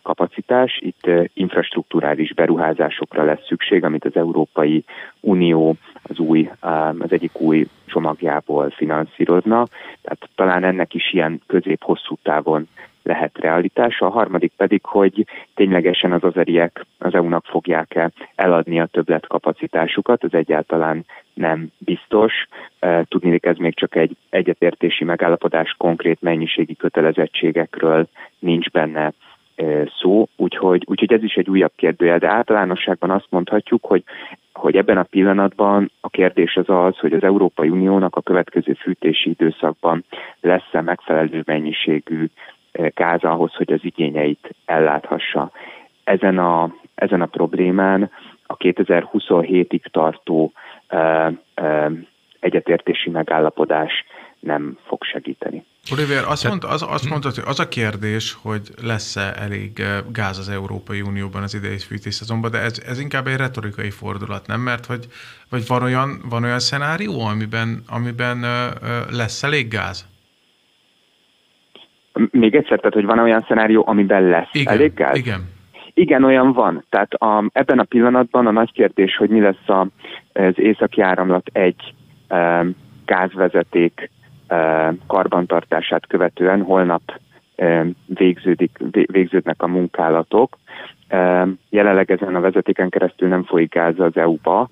kapacitás. 0.02 0.78
Itt 0.80 1.10
infrastruktúrális 1.34 2.34
beruházásokra 2.34 3.24
lesz 3.24 3.46
szükség, 3.46 3.84
amit 3.84 4.04
az 4.04 4.16
Európai 4.16 4.84
Unió 5.20 5.76
az, 6.02 6.18
új, 6.18 6.50
az 6.98 7.12
egyik 7.12 7.40
új 7.40 7.66
csomagjából 7.86 8.70
finanszírozna. 8.70 9.66
Tehát 10.02 10.28
talán 10.34 10.64
ennek 10.64 10.94
is 10.94 11.12
ilyen 11.12 11.40
közép-hosszú 11.46 12.16
távon 12.22 12.68
lehet 13.02 13.38
realitása. 13.38 14.06
A 14.06 14.10
harmadik 14.10 14.52
pedig, 14.56 14.84
hogy 14.84 15.26
ténylegesen 15.54 16.12
az 16.12 16.24
azeriek 16.24 16.86
az 16.98 17.14
EU-nak 17.14 17.44
fogják-e 17.44 18.10
eladni 18.34 18.80
a 18.80 18.86
többlet 18.86 19.26
kapacitásukat, 19.26 20.24
ez 20.24 20.32
egyáltalán 20.32 21.04
nem 21.34 21.70
biztos. 21.78 22.32
Hogy 23.08 23.38
ez 23.40 23.56
még 23.56 23.74
csak 23.74 23.96
egy 23.96 24.16
egyetértési 24.30 25.04
megállapodás 25.04 25.74
konkrét 25.78 26.20
mennyiségi 26.20 26.76
kötelezettségekről 26.76 28.08
nincs 28.38 28.70
benne 28.70 29.12
szó, 30.00 30.28
úgyhogy, 30.36 30.84
úgyhogy 30.86 31.12
ez 31.12 31.22
is 31.22 31.34
egy 31.34 31.50
újabb 31.50 31.72
kérdőjel, 31.76 32.18
de 32.18 32.28
általánosságban 32.28 33.10
azt 33.10 33.26
mondhatjuk, 33.28 33.84
hogy, 33.84 34.04
hogy 34.52 34.76
ebben 34.76 34.98
a 34.98 35.02
pillanatban 35.02 35.90
a 36.00 36.08
kérdés 36.08 36.56
az 36.56 36.68
az, 36.68 36.98
hogy 36.98 37.12
az 37.12 37.22
Európai 37.22 37.68
Uniónak 37.68 38.16
a 38.16 38.20
következő 38.20 38.72
fűtési 38.72 39.30
időszakban 39.30 40.04
lesz-e 40.40 40.80
megfelelő 40.80 41.42
mennyiségű 41.46 42.26
gáz 42.72 43.22
ahhoz, 43.22 43.54
hogy 43.54 43.72
az 43.72 43.80
igényeit 43.82 44.54
elláthassa. 44.64 45.50
Ezen 46.04 46.38
a, 46.38 46.74
ezen 46.94 47.20
a 47.20 47.26
problémán 47.26 48.10
a 48.46 48.56
2027-ig 48.56 49.84
tartó 49.90 50.52
egyetértési 52.40 53.10
megállapodás 53.10 54.04
nem 54.40 54.78
fog 54.84 55.04
segíteni. 55.04 55.64
Oliver, 55.90 56.24
azt, 56.28 56.48
mondta, 56.48 56.68
az, 56.68 56.82
azt 56.82 57.08
mondtad, 57.08 57.34
hogy 57.34 57.44
az 57.46 57.60
a 57.60 57.68
kérdés, 57.68 58.36
hogy 58.42 58.60
lesz-e 58.82 59.34
elég 59.42 59.82
gáz 60.12 60.38
az 60.38 60.48
Európai 60.48 61.00
Unióban 61.00 61.42
az 61.42 61.54
idei 61.54 61.78
fűtészezonban, 61.78 62.50
de 62.50 62.58
ez, 62.58 62.82
ez 62.86 63.00
inkább 63.00 63.26
egy 63.26 63.36
retorikai 63.36 63.90
fordulat, 63.90 64.46
nem? 64.46 64.60
Mert 64.60 64.86
hogy 64.86 65.06
vagy 65.50 65.66
van 65.66 65.82
olyan, 65.82 66.08
van 66.28 66.44
olyan 66.44 66.58
szenárió, 66.58 67.20
amiben, 67.20 67.82
amiben 67.88 68.42
ö, 68.42 68.66
ö, 68.82 68.98
lesz 69.10 69.42
elég 69.42 69.68
gáz? 69.68 70.08
Még 72.30 72.54
egyszer, 72.54 72.78
tehát 72.78 72.94
hogy 72.94 73.04
van 73.04 73.18
olyan 73.18 73.44
szenárió, 73.48 73.84
amiben 73.86 74.22
lesz 74.22 74.48
igen, 74.52 74.74
elég 74.74 74.94
gáz? 74.94 75.16
Igen. 75.16 75.50
Igen, 75.94 76.24
olyan 76.24 76.52
van. 76.52 76.84
Tehát 76.88 77.12
a, 77.12 77.44
ebben 77.52 77.78
a 77.78 77.84
pillanatban 77.84 78.46
a 78.46 78.50
nagy 78.50 78.72
kérdés, 78.72 79.16
hogy 79.16 79.28
mi 79.28 79.40
lesz 79.40 79.68
a, 79.68 79.86
az 80.32 80.58
északi 80.58 81.00
áramlat 81.00 81.46
egy 81.52 81.94
e, 82.28 82.66
gázvezeték 83.04 84.10
karbantartását 85.06 86.06
követően 86.06 86.62
holnap 86.62 87.20
végződik, 88.06 88.78
végződnek 88.90 89.62
a 89.62 89.66
munkálatok. 89.66 90.58
Jelenleg 91.70 92.10
ezen 92.10 92.34
a 92.34 92.40
vezetéken 92.40 92.88
keresztül 92.88 93.28
nem 93.28 93.44
folyik 93.44 93.74
gáz 93.74 93.98
az 93.98 94.16
EU-ba, 94.16 94.68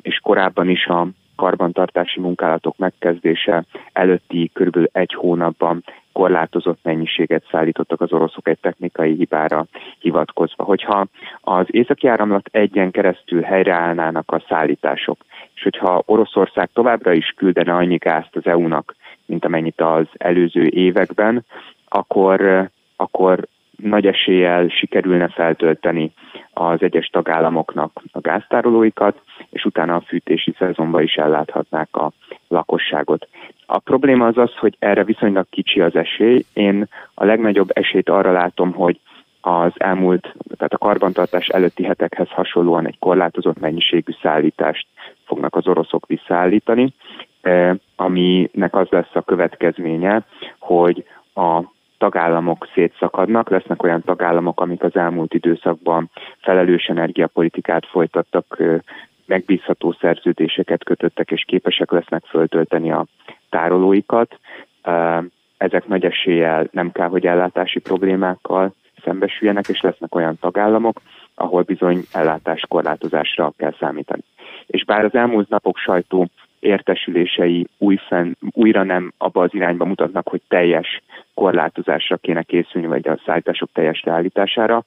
és 0.00 0.18
korábban 0.22 0.68
is 0.68 0.86
a 0.86 1.06
karbantartási 1.36 2.20
munkálatok 2.20 2.76
megkezdése 2.76 3.64
előtti 3.92 4.50
körülbelül 4.54 4.88
egy 4.92 5.14
hónapban 5.14 5.84
korlátozott 6.12 6.78
mennyiséget 6.82 7.44
szállítottak 7.50 8.00
az 8.00 8.12
oroszok 8.12 8.48
egy 8.48 8.58
technikai 8.60 9.14
hibára 9.14 9.66
hivatkozva. 9.98 10.64
Hogyha 10.64 11.06
az 11.40 11.66
északi 11.70 12.06
áramlat 12.06 12.48
egyen 12.50 12.90
keresztül 12.90 13.42
helyreállnának 13.42 14.30
a 14.32 14.44
szállítások, 14.48 15.24
és 15.54 15.62
hogyha 15.62 16.02
Oroszország 16.06 16.70
továbbra 16.72 17.12
is 17.12 17.34
küldene 17.36 17.74
annyi 17.74 17.96
gázt 17.96 18.36
az 18.36 18.46
EU-nak, 18.46 18.94
mint 19.26 19.44
amennyit 19.44 19.80
az 19.80 20.06
előző 20.16 20.66
években, 20.66 21.44
akkor, 21.88 22.68
akkor 22.96 23.48
nagy 23.82 24.06
eséllyel 24.06 24.68
sikerülne 24.68 25.28
feltölteni 25.28 26.12
az 26.52 26.82
egyes 26.82 27.06
tagállamoknak 27.06 28.02
a 28.12 28.20
gáztárolóikat, 28.20 29.20
és 29.50 29.64
utána 29.64 29.94
a 29.94 30.04
fűtési 30.06 30.54
szezonban 30.58 31.02
is 31.02 31.14
elláthatnák 31.14 31.96
a 31.96 32.12
lakosságot. 32.48 33.28
A 33.66 33.78
probléma 33.78 34.26
az 34.26 34.38
az, 34.38 34.56
hogy 34.56 34.76
erre 34.78 35.04
viszonylag 35.04 35.46
kicsi 35.50 35.80
az 35.80 35.96
esély. 35.96 36.44
Én 36.52 36.88
a 37.14 37.24
legnagyobb 37.24 37.70
esélyt 37.72 38.08
arra 38.08 38.32
látom, 38.32 38.72
hogy 38.72 39.00
az 39.40 39.72
elmúlt, 39.76 40.34
tehát 40.56 40.72
a 40.72 40.78
karbantartás 40.78 41.46
előtti 41.46 41.84
hetekhez 41.84 42.28
hasonlóan 42.28 42.86
egy 42.86 42.98
korlátozott 42.98 43.58
mennyiségű 43.60 44.12
szállítást 44.22 44.86
fognak 45.24 45.56
az 45.56 45.66
oroszok 45.66 46.06
visszaállítani, 46.06 46.92
eh, 47.40 47.74
aminek 47.96 48.74
az 48.74 48.86
lesz 48.90 49.14
a 49.14 49.22
következménye, 49.22 50.24
hogy 50.58 51.04
a 51.34 51.62
tagállamok 51.98 52.68
szétszakadnak, 52.74 53.50
lesznek 53.50 53.82
olyan 53.82 54.02
tagállamok, 54.02 54.60
amik 54.60 54.82
az 54.82 54.96
elmúlt 54.96 55.34
időszakban 55.34 56.10
felelős 56.40 56.84
energiapolitikát 56.84 57.86
folytattak, 57.86 58.62
megbízható 59.26 59.96
szerződéseket 60.00 60.84
kötöttek, 60.84 61.30
és 61.30 61.44
képesek 61.46 61.90
lesznek 61.90 62.24
föltölteni 62.24 62.92
a 62.92 63.06
tárolóikat. 63.50 64.38
Ezek 65.56 65.86
nagy 65.86 66.04
eséllyel 66.04 66.68
nem 66.70 66.92
kell, 66.92 67.08
hogy 67.08 67.26
ellátási 67.26 67.78
problémákkal 67.80 68.74
szembesüljenek, 69.04 69.68
és 69.68 69.80
lesznek 69.80 70.14
olyan 70.14 70.38
tagállamok, 70.40 71.00
ahol 71.34 71.62
bizony 71.62 72.02
ellátáskorlátozásra 72.12 73.52
kell 73.56 73.74
számítani. 73.78 74.22
És 74.66 74.84
bár 74.84 75.04
az 75.04 75.14
elmúlt 75.14 75.48
napok 75.48 75.76
sajtó 75.76 76.28
értesülései 76.60 77.66
újfen, 77.78 78.36
újra 78.50 78.82
nem 78.82 79.12
abba 79.18 79.42
az 79.42 79.54
irányba 79.54 79.84
mutatnak, 79.84 80.28
hogy 80.28 80.40
teljes 80.48 81.02
korlátozásra 81.34 82.16
kéne 82.16 82.42
készülni, 82.42 82.86
vagy 82.86 83.08
a 83.08 83.20
szállítások 83.24 83.68
teljes 83.72 84.02
leállítására. 84.02 84.84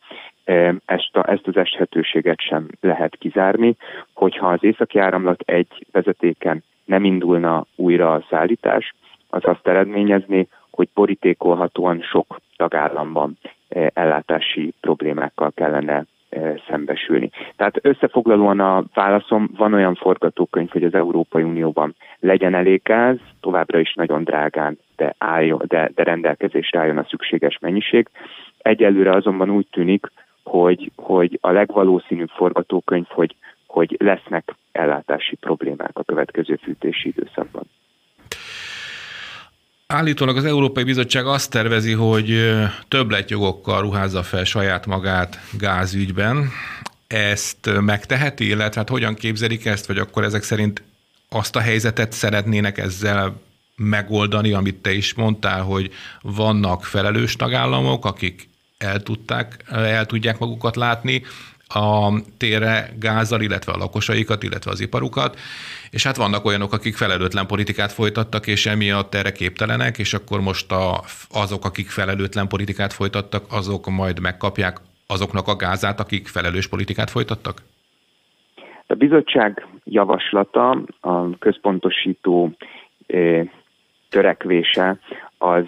Ezt, 0.85 1.09
a, 1.11 1.31
ezt 1.31 1.47
az 1.47 1.57
eshetőséget 1.57 2.39
sem 2.39 2.67
lehet 2.81 3.15
kizárni, 3.15 3.75
hogyha 4.13 4.47
az 4.47 4.63
északi 4.63 4.99
áramlat 4.99 5.41
egy 5.45 5.85
vezetéken 5.91 6.63
nem 6.85 7.03
indulna 7.03 7.65
újra 7.75 8.13
a 8.13 8.25
szállítás, 8.29 8.93
az 9.29 9.41
azt 9.43 9.67
eredményezni, 9.67 10.47
hogy 10.69 10.89
borítékolhatóan 10.93 12.01
sok 12.01 12.39
tagállamban 12.55 13.37
ellátási 13.93 14.73
problémákkal 14.81 15.51
kellene 15.55 16.05
szembesülni. 16.67 17.29
Tehát 17.55 17.79
összefoglalóan 17.81 18.59
a 18.59 18.83
válaszom, 18.93 19.49
van 19.57 19.73
olyan 19.73 19.95
forgatókönyv, 19.95 20.69
hogy 20.69 20.83
az 20.83 20.93
Európai 20.93 21.43
Unióban 21.43 21.95
legyen 22.19 22.53
elég 22.53 22.81
gáz, 22.83 23.17
továbbra 23.39 23.79
is 23.79 23.93
nagyon 23.93 24.23
drágán, 24.23 24.77
de, 24.95 25.15
álljon, 25.17 25.61
de, 25.67 25.91
de 25.95 26.03
rendelkezésre 26.03 26.79
álljon 26.79 26.97
a 26.97 27.05
szükséges 27.09 27.57
mennyiség. 27.59 28.07
Egyelőre 28.57 29.11
azonban 29.11 29.49
úgy 29.49 29.67
tűnik, 29.71 30.11
hogy, 30.43 30.91
hogy 30.95 31.37
a 31.41 31.51
legvalószínűbb 31.51 32.29
forgatókönyv, 32.29 33.05
hogy, 33.07 33.35
hogy 33.67 33.95
lesznek 33.99 34.55
ellátási 34.71 35.35
problémák 35.35 35.97
a 35.97 36.03
következő 36.03 36.55
fűtési 36.55 37.07
időszakban. 37.07 37.63
Állítólag 39.91 40.37
az 40.37 40.45
Európai 40.45 40.83
Bizottság 40.83 41.25
azt 41.25 41.49
tervezi, 41.49 41.91
hogy 41.91 42.51
többletjogokkal 42.87 43.81
ruházza 43.81 44.23
fel 44.23 44.43
saját 44.43 44.85
magát 44.85 45.39
gázügyben. 45.57 46.49
Ezt 47.07 47.69
megteheti, 47.81 48.47
illetve 48.47 48.79
hát 48.79 48.89
hogyan 48.89 49.13
képzelik 49.13 49.65
ezt, 49.65 49.85
vagy 49.85 49.97
akkor 49.97 50.23
ezek 50.23 50.43
szerint 50.43 50.83
azt 51.29 51.55
a 51.55 51.59
helyzetet 51.59 52.11
szeretnének 52.11 52.77
ezzel 52.77 53.41
megoldani, 53.75 54.53
amit 54.53 54.75
te 54.75 54.93
is 54.93 55.13
mondtál, 55.13 55.61
hogy 55.61 55.91
vannak 56.21 56.85
felelős 56.85 57.35
tagállamok, 57.35 58.05
akik 58.05 58.49
el, 58.77 59.03
tudták, 59.03 59.63
el 59.69 60.05
tudják 60.05 60.39
magukat 60.39 60.75
látni, 60.75 61.23
a 61.73 62.11
térre 62.37 62.89
gázzal, 62.99 63.41
illetve 63.41 63.71
a 63.71 63.77
lakosaikat, 63.77 64.43
illetve 64.43 64.71
az 64.71 64.81
iparukat, 64.81 65.39
és 65.89 66.03
hát 66.03 66.17
vannak 66.17 66.45
olyanok, 66.45 66.73
akik 66.73 66.95
felelőtlen 66.95 67.47
politikát 67.47 67.91
folytattak, 67.91 68.47
és 68.47 68.65
emiatt 68.65 69.15
erre 69.15 69.31
képtelenek, 69.31 69.97
és 69.97 70.13
akkor 70.13 70.41
most 70.41 70.71
a, 70.71 71.01
azok, 71.31 71.65
akik 71.65 71.89
felelőtlen 71.89 72.47
politikát 72.47 72.93
folytattak, 72.93 73.43
azok 73.49 73.89
majd 73.89 74.19
megkapják 74.19 74.77
azoknak 75.07 75.47
a 75.47 75.55
gázát, 75.55 75.99
akik 75.99 76.27
felelős 76.27 76.67
politikát 76.67 77.09
folytattak? 77.09 77.57
A 78.87 78.93
bizottság 78.93 79.67
javaslata, 79.83 80.83
a 80.99 81.37
központosító 81.37 82.51
törekvése 84.09 84.99
az 85.37 85.65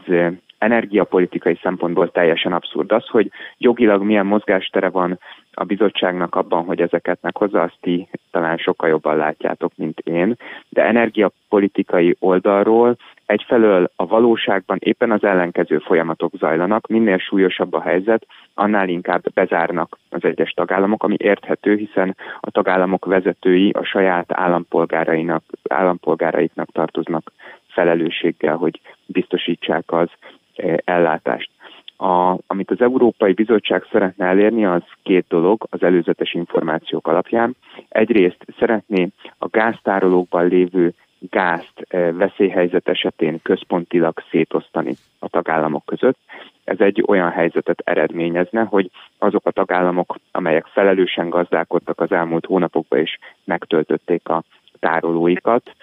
energiapolitikai 0.57 1.59
szempontból 1.61 2.11
teljesen 2.11 2.53
abszurd 2.53 2.91
az, 2.91 3.07
hogy 3.07 3.31
jogilag 3.57 4.03
milyen 4.03 4.25
mozgástere 4.25 4.89
van 4.89 5.19
a 5.53 5.63
bizottságnak 5.63 6.35
abban, 6.35 6.65
hogy 6.65 6.81
ezeket 6.81 7.21
meghozza, 7.21 7.61
azt 7.61 7.77
ti 7.81 8.09
talán 8.31 8.57
sokkal 8.57 8.89
jobban 8.89 9.17
látjátok, 9.17 9.71
mint 9.75 9.99
én, 9.99 10.35
de 10.69 10.83
energiapolitikai 10.83 12.15
oldalról 12.19 12.97
egyfelől 13.25 13.91
a 13.95 14.05
valóságban 14.05 14.77
éppen 14.79 15.11
az 15.11 15.23
ellenkező 15.23 15.77
folyamatok 15.77 16.31
zajlanak, 16.37 16.87
minél 16.87 17.17
súlyosabb 17.17 17.73
a 17.73 17.81
helyzet, 17.81 18.27
annál 18.53 18.89
inkább 18.89 19.23
bezárnak 19.33 19.97
az 20.09 20.23
egyes 20.23 20.51
tagállamok, 20.51 21.03
ami 21.03 21.15
érthető, 21.17 21.75
hiszen 21.75 22.15
a 22.39 22.51
tagállamok 22.51 23.05
vezetői 23.05 23.69
a 23.69 23.83
saját 23.83 24.25
állampolgárainak, 24.27 25.43
állampolgáraiknak 25.69 26.71
tartoznak 26.71 27.31
felelősséggel, 27.67 28.55
hogy 28.55 28.79
biztosítsák 29.05 29.91
az 29.91 30.09
eh, 30.55 30.75
ellátást. 30.83 31.49
A, 32.03 32.37
amit 32.47 32.71
az 32.71 32.81
Európai 32.81 33.33
Bizottság 33.33 33.87
szeretne 33.91 34.25
elérni, 34.25 34.65
az 34.65 34.81
két 35.03 35.25
dolog 35.27 35.67
az 35.69 35.83
előzetes 35.83 36.33
információk 36.33 37.07
alapján. 37.07 37.55
Egyrészt 37.89 38.45
szeretné 38.59 39.09
a 39.37 39.47
gáztárolókban 39.47 40.47
lévő 40.47 40.93
gázt 41.29 41.73
e, 41.87 42.11
veszélyhelyzet 42.11 42.87
esetén 42.87 43.39
központilag 43.41 44.23
szétosztani 44.31 44.95
a 45.19 45.27
tagállamok 45.27 45.85
között. 45.85 46.17
Ez 46.63 46.79
egy 46.79 47.03
olyan 47.07 47.31
helyzetet 47.31 47.81
eredményezne, 47.83 48.63
hogy 48.63 48.91
azok 49.17 49.45
a 49.45 49.51
tagállamok, 49.51 50.15
amelyek 50.31 50.65
felelősen 50.65 51.29
gazdálkodtak 51.29 52.01
az 52.01 52.11
elmúlt 52.11 52.45
hónapokban 52.45 52.99
és 52.99 53.17
megtöltötték 53.43 54.29
a 54.29 54.43
tárolóikat. 54.83 55.75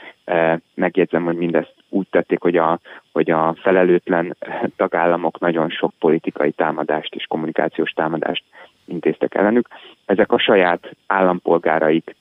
Megjegyzem, 0.74 1.24
hogy 1.24 1.36
mindezt 1.36 1.74
úgy 1.88 2.06
tették, 2.10 2.40
hogy 2.40 2.56
a, 2.56 2.78
hogy 3.12 3.30
a 3.30 3.54
felelőtlen 3.60 4.36
tagállamok 4.76 5.38
nagyon 5.38 5.70
sok 5.70 5.92
politikai 5.98 6.50
támadást 6.50 7.14
és 7.14 7.24
kommunikációs 7.28 7.90
támadást 7.90 8.44
intéztek 8.84 9.34
ellenük. 9.34 9.68
Ezek 10.06 10.32
a 10.32 10.38
saját 10.38 10.96
állampolgáraik 11.06 12.16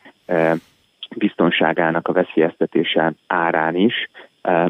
biztonságának 1.15 2.07
a 2.07 2.13
veszélyeztetése 2.13 3.13
árán 3.27 3.75
is 3.75 4.09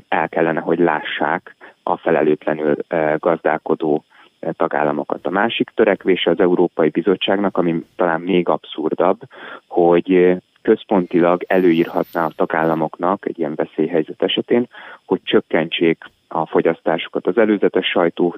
el 0.08 0.30
kellene, 0.30 0.60
hogy 0.60 0.80
lássák 0.80 1.56
a 1.84 1.98
felelőtlenül 1.98 2.76
gazdálkodó 3.18 4.04
tagállamokat. 4.52 5.26
A 5.26 5.30
másik 5.30 5.72
törekvése 5.76 6.30
az 6.30 6.40
Európai 6.40 6.90
Bizottságnak, 6.90 7.58
ami 7.58 7.86
talán 7.96 8.22
még 8.22 8.50
abszurdabb, 8.50 9.20
hogy 9.68 10.38
központilag 10.70 11.44
előírhatná 11.48 12.26
a 12.26 12.32
tagállamoknak 12.36 13.26
egy 13.26 13.40
ilyen 13.40 13.56
veszélyhelyzet 13.56 14.22
esetén, 14.22 14.68
hogy 15.06 15.20
csökkentsék 15.24 16.04
a 16.28 16.46
fogyasztásukat. 16.46 17.28
Az 17.28 17.38
előzetes 17.38 17.88
sajtó 17.88 18.36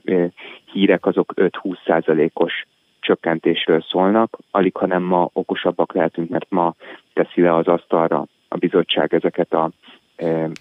hírek 0.72 1.06
azok 1.06 1.34
5-20 1.36 1.76
százalékos 1.86 2.66
csökkentésről 3.00 3.82
szólnak, 3.82 4.38
alig 4.52 4.76
ha 4.76 4.86
nem 4.86 5.04
ma 5.04 5.30
okosabbak 5.34 5.94
lehetünk, 5.94 6.30
mert 6.30 6.46
ma 6.50 6.74
teszi 7.14 7.42
le 7.42 7.56
az 7.56 7.68
asztalra 7.68 8.26
a 8.48 8.58
bizottság 8.58 9.14
ezeket 9.14 9.54
a 9.54 9.70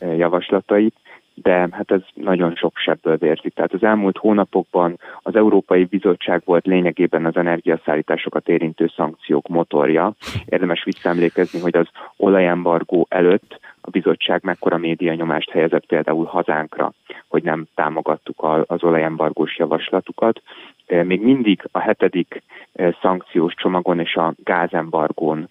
javaslatait, 0.00 0.94
de 1.43 1.68
hát 1.70 1.91
ez 1.91 2.01
nagyon 2.14 2.55
sok 2.55 2.76
sebből 2.76 3.16
vérzik. 3.16 3.55
Tehát 3.55 3.72
az 3.72 3.82
elmúlt 3.82 4.16
hónapokban 4.16 4.99
az 5.22 5.36
Európai 5.36 5.84
Bizottság 5.84 6.43
volt 6.45 6.66
lényegében 6.66 7.26
az 7.26 7.36
energiaszállításokat 7.36 8.49
érintő 8.49 8.91
szankciók 8.97 9.49
motorja. 9.49 10.12
Érdemes 10.45 10.84
visszaemlékezni, 10.84 11.61
hogy 11.61 11.76
az 11.76 11.88
olajembargó 12.16 13.07
előtt 13.09 13.59
a 13.80 13.91
bizottság 13.91 14.41
mekkora 14.45 14.76
média 14.76 15.14
nyomást 15.14 15.51
helyezett 15.51 15.86
például 15.86 16.24
hazánkra, 16.24 16.93
hogy 17.28 17.43
nem 17.43 17.66
támogattuk 17.74 18.47
az 18.66 18.82
olajembargós 18.82 19.59
javaslatukat. 19.59 20.43
Még 20.86 21.22
mindig 21.22 21.62
a 21.72 21.78
hetedik 21.78 22.43
szankciós 23.01 23.55
csomagon 23.55 24.01
és 24.01 24.14
a 24.14 24.34
gázembargón 24.45 25.49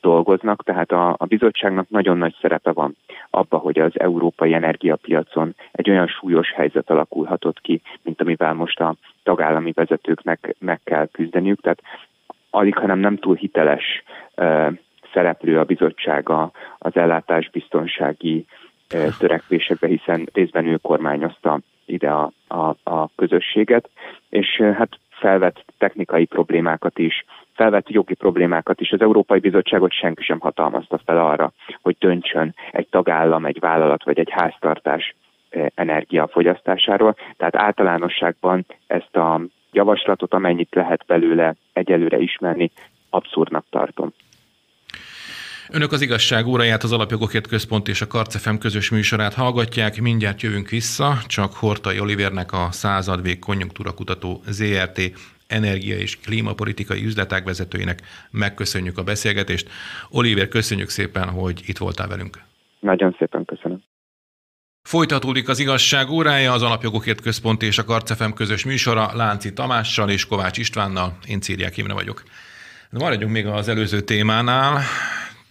dolgoznak, 0.00 0.62
tehát 0.62 0.92
a, 0.92 1.14
a 1.18 1.24
bizottságnak 1.24 1.88
nagyon 1.88 2.18
nagy 2.18 2.36
szerepe 2.40 2.72
van 2.72 2.96
abba, 3.30 3.56
hogy 3.56 3.78
az 3.78 4.00
európai 4.00 4.54
energiapiacon 4.54 5.54
egy 5.72 5.90
olyan 5.90 6.06
súlyos 6.06 6.52
helyzet 6.52 6.90
alakulhatott 6.90 7.60
ki, 7.60 7.82
mint 8.02 8.20
amivel 8.20 8.54
most 8.54 8.80
a 8.80 8.94
tagállami 9.22 9.72
vezetőknek 9.72 10.56
meg 10.58 10.80
kell 10.84 11.06
küzdeniük. 11.12 11.60
Tehát 11.60 11.82
alig, 12.50 12.76
hanem 12.76 12.98
nem 12.98 13.16
túl 13.16 13.34
hiteles 13.34 14.02
szereplő 15.12 15.58
a 15.58 15.64
bizottsága 15.64 16.50
az 16.78 16.96
ellátásbiztonsági 16.96 18.46
törekvésekbe, 19.18 19.86
hiszen 19.86 20.28
részben 20.32 20.66
ő 20.66 20.76
kormányozta 20.82 21.60
ide 21.84 22.10
a, 22.10 22.32
a, 22.48 22.76
a 22.90 23.08
közösséget, 23.16 23.88
és 24.28 24.56
hát 24.56 24.98
felvett 25.10 25.64
technikai 25.78 26.24
problémákat 26.24 26.98
is, 26.98 27.24
felvett 27.60 27.88
jogi 27.88 28.14
problémákat 28.14 28.80
is. 28.80 28.90
Az 28.90 29.00
Európai 29.00 29.38
Bizottságot 29.38 29.92
senki 29.92 30.22
sem 30.22 30.38
hatalmazta 30.38 31.00
fel 31.04 31.18
arra, 31.18 31.52
hogy 31.82 31.96
döntsön 31.98 32.54
egy 32.72 32.88
tagállam, 32.90 33.46
egy 33.46 33.58
vállalat 33.58 34.04
vagy 34.04 34.18
egy 34.18 34.30
háztartás 34.30 35.14
eh, 35.50 35.66
energiafogyasztásáról. 35.74 37.16
Tehát 37.36 37.56
általánosságban 37.56 38.66
ezt 38.86 39.16
a 39.16 39.40
javaslatot, 39.72 40.34
amennyit 40.34 40.74
lehet 40.74 41.04
belőle 41.06 41.54
egyelőre 41.72 42.18
ismerni, 42.18 42.70
abszurdnak 43.10 43.64
tartom. 43.70 44.12
Önök 45.72 45.92
az 45.92 46.02
igazság 46.02 46.46
óráját, 46.46 46.82
az 46.82 46.92
Alapjogokért 46.92 47.46
Központ 47.46 47.88
és 47.88 48.00
a 48.00 48.06
Karcefem 48.06 48.58
közös 48.58 48.90
műsorát 48.90 49.34
hallgatják. 49.34 50.00
Mindjárt 50.00 50.42
jövünk 50.42 50.68
vissza, 50.68 51.12
csak 51.26 51.52
Hortai 51.52 52.00
Olivernek 52.00 52.52
a 52.52 52.68
századvég 52.70 53.38
konjunktúra 53.38 53.92
kutató 53.92 54.40
ZRT 54.46 55.00
energia 55.50 55.96
és 55.96 56.18
klímapolitikai 56.20 57.04
üzletág 57.04 57.44
vezetőinek 57.44 57.98
megköszönjük 58.30 58.98
a 58.98 59.02
beszélgetést. 59.02 59.68
Oliver, 60.10 60.48
köszönjük 60.48 60.88
szépen, 60.88 61.28
hogy 61.28 61.62
itt 61.66 61.78
voltál 61.78 62.08
velünk. 62.08 62.38
Nagyon 62.80 63.16
szépen 63.18 63.44
köszönöm. 63.44 63.82
Folytatódik 64.82 65.48
az 65.48 65.58
igazság 65.58 66.10
órája, 66.10 66.52
az 66.52 66.62
Alapjogokért 66.62 67.20
Központ 67.20 67.62
és 67.62 67.78
a 67.78 67.84
Karcefem 67.84 68.32
közös 68.32 68.64
műsora 68.64 69.10
Lánci 69.14 69.52
Tamással 69.52 70.10
és 70.10 70.26
Kovács 70.26 70.58
Istvánnal. 70.58 71.18
Én 71.26 71.40
Círiák 71.40 71.76
Imre 71.76 71.92
vagyok. 71.92 72.22
De 72.90 72.98
maradjunk 72.98 73.32
még 73.32 73.46
az 73.46 73.68
előző 73.68 74.00
témánál. 74.00 74.80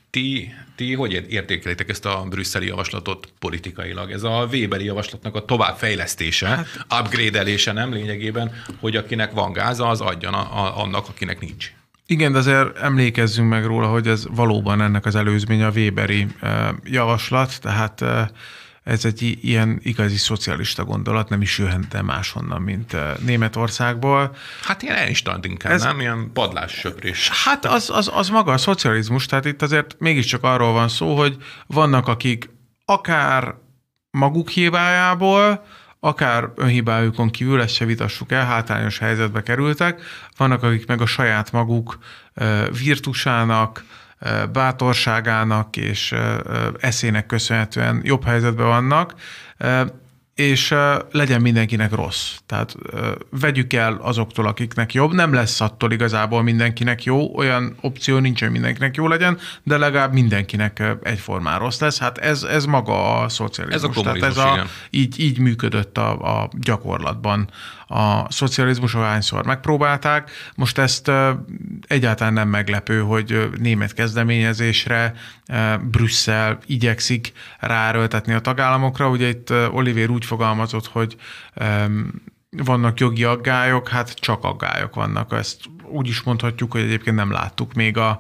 Ti, 0.10 0.54
ti 0.76 0.94
hogy 0.94 1.26
értékelitek 1.30 1.90
ezt 1.90 2.06
a 2.06 2.26
brüsszeli 2.30 2.68
javaslatot 2.68 3.28
politikailag? 3.40 4.12
Ez 4.12 4.24
a 4.24 4.48
Weberi 4.52 4.86
javaslatnak 4.86 5.36
a 5.36 5.46
továbbfejlesztése, 5.46 6.48
hát, 6.48 6.68
upgrade-elése 7.00 7.72
nem 7.72 7.94
lényegében, 7.94 8.52
hogy 8.80 8.96
akinek 8.96 9.32
van 9.32 9.54
gáza, 9.54 9.88
az 9.88 10.02
adjon 10.02 10.34
a, 10.34 10.40
a, 10.40 10.82
annak, 10.82 11.08
akinek 11.08 11.40
nincs. 11.40 11.72
Igen, 12.06 12.32
de 12.32 12.38
azért 12.38 12.78
emlékezzünk 12.78 13.50
meg 13.50 13.66
róla, 13.66 13.88
hogy 13.88 14.08
ez 14.08 14.26
valóban 14.30 14.82
ennek 14.82 15.06
az 15.06 15.16
előzménye 15.16 15.66
a 15.66 15.72
Weberi 15.72 16.28
javaslat, 16.84 17.62
tehát 17.62 18.04
ez 18.84 19.06
egy 19.06 19.38
ilyen 19.42 19.80
igazi 19.84 20.18
szocialista 20.18 20.84
gondolat, 20.84 21.30
nem 21.30 21.42
is 21.42 21.58
jöhet 21.58 22.02
máshonnan, 22.02 22.62
mint 22.62 22.94
eh, 22.94 23.12
Németországból. 23.26 24.36
Hát 24.64 24.82
ilyen 24.82 25.08
instant 25.08 25.46
inkább, 25.46 25.72
ez, 25.72 25.84
nem? 25.84 26.00
Ilyen 26.00 26.30
padlássöprés. 26.34 27.30
Hát 27.46 27.66
az, 27.66 27.90
az, 27.90 28.12
az 28.14 28.30
maga 28.30 28.52
a 28.52 28.58
szocializmus, 28.58 29.26
tehát 29.26 29.46
itt 29.46 29.62
azért 29.62 29.96
mégiscsak 30.00 30.44
arról 30.44 30.72
van 30.72 30.88
szó, 30.88 31.18
hogy 31.18 31.38
vannak, 31.68 32.08
akik 32.08 32.50
akár 32.86 33.56
maguk 34.12 34.50
hibájából, 34.50 35.66
akár 36.00 36.52
önhibájukon 36.56 37.30
kívül, 37.30 37.62
ezt 37.62 37.74
se 37.74 37.86
vitassuk 37.86 38.32
el, 38.32 38.46
hátrányos 38.46 38.98
helyzetbe 38.98 39.44
kerültek, 39.44 40.02
vannak, 40.38 40.64
akik 40.64 40.88
meg 40.88 41.02
a 41.02 41.06
saját 41.06 41.52
maguk 41.52 41.98
eh, 42.34 42.68
virtusának, 42.84 43.84
bátorságának 44.52 45.78
és 45.78 46.16
eszének 46.80 47.26
köszönhetően 47.26 48.02
jobb 48.04 48.26
helyzetben 48.26 48.68
vannak, 48.68 49.16
és 50.40 50.76
legyen 51.12 51.42
mindenkinek 51.42 51.92
rossz. 51.92 52.36
Tehát 52.46 52.76
vegyük 53.30 53.74
el 53.74 54.00
azoktól, 54.02 54.48
akiknek 54.48 54.94
jobb. 54.94 55.14
Nem 55.14 55.34
lesz 55.34 55.62
attól 55.62 55.92
igazából 55.92 56.44
mindenkinek 56.44 57.04
jó, 57.04 57.38
olyan 57.38 57.76
opció 57.82 58.18
nincs, 58.18 58.40
hogy 58.40 58.52
mindenkinek 58.52 58.96
jó 58.96 59.08
legyen, 59.08 59.38
de 59.64 59.78
legalább 59.78 60.14
mindenkinek 60.14 60.84
egyformán 61.04 61.60
rossz 61.60 61.80
lesz. 61.80 62.00
Hát 62.00 62.18
ez, 62.18 62.44
ez 62.44 62.66
maga 62.66 63.20
a 63.20 63.30
szocializmus. 63.30 63.98
Ez 63.98 63.98
a 63.98 64.02
Tehát 64.02 64.24
ez 64.24 64.38
a, 64.38 64.66
így, 64.90 65.20
így 65.20 65.40
működött 65.40 65.98
a, 65.98 66.42
a 66.42 66.50
gyakorlatban 66.60 67.50
a 67.92 68.32
szocializmus, 68.32 68.94
ahányszor 68.96 69.46
megpróbálták. 69.46 70.32
Most 70.56 70.78
ezt 70.78 71.12
egyáltalán 71.88 72.34
nem 72.34 72.50
meglepő, 72.50 73.02
hogy 73.02 73.50
német 73.58 73.94
kezdeményezésre 73.94 75.14
Brüsszel 75.82 76.58
igyekszik 76.66 77.32
ráerőltetni 77.60 78.34
a 78.34 78.40
tagállamokra. 78.40 79.10
Ugye 79.10 79.28
itt 79.28 79.54
Oliver 79.72 80.10
úgy 80.10 80.26
fogalmazott, 80.26 80.88
hogy 80.88 81.16
vannak 82.50 83.00
jogi 83.00 83.24
aggályok, 83.24 83.88
hát 83.88 84.14
csak 84.14 84.44
aggályok 84.44 84.96
vannak. 84.96 85.34
Ezt 85.34 85.60
úgy 85.84 86.08
is 86.08 86.22
mondhatjuk, 86.22 86.72
hogy 86.72 86.82
egyébként 86.82 87.16
nem 87.16 87.32
láttuk 87.32 87.74
még 87.74 87.98
a 87.98 88.20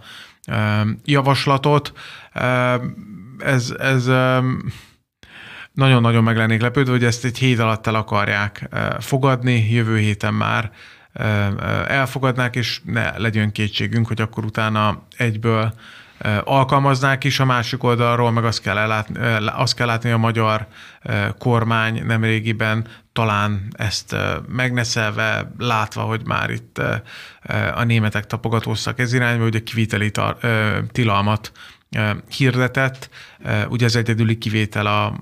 javaslatot. 1.06 1.94
Ez, 3.38 3.74
ez 3.80 4.10
nagyon-nagyon 5.74 6.24
meg 6.24 6.38
lennék 6.38 6.62
lepődve, 6.62 6.92
hogy 6.92 7.04
ezt 7.04 7.26
egy 7.26 7.38
hét 7.38 7.60
alatt 7.60 7.88
el 7.88 7.96
akarják 7.96 8.70
fogadni, 9.00 9.72
jövő 9.72 9.98
héten 9.98 10.34
már 10.34 10.72
elfogadnák, 11.88 12.56
és 12.56 12.82
ne 12.84 13.18
legyen 13.18 13.52
kétségünk, 13.52 14.08
hogy 14.08 14.22
akkor 14.22 14.46
utána 14.46 15.04
egyből 15.18 15.74
alkalmaznák 16.44 17.24
is, 17.24 17.40
a 17.40 17.46
másik 17.46 17.84
oldalról 17.84 18.32
meg 18.32 18.46
azt 18.46 18.62
kell, 18.62 18.78
ellátni, 18.78 19.20
azt 19.46 19.76
kell 19.76 19.88
látni, 19.88 20.12
a 20.12 20.18
magyar 20.18 20.68
kormány 21.38 22.06
nemrégiben 22.06 22.88
talán 23.14 23.68
ezt 23.72 24.16
megneszelve, 24.48 25.52
látva, 25.58 26.02
hogy 26.02 26.22
már 26.26 26.50
itt 26.50 26.82
a 27.76 27.84
németek 27.84 28.26
tapogatóztak 28.26 29.00
ez 29.00 29.14
irányba, 29.14 29.44
hogy 29.44 29.56
a 29.56 29.64
kiviteli 29.64 30.12
tilalmat 30.92 31.52
hirdetett. 32.38 33.10
Ugye 33.70 33.86
az 33.86 33.96
egyedüli 33.96 34.38
kivétel 34.38 34.86
a 34.86 35.22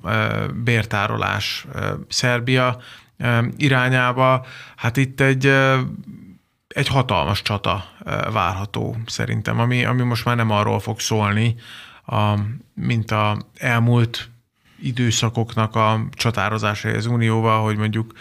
bértárolás 0.64 1.68
Szerbia 2.08 2.82
irányába. 3.58 4.46
Hát 4.76 4.98
itt 4.98 5.22
egy 5.22 5.54
egy 6.68 6.88
hatalmas 6.88 7.42
csata 7.42 7.86
várható 8.32 8.98
szerintem, 9.06 9.60
ami, 9.60 9.86
ami 9.86 10.02
most 10.02 10.26
már 10.26 10.36
nem 10.36 10.52
arról 10.52 10.80
fog 10.80 11.00
szólni, 11.00 11.56
a, 12.06 12.40
mint 12.74 13.12
a 13.12 13.50
elmúlt 13.58 14.30
időszakoknak 14.82 15.76
a 15.76 16.08
csatározása 16.12 16.90
az 16.90 17.06
Unióval, 17.06 17.64
hogy 17.64 17.78
mondjuk 17.78 18.14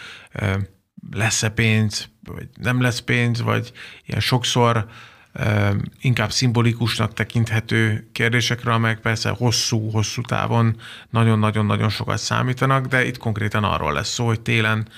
lesz-e 1.11 1.49
pénz, 1.49 2.09
vagy 2.25 2.49
nem 2.55 2.81
lesz 2.81 2.99
pénz, 3.01 3.43
vagy 3.43 3.73
ilyen 4.05 4.21
sokszor 4.21 4.87
inkább 6.01 6.31
szimbolikusnak 6.31 7.13
tekinthető 7.13 8.09
kérdésekre, 8.13 8.73
amelyek 8.73 9.01
persze 9.01 9.29
hosszú-hosszú 9.29 10.21
távon 10.21 10.77
nagyon-nagyon-nagyon 11.11 11.89
sokat 11.89 12.19
számítanak, 12.19 12.87
de 12.87 13.05
itt 13.07 13.19
konkrétan 13.19 13.65
arról 13.65 13.93
lesz 13.93 14.09
szó, 14.13 14.27
hogy 14.27 14.41
télen 14.41 14.89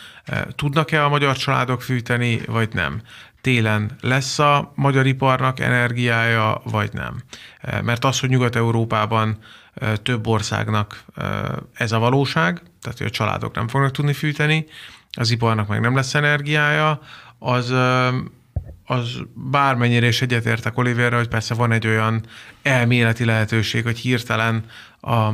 tudnak-e 0.54 1.04
a 1.04 1.08
magyar 1.08 1.36
családok 1.36 1.82
fűteni, 1.82 2.40
vagy 2.46 2.68
nem 2.72 3.00
télen 3.40 3.90
lesz 4.00 4.38
a 4.38 4.72
magyar 4.74 5.06
iparnak 5.06 5.60
energiája, 5.60 6.60
vagy 6.64 6.92
nem. 6.92 7.22
Mert 7.82 8.04
az, 8.04 8.20
hogy 8.20 8.28
Nyugat-Európában 8.28 9.38
több 10.02 10.26
országnak 10.26 11.04
ez 11.74 11.92
a 11.92 11.98
valóság, 11.98 12.62
tehát 12.82 12.98
hogy 12.98 13.06
a 13.06 13.10
családok 13.10 13.54
nem 13.54 13.68
fognak 13.68 13.90
tudni 13.90 14.12
fűteni, 14.12 14.66
az 15.12 15.30
iparnak 15.30 15.68
meg 15.68 15.80
nem 15.80 15.94
lesz 15.94 16.14
energiája, 16.14 17.00
az, 17.38 17.74
az 18.90 19.22
bármennyire 19.34 20.06
is 20.06 20.22
egyetértek 20.22 20.78
Oliverre, 20.78 21.16
hogy 21.16 21.28
persze 21.28 21.54
van 21.54 21.72
egy 21.72 21.86
olyan 21.86 22.24
elméleti 22.62 23.24
lehetőség, 23.24 23.82
hogy 23.82 23.98
hirtelen 23.98 24.64
a 25.00 25.30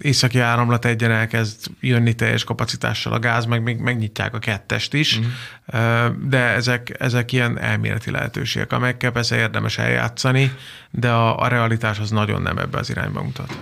északi 0.00 0.38
áramlat 0.38 0.84
egyen 0.84 1.10
elkezd 1.10 1.66
jönni 1.80 2.14
teljes 2.14 2.44
kapacitással 2.44 3.12
a 3.12 3.18
gáz, 3.18 3.44
meg 3.44 3.62
még 3.62 3.78
megnyitják 3.78 4.34
a 4.34 4.38
kettest 4.38 4.94
is, 4.94 5.18
uh-huh. 5.18 6.16
de 6.28 6.38
ezek, 6.38 6.96
ezek 6.98 7.32
ilyen 7.32 7.58
elméleti 7.58 8.10
lehetőségek, 8.10 8.72
amelyekkel 8.72 9.10
persze 9.10 9.36
érdemes 9.36 9.78
eljátszani, 9.78 10.52
de 10.90 11.10
a, 11.10 11.38
a 11.38 11.48
realitás 11.48 11.98
az 11.98 12.10
nagyon 12.10 12.42
nem 12.42 12.58
ebbe 12.58 12.78
az 12.78 12.90
irányba 12.90 13.22
mutat. 13.22 13.58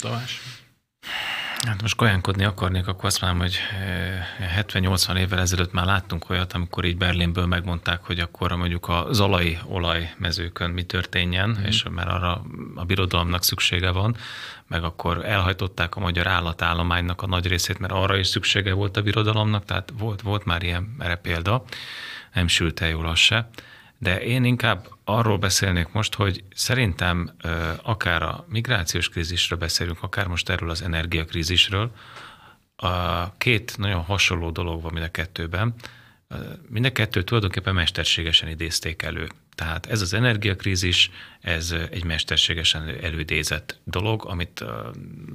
Tamás? 0.00 0.40
Hát 1.66 1.82
most 1.82 1.96
kajánkodni 1.96 2.44
akarnék, 2.44 2.86
akkor 2.86 3.04
azt 3.04 3.20
mondom, 3.20 3.40
hogy 3.40 3.58
70-80 4.56 5.08
eh, 5.08 5.20
évvel 5.20 5.40
ezelőtt 5.40 5.72
már 5.72 5.84
láttunk 5.84 6.30
olyat, 6.30 6.52
amikor 6.52 6.84
így 6.84 6.96
Berlinből 6.96 7.46
megmondták, 7.46 8.04
hogy 8.04 8.18
akkor 8.18 8.52
mondjuk 8.52 8.88
a 8.88 9.06
zalai 9.10 9.58
olajmezőkön 9.66 10.70
mi 10.70 10.82
történjen, 10.82 11.48
mm. 11.48 11.64
és 11.64 11.84
mert 11.90 12.08
arra 12.08 12.42
a 12.74 12.84
birodalomnak 12.84 13.44
szüksége 13.44 13.90
van, 13.90 14.16
meg 14.66 14.84
akkor 14.84 15.24
elhajtották 15.24 15.96
a 15.96 16.00
magyar 16.00 16.26
állatállománynak 16.26 17.22
a 17.22 17.26
nagy 17.26 17.46
részét, 17.46 17.78
mert 17.78 17.92
arra 17.92 18.16
is 18.16 18.26
szüksége 18.26 18.72
volt 18.72 18.96
a 18.96 19.02
birodalomnak, 19.02 19.64
tehát 19.64 19.92
volt, 19.98 20.22
volt 20.22 20.44
már 20.44 20.62
ilyen 20.62 20.94
erre 20.98 21.16
példa, 21.16 21.64
nem 22.32 22.48
sült 22.48 22.80
el 22.80 22.88
jól 22.88 23.06
az 23.06 23.18
se. 23.18 23.48
De 24.02 24.22
én 24.22 24.44
inkább 24.44 24.88
arról 25.04 25.38
beszélnék 25.38 25.92
most, 25.92 26.14
hogy 26.14 26.44
szerintem 26.54 27.30
akár 27.82 28.22
a 28.22 28.44
migrációs 28.48 29.08
krízisről 29.08 29.58
beszélünk, 29.58 30.02
akár 30.02 30.26
most 30.26 30.48
erről 30.48 30.70
az 30.70 30.82
energiakrízisről, 30.82 31.92
a 32.76 33.36
két 33.38 33.78
nagyon 33.78 34.02
hasonló 34.02 34.50
dolog 34.50 34.82
van 34.82 34.92
mind 34.92 35.04
a 35.04 35.10
kettőben. 35.10 35.74
Mind 36.68 36.84
a 36.84 36.92
kettő 36.92 37.22
tulajdonképpen 37.22 37.74
mesterségesen 37.74 38.48
idézték 38.48 39.02
elő. 39.02 39.28
Tehát 39.54 39.86
ez 39.86 40.00
az 40.00 40.12
energiakrízis, 40.12 41.10
ez 41.40 41.74
egy 41.90 42.04
mesterségesen 42.04 42.88
elődézett 43.02 43.80
dolog, 43.84 44.24
amit 44.26 44.64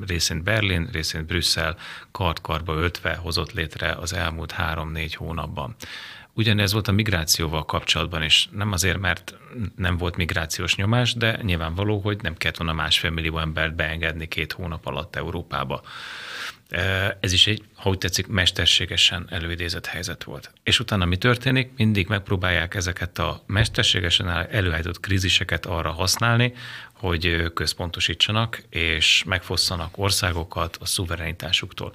részint 0.07 0.43
Berlin, 0.43 0.89
részint 0.91 1.26
Brüsszel 1.26 1.78
kart-karba 2.11 2.74
öltve 2.74 3.15
hozott 3.15 3.51
létre 3.51 3.91
az 3.91 4.13
elmúlt 4.13 4.51
három-négy 4.51 5.15
hónapban. 5.15 5.76
Ugyanez 6.38 6.73
volt 6.73 6.88
a 6.88 6.91
migrációval 6.91 7.65
kapcsolatban 7.65 8.23
is. 8.23 8.49
Nem 8.51 8.71
azért, 8.71 8.99
mert 8.99 9.35
nem 9.75 9.97
volt 9.97 10.15
migrációs 10.15 10.75
nyomás, 10.75 11.13
de 11.13 11.39
nyilvánvaló, 11.41 11.99
hogy 11.99 12.21
nem 12.21 12.35
kellett 12.35 12.57
volna 12.57 12.73
másfél 12.73 13.09
millió 13.09 13.39
embert 13.39 13.75
beengedni 13.75 14.27
két 14.27 14.51
hónap 14.51 14.85
alatt 14.85 15.15
Európába. 15.15 15.81
Ez 17.19 17.33
is 17.33 17.47
egy, 17.47 17.63
ha 17.75 17.89
úgy 17.89 17.97
tetszik, 17.97 18.27
mesterségesen 18.27 19.27
előidézett 19.29 19.85
helyzet 19.85 20.23
volt. 20.23 20.51
És 20.63 20.79
utána 20.79 21.05
mi 21.05 21.17
történik? 21.17 21.71
Mindig 21.77 22.07
megpróbálják 22.07 22.75
ezeket 22.75 23.19
a 23.19 23.43
mesterségesen 23.45 24.27
előállított 24.51 24.99
kríziseket 24.99 25.65
arra 25.65 25.91
használni, 25.91 26.53
hogy 26.93 27.51
központosítsanak 27.53 28.63
és 28.69 29.23
megfosszanak 29.25 29.97
országokat 29.97 30.77
a 30.81 30.85
szuverenitásuktól. 30.85 31.93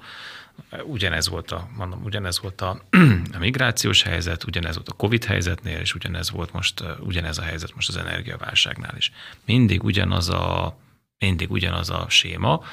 Ugyanez 0.83 1.29
volt 1.29 1.51
a, 1.51 1.69
mondom, 1.75 2.03
ugyanez 2.03 2.41
volt 2.41 2.61
a, 2.61 2.81
a 3.35 3.37
migrációs 3.39 4.03
helyzet, 4.03 4.43
ugyanez 4.43 4.75
volt 4.75 4.89
a 4.89 4.93
Covid 4.93 5.23
helyzetnél, 5.23 5.79
és 5.79 5.95
ugyanez 5.95 6.31
volt 6.31 6.53
most, 6.53 6.83
ugyanez 6.99 7.37
a 7.37 7.41
helyzet 7.41 7.75
most 7.75 7.89
az 7.89 7.97
energiaválságnál 7.97 8.93
is. 8.97 9.11
Mindig 9.45 9.83
ugyanaz 9.83 10.29
a, 10.29 10.77
mindig 11.17 11.51
ugyanaz 11.51 11.89
a 11.89 12.05
séma, 12.09 12.63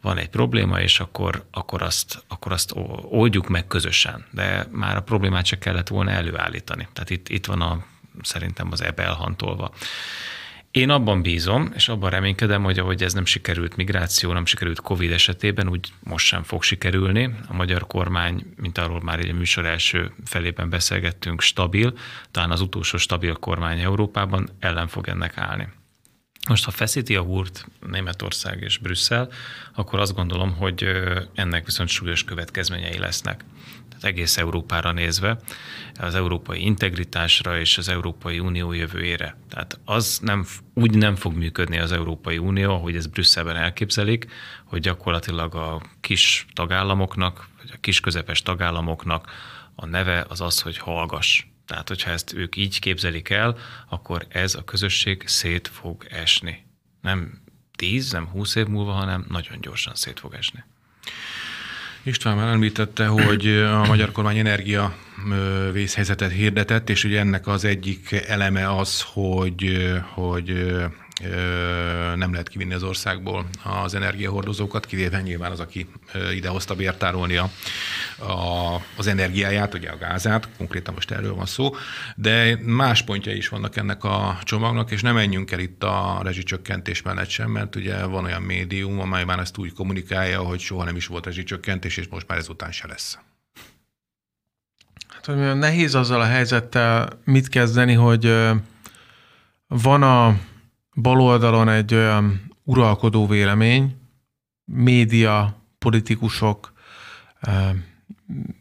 van 0.00 0.18
egy 0.18 0.28
probléma, 0.28 0.80
és 0.80 1.00
akkor, 1.00 1.44
akkor, 1.50 1.82
azt, 1.82 2.24
akkor 2.28 2.52
azt 2.52 2.72
oldjuk 3.02 3.48
meg 3.48 3.66
közösen. 3.66 4.26
De 4.30 4.66
már 4.70 4.96
a 4.96 5.02
problémát 5.02 5.44
csak 5.44 5.58
kellett 5.58 5.88
volna 5.88 6.10
előállítani. 6.10 6.88
Tehát 6.92 7.10
itt, 7.10 7.28
itt 7.28 7.46
van 7.46 7.60
a, 7.60 7.84
szerintem 8.22 8.68
az 8.70 8.82
ebbe 8.82 9.02
elhantolva. 9.02 9.72
Én 10.70 10.90
abban 10.90 11.22
bízom, 11.22 11.72
és 11.74 11.88
abban 11.88 12.10
reménykedem, 12.10 12.62
hogy 12.62 12.78
ahogy 12.78 13.02
ez 13.02 13.12
nem 13.12 13.24
sikerült 13.24 13.76
migráció, 13.76 14.32
nem 14.32 14.46
sikerült 14.46 14.80
Covid 14.80 15.12
esetében, 15.12 15.68
úgy 15.68 15.92
most 16.00 16.26
sem 16.26 16.42
fog 16.42 16.62
sikerülni. 16.62 17.34
A 17.48 17.54
magyar 17.54 17.86
kormány, 17.86 18.54
mint 18.56 18.78
arról 18.78 19.00
már 19.02 19.18
egy 19.18 19.32
műsor 19.32 19.66
első 19.66 20.12
felében 20.24 20.70
beszélgettünk, 20.70 21.40
stabil, 21.40 21.98
talán 22.30 22.50
az 22.50 22.60
utolsó 22.60 22.98
stabil 22.98 23.34
kormány 23.34 23.80
Európában 23.80 24.48
ellen 24.58 24.88
fog 24.88 25.08
ennek 25.08 25.38
állni. 25.38 25.68
Most, 26.48 26.64
ha 26.64 26.70
feszíti 26.70 27.16
a 27.16 27.22
húrt 27.22 27.66
Németország 27.80 28.60
és 28.62 28.78
Brüsszel, 28.78 29.28
akkor 29.74 30.00
azt 30.00 30.14
gondolom, 30.14 30.56
hogy 30.56 30.84
ennek 31.34 31.64
viszont 31.64 31.88
súlyos 31.88 32.24
következményei 32.24 32.98
lesznek. 32.98 33.44
Tehát 33.88 34.04
egész 34.04 34.36
Európára 34.36 34.92
nézve, 34.92 35.38
az 35.98 36.14
európai 36.14 36.64
integritásra 36.64 37.58
és 37.58 37.78
az 37.78 37.88
Európai 37.88 38.38
Unió 38.38 38.72
jövőjére. 38.72 39.36
Tehát 39.48 39.78
az 39.84 40.18
nem, 40.22 40.46
úgy 40.74 40.94
nem 40.94 41.16
fog 41.16 41.34
működni 41.34 41.78
az 41.78 41.92
Európai 41.92 42.38
Unió, 42.38 42.74
ahogy 42.74 42.96
ez 42.96 43.06
Brüsszelben 43.06 43.56
elképzelik, 43.56 44.26
hogy 44.64 44.80
gyakorlatilag 44.80 45.54
a 45.54 45.82
kis 46.00 46.46
tagállamoknak, 46.52 47.48
vagy 47.62 47.70
a 47.74 47.80
kis 47.80 48.00
közepes 48.00 48.42
tagállamoknak 48.42 49.30
a 49.74 49.86
neve 49.86 50.24
az 50.28 50.40
az, 50.40 50.60
hogy 50.60 50.78
hallgass 50.78 51.44
tehát, 51.70 51.88
hogyha 51.88 52.10
ezt 52.10 52.32
ők 52.32 52.56
így 52.56 52.78
képzelik 52.78 53.28
el, 53.30 53.58
akkor 53.88 54.26
ez 54.28 54.54
a 54.54 54.64
közösség 54.64 55.22
szét 55.26 55.68
fog 55.68 56.06
esni. 56.08 56.64
Nem 57.00 57.40
10, 57.76 58.12
nem 58.12 58.26
20 58.26 58.54
év 58.54 58.66
múlva, 58.66 58.92
hanem 58.92 59.24
nagyon 59.28 59.60
gyorsan 59.60 59.94
szét 59.94 60.20
fog 60.20 60.34
esni. 60.34 60.64
István 62.02 62.36
már 62.36 62.48
említette, 62.48 63.06
hogy 63.06 63.46
a 63.48 63.86
magyar 63.86 64.12
kormány 64.12 64.38
energia 64.38 64.96
vészhelyzetet 65.72 66.32
hirdetett, 66.32 66.90
és 66.90 67.04
ugye 67.04 67.18
ennek 67.18 67.46
az 67.46 67.64
egyik 67.64 68.12
eleme 68.12 68.76
az, 68.76 69.02
hogy, 69.02 69.88
hogy 70.14 70.68
nem 72.16 72.32
lehet 72.32 72.48
kivinni 72.48 72.74
az 72.74 72.82
országból 72.82 73.46
az 73.62 73.94
energiahordozókat, 73.94 74.86
kivéve 74.86 75.20
nyilván 75.20 75.50
az, 75.50 75.60
aki 75.60 75.88
idehozta 76.34 76.74
bértárolni 76.74 77.36
a, 77.36 77.50
a, 78.18 78.74
az 78.96 79.06
energiáját, 79.06 79.74
ugye 79.74 79.90
a 79.90 79.96
gázát, 79.96 80.48
konkrétan 80.56 80.94
most 80.94 81.10
erről 81.10 81.34
van 81.34 81.46
szó, 81.46 81.74
de 82.16 82.58
más 82.64 83.02
pontja 83.02 83.32
is 83.32 83.48
vannak 83.48 83.76
ennek 83.76 84.04
a 84.04 84.38
csomagnak, 84.42 84.90
és 84.90 85.02
nem 85.02 85.14
menjünk 85.14 85.50
el 85.50 85.58
itt 85.58 85.82
a 85.82 86.20
rezsicsökkentés 86.22 87.02
mellett 87.02 87.28
sem, 87.28 87.50
mert 87.50 87.76
ugye 87.76 88.04
van 88.04 88.24
olyan 88.24 88.42
médium, 88.42 89.00
amely 89.00 89.24
már 89.24 89.38
ezt 89.38 89.58
úgy 89.58 89.72
kommunikálja, 89.72 90.40
hogy 90.40 90.60
soha 90.60 90.84
nem 90.84 90.96
is 90.96 91.06
volt 91.06 91.24
rezsicsökkentés, 91.24 91.96
és 91.96 92.08
most 92.08 92.28
már 92.28 92.38
ezután 92.38 92.72
se 92.72 92.86
lesz. 92.86 93.18
Hát, 95.08 95.24
hogy 95.26 95.58
nehéz 95.58 95.94
azzal 95.94 96.20
a 96.20 96.24
helyzettel 96.24 97.08
mit 97.24 97.48
kezdeni, 97.48 97.92
hogy 97.92 98.34
van 99.66 100.02
a 100.02 100.36
bal 101.02 101.20
oldalon 101.20 101.68
egy 101.68 101.94
olyan 101.94 102.40
uralkodó 102.64 103.26
vélemény, 103.26 103.96
média 104.64 105.62
politikusok, 105.78 106.72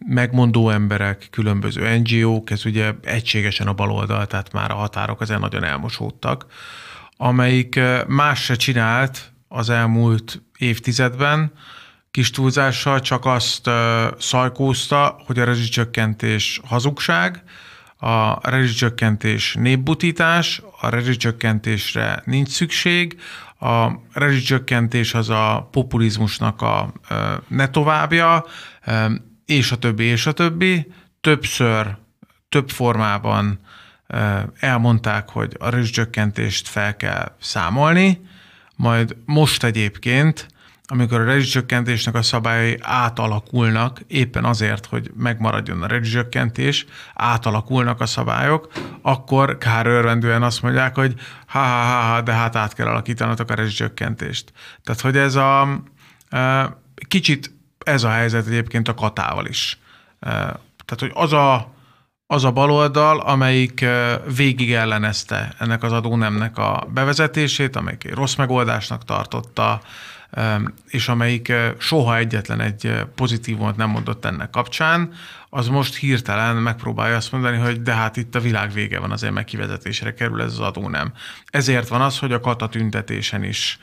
megmondó 0.05 0.69
emberek, 0.69 1.27
különböző 1.31 1.97
NGO-k, 1.97 2.49
ez 2.49 2.65
ugye 2.65 2.93
egységesen 3.03 3.67
a 3.67 3.73
baloldal, 3.73 4.27
tehát 4.27 4.53
már 4.53 4.71
a 4.71 4.75
határok 4.75 5.21
ezen 5.21 5.39
nagyon 5.39 5.63
elmosódtak, 5.63 6.45
amelyik 7.17 7.79
más 8.07 8.43
se 8.43 8.55
csinált 8.55 9.31
az 9.47 9.69
elmúlt 9.69 10.41
évtizedben, 10.57 11.51
kis 12.11 12.29
túlzással 12.29 12.99
csak 12.99 13.25
azt 13.25 13.69
szajkózta, 14.19 15.21
hogy 15.25 15.39
a 15.39 15.43
rezsicsökkentés 15.43 16.61
hazugság, 16.63 17.43
a 17.99 18.49
rezsicsökkentés 18.49 19.53
népbutítás, 19.53 20.61
a 20.81 20.89
rezsicsökkentésre 20.89 22.21
nincs 22.25 22.49
szükség, 22.49 23.21
a 23.59 23.91
rezsicsökkentés 24.13 25.13
az 25.13 25.29
a 25.29 25.67
populizmusnak 25.71 26.61
a 26.61 26.93
ne 27.47 27.67
továbbja, 27.67 28.45
és 29.45 29.71
a 29.71 29.77
többi, 29.77 30.03
és 30.03 30.25
a 30.25 30.31
többi. 30.31 30.91
Többször, 31.21 31.97
több 32.49 32.69
formában 32.69 33.59
elmondták, 34.59 35.29
hogy 35.29 35.55
a 35.59 35.69
rezsicsökkentést 35.69 36.67
fel 36.67 36.95
kell 36.95 37.35
számolni, 37.39 38.21
majd 38.75 39.15
most 39.25 39.63
egyébként 39.63 40.47
amikor 40.91 41.19
a 41.19 41.23
rezsicsökkentésnek 41.23 42.15
a 42.15 42.21
szabályai 42.21 42.77
átalakulnak, 42.81 43.99
éppen 44.07 44.45
azért, 44.45 44.85
hogy 44.85 45.11
megmaradjon 45.15 45.83
a 45.83 45.87
rezsicsökkentés, 45.87 46.85
átalakulnak 47.13 48.01
a 48.01 48.05
szabályok, 48.05 48.71
akkor 49.01 49.57
kár 49.57 49.85
örvendően 49.85 50.43
azt 50.43 50.61
mondják, 50.61 50.95
hogy 50.95 51.13
ha, 51.47 51.59
ha, 51.59 51.83
ha, 51.83 52.01
ha 52.01 52.21
de 52.21 52.31
hát 52.31 52.55
át 52.55 52.73
kell 52.73 52.87
alakítanatok 52.87 53.49
a 53.49 53.53
rezsicsökkentést. 53.53 54.53
Tehát, 54.83 55.01
hogy 55.01 55.17
ez 55.17 55.35
a 55.35 55.67
kicsit 57.07 57.51
ez 57.85 58.03
a 58.03 58.09
helyzet 58.09 58.47
egyébként 58.47 58.87
a 58.87 58.93
katával 58.93 59.45
is. 59.45 59.79
Tehát, 60.19 60.99
hogy 60.99 61.11
az 61.13 61.33
a, 61.33 61.73
az 62.27 62.43
a 62.43 62.51
baloldal, 62.51 63.19
amelyik 63.19 63.85
végig 64.35 64.73
ellenezte 64.73 65.55
ennek 65.59 65.83
az 65.83 65.91
adónemnek 65.91 66.57
a 66.57 66.87
bevezetését, 66.93 67.75
amelyik 67.75 68.15
rossz 68.15 68.35
megoldásnak 68.35 69.03
tartotta, 69.03 69.81
és 70.87 71.07
amelyik 71.07 71.53
soha 71.77 72.17
egyetlen 72.17 72.61
egy 72.61 73.05
pozitívumot 73.15 73.75
nem 73.75 73.89
mondott 73.89 74.25
ennek 74.25 74.49
kapcsán, 74.49 75.13
az 75.49 75.67
most 75.67 75.95
hirtelen 75.95 76.55
megpróbálja 76.55 77.15
azt 77.15 77.31
mondani, 77.31 77.57
hogy 77.57 77.81
de 77.81 77.93
hát 77.93 78.17
itt 78.17 78.35
a 78.35 78.39
világ 78.39 78.71
vége 78.71 78.99
van, 78.99 79.11
azért 79.11 79.33
meg 79.33 79.43
kivezetésre 79.43 80.13
kerül 80.13 80.41
ez 80.41 80.51
az 80.51 80.59
adó 80.59 80.89
nem. 80.89 81.13
Ezért 81.45 81.87
van 81.87 82.01
az, 82.01 82.19
hogy 82.19 82.31
a 82.31 82.39
kata 82.39 82.67
tüntetésen 82.67 83.43
is 83.43 83.79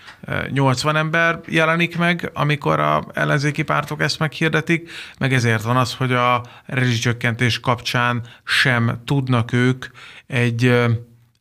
80 0.51 0.97
ember 0.97 1.40
jelenik 1.47 1.99
meg, 1.99 2.30
amikor 2.34 2.80
a 2.80 3.05
ellenzéki 3.12 3.62
pártok 3.62 4.01
ezt 4.03 4.18
meghirdetik, 4.18 4.90
meg 5.18 5.32
ezért 5.32 5.62
van 5.62 5.76
az, 5.76 5.94
hogy 5.94 6.12
a 6.12 6.42
rezsicsökkentés 6.66 7.61
kapcsán 7.61 8.22
sem 8.44 9.01
tudnak 9.05 9.53
ők 9.53 9.86
egy 10.26 10.86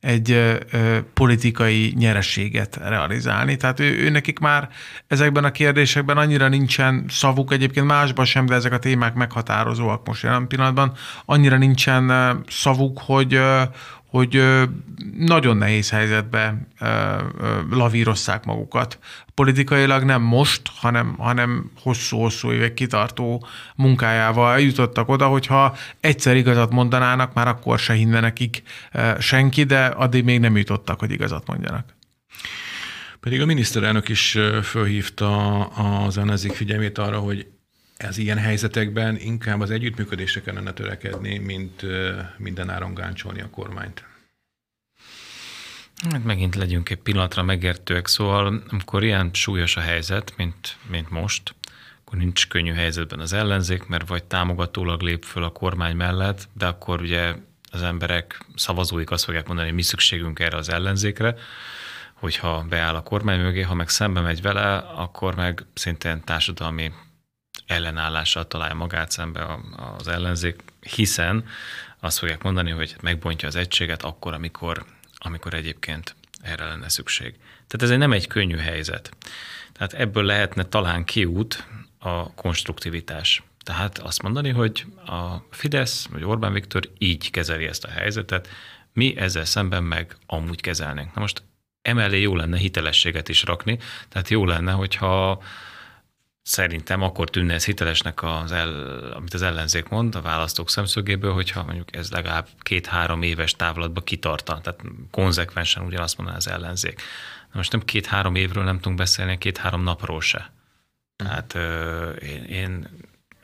egy 0.05 0.31
ö, 0.31 0.55
politikai 1.13 1.93
nyerességet 1.97 2.79
realizálni. 2.83 3.57
Tehát 3.57 3.79
ő, 3.79 3.97
ő 3.97 4.09
nekik 4.09 4.39
már 4.39 4.69
ezekben 5.07 5.43
a 5.43 5.51
kérdésekben 5.51 6.17
annyira 6.17 6.47
nincsen 6.47 7.05
szavuk, 7.09 7.51
egyébként 7.51 7.85
másban 7.85 8.25
sem, 8.25 8.45
de 8.45 8.55
ezek 8.55 8.73
a 8.73 8.79
témák 8.79 9.13
meghatározóak 9.13 10.07
most 10.07 10.23
jelen 10.23 10.47
pillanatban, 10.47 10.91
annyira 11.25 11.57
nincsen 11.57 12.11
szavuk, 12.47 12.99
hogy, 12.99 13.39
hogy 14.15 14.43
nagyon 15.17 15.57
nehéz 15.57 15.89
helyzetbe 15.89 16.67
lavírozzák 17.69 18.45
magukat. 18.45 18.99
Politikailag 19.33 20.03
nem 20.03 20.21
most, 20.21 20.61
hanem, 20.75 21.15
hanem 21.17 21.71
hosszú-hosszú 21.79 22.51
évek 22.51 22.73
kitartó 22.73 23.45
munkájával 23.75 24.59
jutottak 24.59 25.09
oda, 25.09 25.27
hogyha 25.27 25.75
egyszer 25.99 26.35
igazat 26.35 26.71
mondanának, 26.71 27.33
már 27.33 27.47
akkor 27.47 27.79
se 27.79 27.93
hinne 27.93 28.19
nekik 28.19 28.63
senki, 29.19 29.63
de 29.63 29.85
addig 29.85 30.23
még 30.23 30.39
nem 30.39 30.57
jutottak, 30.57 30.99
hogy 30.99 31.11
igazat 31.11 31.47
mondjanak. 31.47 31.95
Pedig 33.19 33.41
a 33.41 33.45
miniszterelnök 33.45 34.09
is 34.09 34.37
fölhívta 34.63 35.63
az 35.65 36.17
ellenzék 36.17 36.51
figyelmét 36.51 36.97
arra, 36.97 37.17
hogy 37.17 37.47
ez 37.97 38.17
ilyen 38.17 38.37
helyzetekben 38.37 39.17
inkább 39.17 39.59
az 39.59 39.71
együttműködésre 39.71 40.41
kellene 40.41 40.73
törekedni, 40.73 41.37
mint 41.37 41.85
minden 42.37 42.69
áron 42.69 42.93
gáncsolni 42.93 43.41
a 43.41 43.49
kormányt. 43.49 44.03
Hát 46.11 46.23
megint 46.23 46.55
legyünk 46.55 46.89
egy 46.89 46.97
pillanatra 46.97 47.43
megértőek, 47.43 48.07
szóval 48.07 48.63
amikor 48.67 49.03
ilyen 49.03 49.29
súlyos 49.33 49.77
a 49.77 49.81
helyzet, 49.81 50.33
mint, 50.37 50.77
mint 50.89 51.09
most, 51.09 51.55
akkor 52.05 52.17
nincs 52.17 52.47
könnyű 52.47 52.73
helyzetben 52.73 53.19
az 53.19 53.33
ellenzék, 53.33 53.87
mert 53.87 54.07
vagy 54.07 54.23
támogatólag 54.23 55.01
lép 55.01 55.23
föl 55.23 55.43
a 55.43 55.49
kormány 55.51 55.95
mellett, 55.95 56.47
de 56.53 56.65
akkor 56.65 57.01
ugye 57.01 57.33
az 57.71 57.81
emberek, 57.81 58.45
szavazóik 58.55 59.11
azt 59.11 59.23
fogják 59.23 59.47
mondani, 59.47 59.67
hogy 59.67 59.77
mi 59.77 59.83
szükségünk 59.83 60.39
erre 60.39 60.57
az 60.57 60.69
ellenzékre, 60.69 61.35
hogyha 62.13 62.65
beáll 62.69 62.95
a 62.95 63.01
kormány 63.01 63.39
mögé, 63.39 63.61
ha 63.61 63.73
meg 63.73 63.89
szembe 63.89 64.21
megy 64.21 64.41
vele, 64.41 64.77
akkor 64.77 65.35
meg 65.35 65.65
szintén 65.73 66.23
társadalmi 66.23 66.91
ellenállással 67.65 68.47
találja 68.47 68.75
magát 68.75 69.11
szembe 69.11 69.59
az 69.97 70.07
ellenzék, 70.07 70.63
hiszen 70.79 71.45
azt 71.99 72.17
fogják 72.17 72.43
mondani, 72.43 72.71
hogy 72.71 72.95
megbontja 73.01 73.47
az 73.47 73.55
egységet 73.55 74.03
akkor, 74.03 74.33
amikor, 74.33 74.85
amikor 75.17 75.53
egyébként 75.53 76.15
erre 76.41 76.65
lenne 76.65 76.89
szükség. 76.89 77.35
Tehát 77.67 77.93
ez 77.93 77.99
nem 77.99 78.11
egy 78.11 78.27
könnyű 78.27 78.57
helyzet. 78.57 79.11
Tehát 79.71 79.93
ebből 79.93 80.23
lehetne 80.23 80.63
talán 80.63 81.03
kiút 81.03 81.67
a 81.99 82.33
konstruktivitás. 82.33 83.43
Tehát 83.63 83.97
azt 83.97 84.21
mondani, 84.21 84.49
hogy 84.49 84.85
a 85.05 85.35
Fidesz 85.51 86.05
vagy 86.05 86.23
Orbán 86.23 86.53
Viktor 86.53 86.89
így 86.97 87.31
kezeli 87.31 87.65
ezt 87.65 87.83
a 87.83 87.89
helyzetet, 87.89 88.49
mi 88.93 89.17
ezzel 89.17 89.45
szemben 89.45 89.83
meg 89.83 90.15
amúgy 90.25 90.61
kezelnénk. 90.61 91.13
Na 91.13 91.21
most 91.21 91.43
emellé 91.81 92.21
jó 92.21 92.35
lenne 92.35 92.57
hitelességet 92.57 93.29
is 93.29 93.43
rakni, 93.43 93.79
tehát 94.09 94.29
jó 94.29 94.45
lenne, 94.45 94.71
hogyha 94.71 95.43
Szerintem 96.47 97.01
akkor 97.01 97.29
tűnne 97.29 97.53
ez 97.53 97.65
hitelesnek, 97.65 98.23
az 98.23 98.51
el, 98.51 98.69
amit 99.13 99.33
az 99.33 99.41
ellenzék 99.41 99.89
mond 99.89 100.15
a 100.15 100.21
választók 100.21 100.69
szemszögéből, 100.69 101.33
hogyha 101.33 101.63
mondjuk 101.63 101.95
ez 101.95 102.11
legalább 102.11 102.47
két-három 102.59 103.21
éves 103.21 103.53
távlatba 103.53 104.01
kitarta, 104.01 104.59
tehát 104.61 104.81
konzekvensen 105.11 105.85
ugyanazt 105.85 106.17
mondaná 106.17 106.37
az 106.37 106.47
ellenzék. 106.47 107.01
Na 107.51 107.57
most 107.57 107.71
nem 107.71 107.81
két-három 107.81 108.35
évről 108.35 108.63
nem 108.63 108.75
tudunk 108.75 108.97
beszélni, 108.97 109.37
két-három 109.37 109.83
napról 109.83 110.21
se. 110.21 110.51
Tehát 111.15 111.53
én, 112.21 112.43
én, 112.43 112.87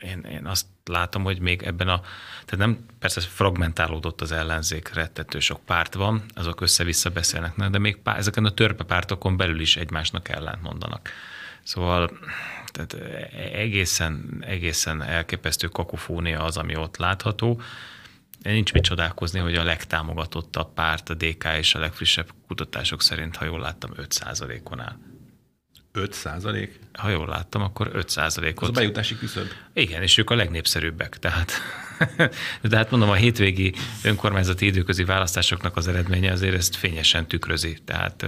én, 0.00 0.20
én 0.30 0.46
azt 0.46 0.66
látom, 0.84 1.22
hogy 1.22 1.40
még 1.40 1.62
ebben 1.62 1.88
a, 1.88 2.00
tehát 2.44 2.66
nem, 2.66 2.86
persze 2.98 3.20
fragmentálódott 3.20 4.20
az 4.20 4.32
ellenzék, 4.32 4.92
rettető 4.94 5.40
sok 5.40 5.64
párt 5.64 5.94
van, 5.94 6.24
azok 6.34 6.60
össze-vissza 6.60 7.10
beszélnek, 7.10 7.56
de 7.56 7.78
még 7.78 7.96
pár, 7.96 8.18
ezeken 8.18 8.44
a 8.44 8.54
törpe 8.54 8.84
pártokon 8.84 9.36
belül 9.36 9.60
is 9.60 9.76
egymásnak 9.76 10.28
ellent 10.28 10.62
mondanak. 10.62 11.10
Szóval 11.62 12.10
tehát 12.72 12.94
egészen, 13.54 14.44
egészen 14.46 15.02
elképesztő 15.02 15.66
kakofónia 15.66 16.44
az, 16.44 16.56
ami 16.56 16.76
ott 16.76 16.96
látható. 16.96 17.60
Nincs 18.42 18.72
mit 18.72 18.82
csodálkozni, 18.82 19.38
hogy 19.38 19.54
a 19.54 19.64
legtámogatottabb 19.64 20.72
párt, 20.74 21.10
a 21.10 21.14
DK 21.14 21.44
és 21.58 21.74
a 21.74 21.78
legfrissebb 21.78 22.28
kutatások 22.46 23.02
szerint, 23.02 23.36
ha 23.36 23.44
jól 23.44 23.60
láttam, 23.60 23.90
5%-on 23.96 24.80
áll. 24.80 24.96
5 25.92 26.12
százalék? 26.12 26.78
Ha 26.92 27.08
jól 27.08 27.26
láttam, 27.26 27.62
akkor 27.62 27.90
5 27.92 28.08
százalékot. 28.08 28.62
Az 28.62 28.68
a 28.68 28.72
bejutási 28.72 29.16
küszöb. 29.16 29.46
Igen, 29.72 30.02
és 30.02 30.18
ők 30.18 30.30
a 30.30 30.34
legnépszerűbbek. 30.34 31.18
Tehát, 31.18 31.52
de 32.62 32.76
hát 32.76 32.90
mondom, 32.90 33.10
a 33.10 33.14
hétvégi 33.14 33.74
önkormányzati 34.02 34.66
időközi 34.66 35.04
választásoknak 35.04 35.76
az 35.76 35.88
eredménye 35.88 36.32
azért 36.32 36.54
ezt 36.54 36.76
fényesen 36.76 37.26
tükrözi. 37.26 37.78
Tehát 37.84 38.26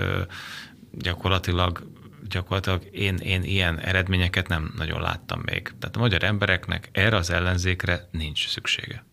gyakorlatilag 0.92 1.86
gyakorlatilag 2.34 2.88
én, 2.92 3.16
én 3.16 3.42
ilyen 3.42 3.78
eredményeket 3.78 4.48
nem 4.48 4.72
nagyon 4.76 5.00
láttam 5.00 5.40
még. 5.44 5.62
Tehát 5.78 5.96
a 5.96 5.98
magyar 5.98 6.22
embereknek 6.22 6.88
erre 6.92 7.16
az 7.16 7.30
ellenzékre 7.30 8.08
nincs 8.10 8.48
szüksége. 8.48 9.04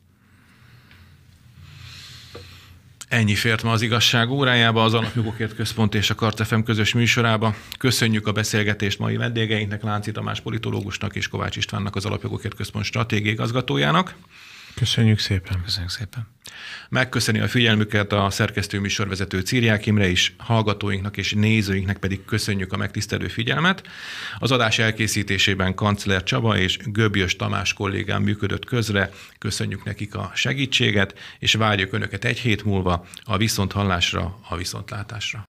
Ennyi 3.07 3.35
fért 3.35 3.63
ma 3.63 3.71
az 3.71 3.81
igazság 3.81 4.29
órájába, 4.29 4.83
az 4.83 4.93
Alapjogokért 4.93 5.55
Központ 5.55 5.95
és 5.95 6.09
a 6.09 6.15
Kartefem 6.15 6.63
közös 6.63 6.93
műsorába. 6.93 7.55
Köszönjük 7.77 8.27
a 8.27 8.31
beszélgetést 8.31 8.99
mai 8.99 9.17
vendégeinknek, 9.17 9.83
Lánci 9.83 10.11
Tamás 10.11 10.41
politológusnak 10.41 11.15
és 11.15 11.27
Kovács 11.27 11.55
Istvánnak, 11.55 11.95
az 11.95 12.05
Alapjogokért 12.05 12.55
Központ 12.55 12.85
stratégiai 12.85 13.33
igazgatójának. 13.33 14.15
Köszönjük 14.75 15.19
szépen. 15.19 15.61
Köszönjük 15.63 15.91
szépen. 15.91 16.27
Megköszöni 16.89 17.39
a 17.39 17.47
figyelmüket 17.47 18.11
a 18.11 18.29
szerkesztő 18.29 18.79
műsorvezető 18.79 19.39
Círiák 19.39 19.85
Imre 19.85 20.07
is, 20.07 20.35
hallgatóinknak 20.37 21.17
és 21.17 21.33
nézőinknek 21.33 21.97
pedig 21.97 22.25
köszönjük 22.25 22.73
a 22.73 22.77
megtisztelő 22.77 23.27
figyelmet. 23.27 23.87
Az 24.39 24.51
adás 24.51 24.79
elkészítésében 24.79 25.75
Kancler 25.75 26.23
Csaba 26.23 26.57
és 26.57 26.77
Göbjös 26.85 27.35
Tamás 27.35 27.73
kollégám 27.73 28.23
működött 28.23 28.65
közre. 28.65 29.09
Köszönjük 29.37 29.83
nekik 29.83 30.15
a 30.15 30.31
segítséget, 30.35 31.19
és 31.39 31.53
várjuk 31.53 31.93
Önöket 31.93 32.25
egy 32.25 32.39
hét 32.39 32.63
múlva 32.63 33.07
a 33.23 33.37
viszonthallásra, 33.37 34.39
a 34.49 34.57
viszontlátásra. 34.57 35.50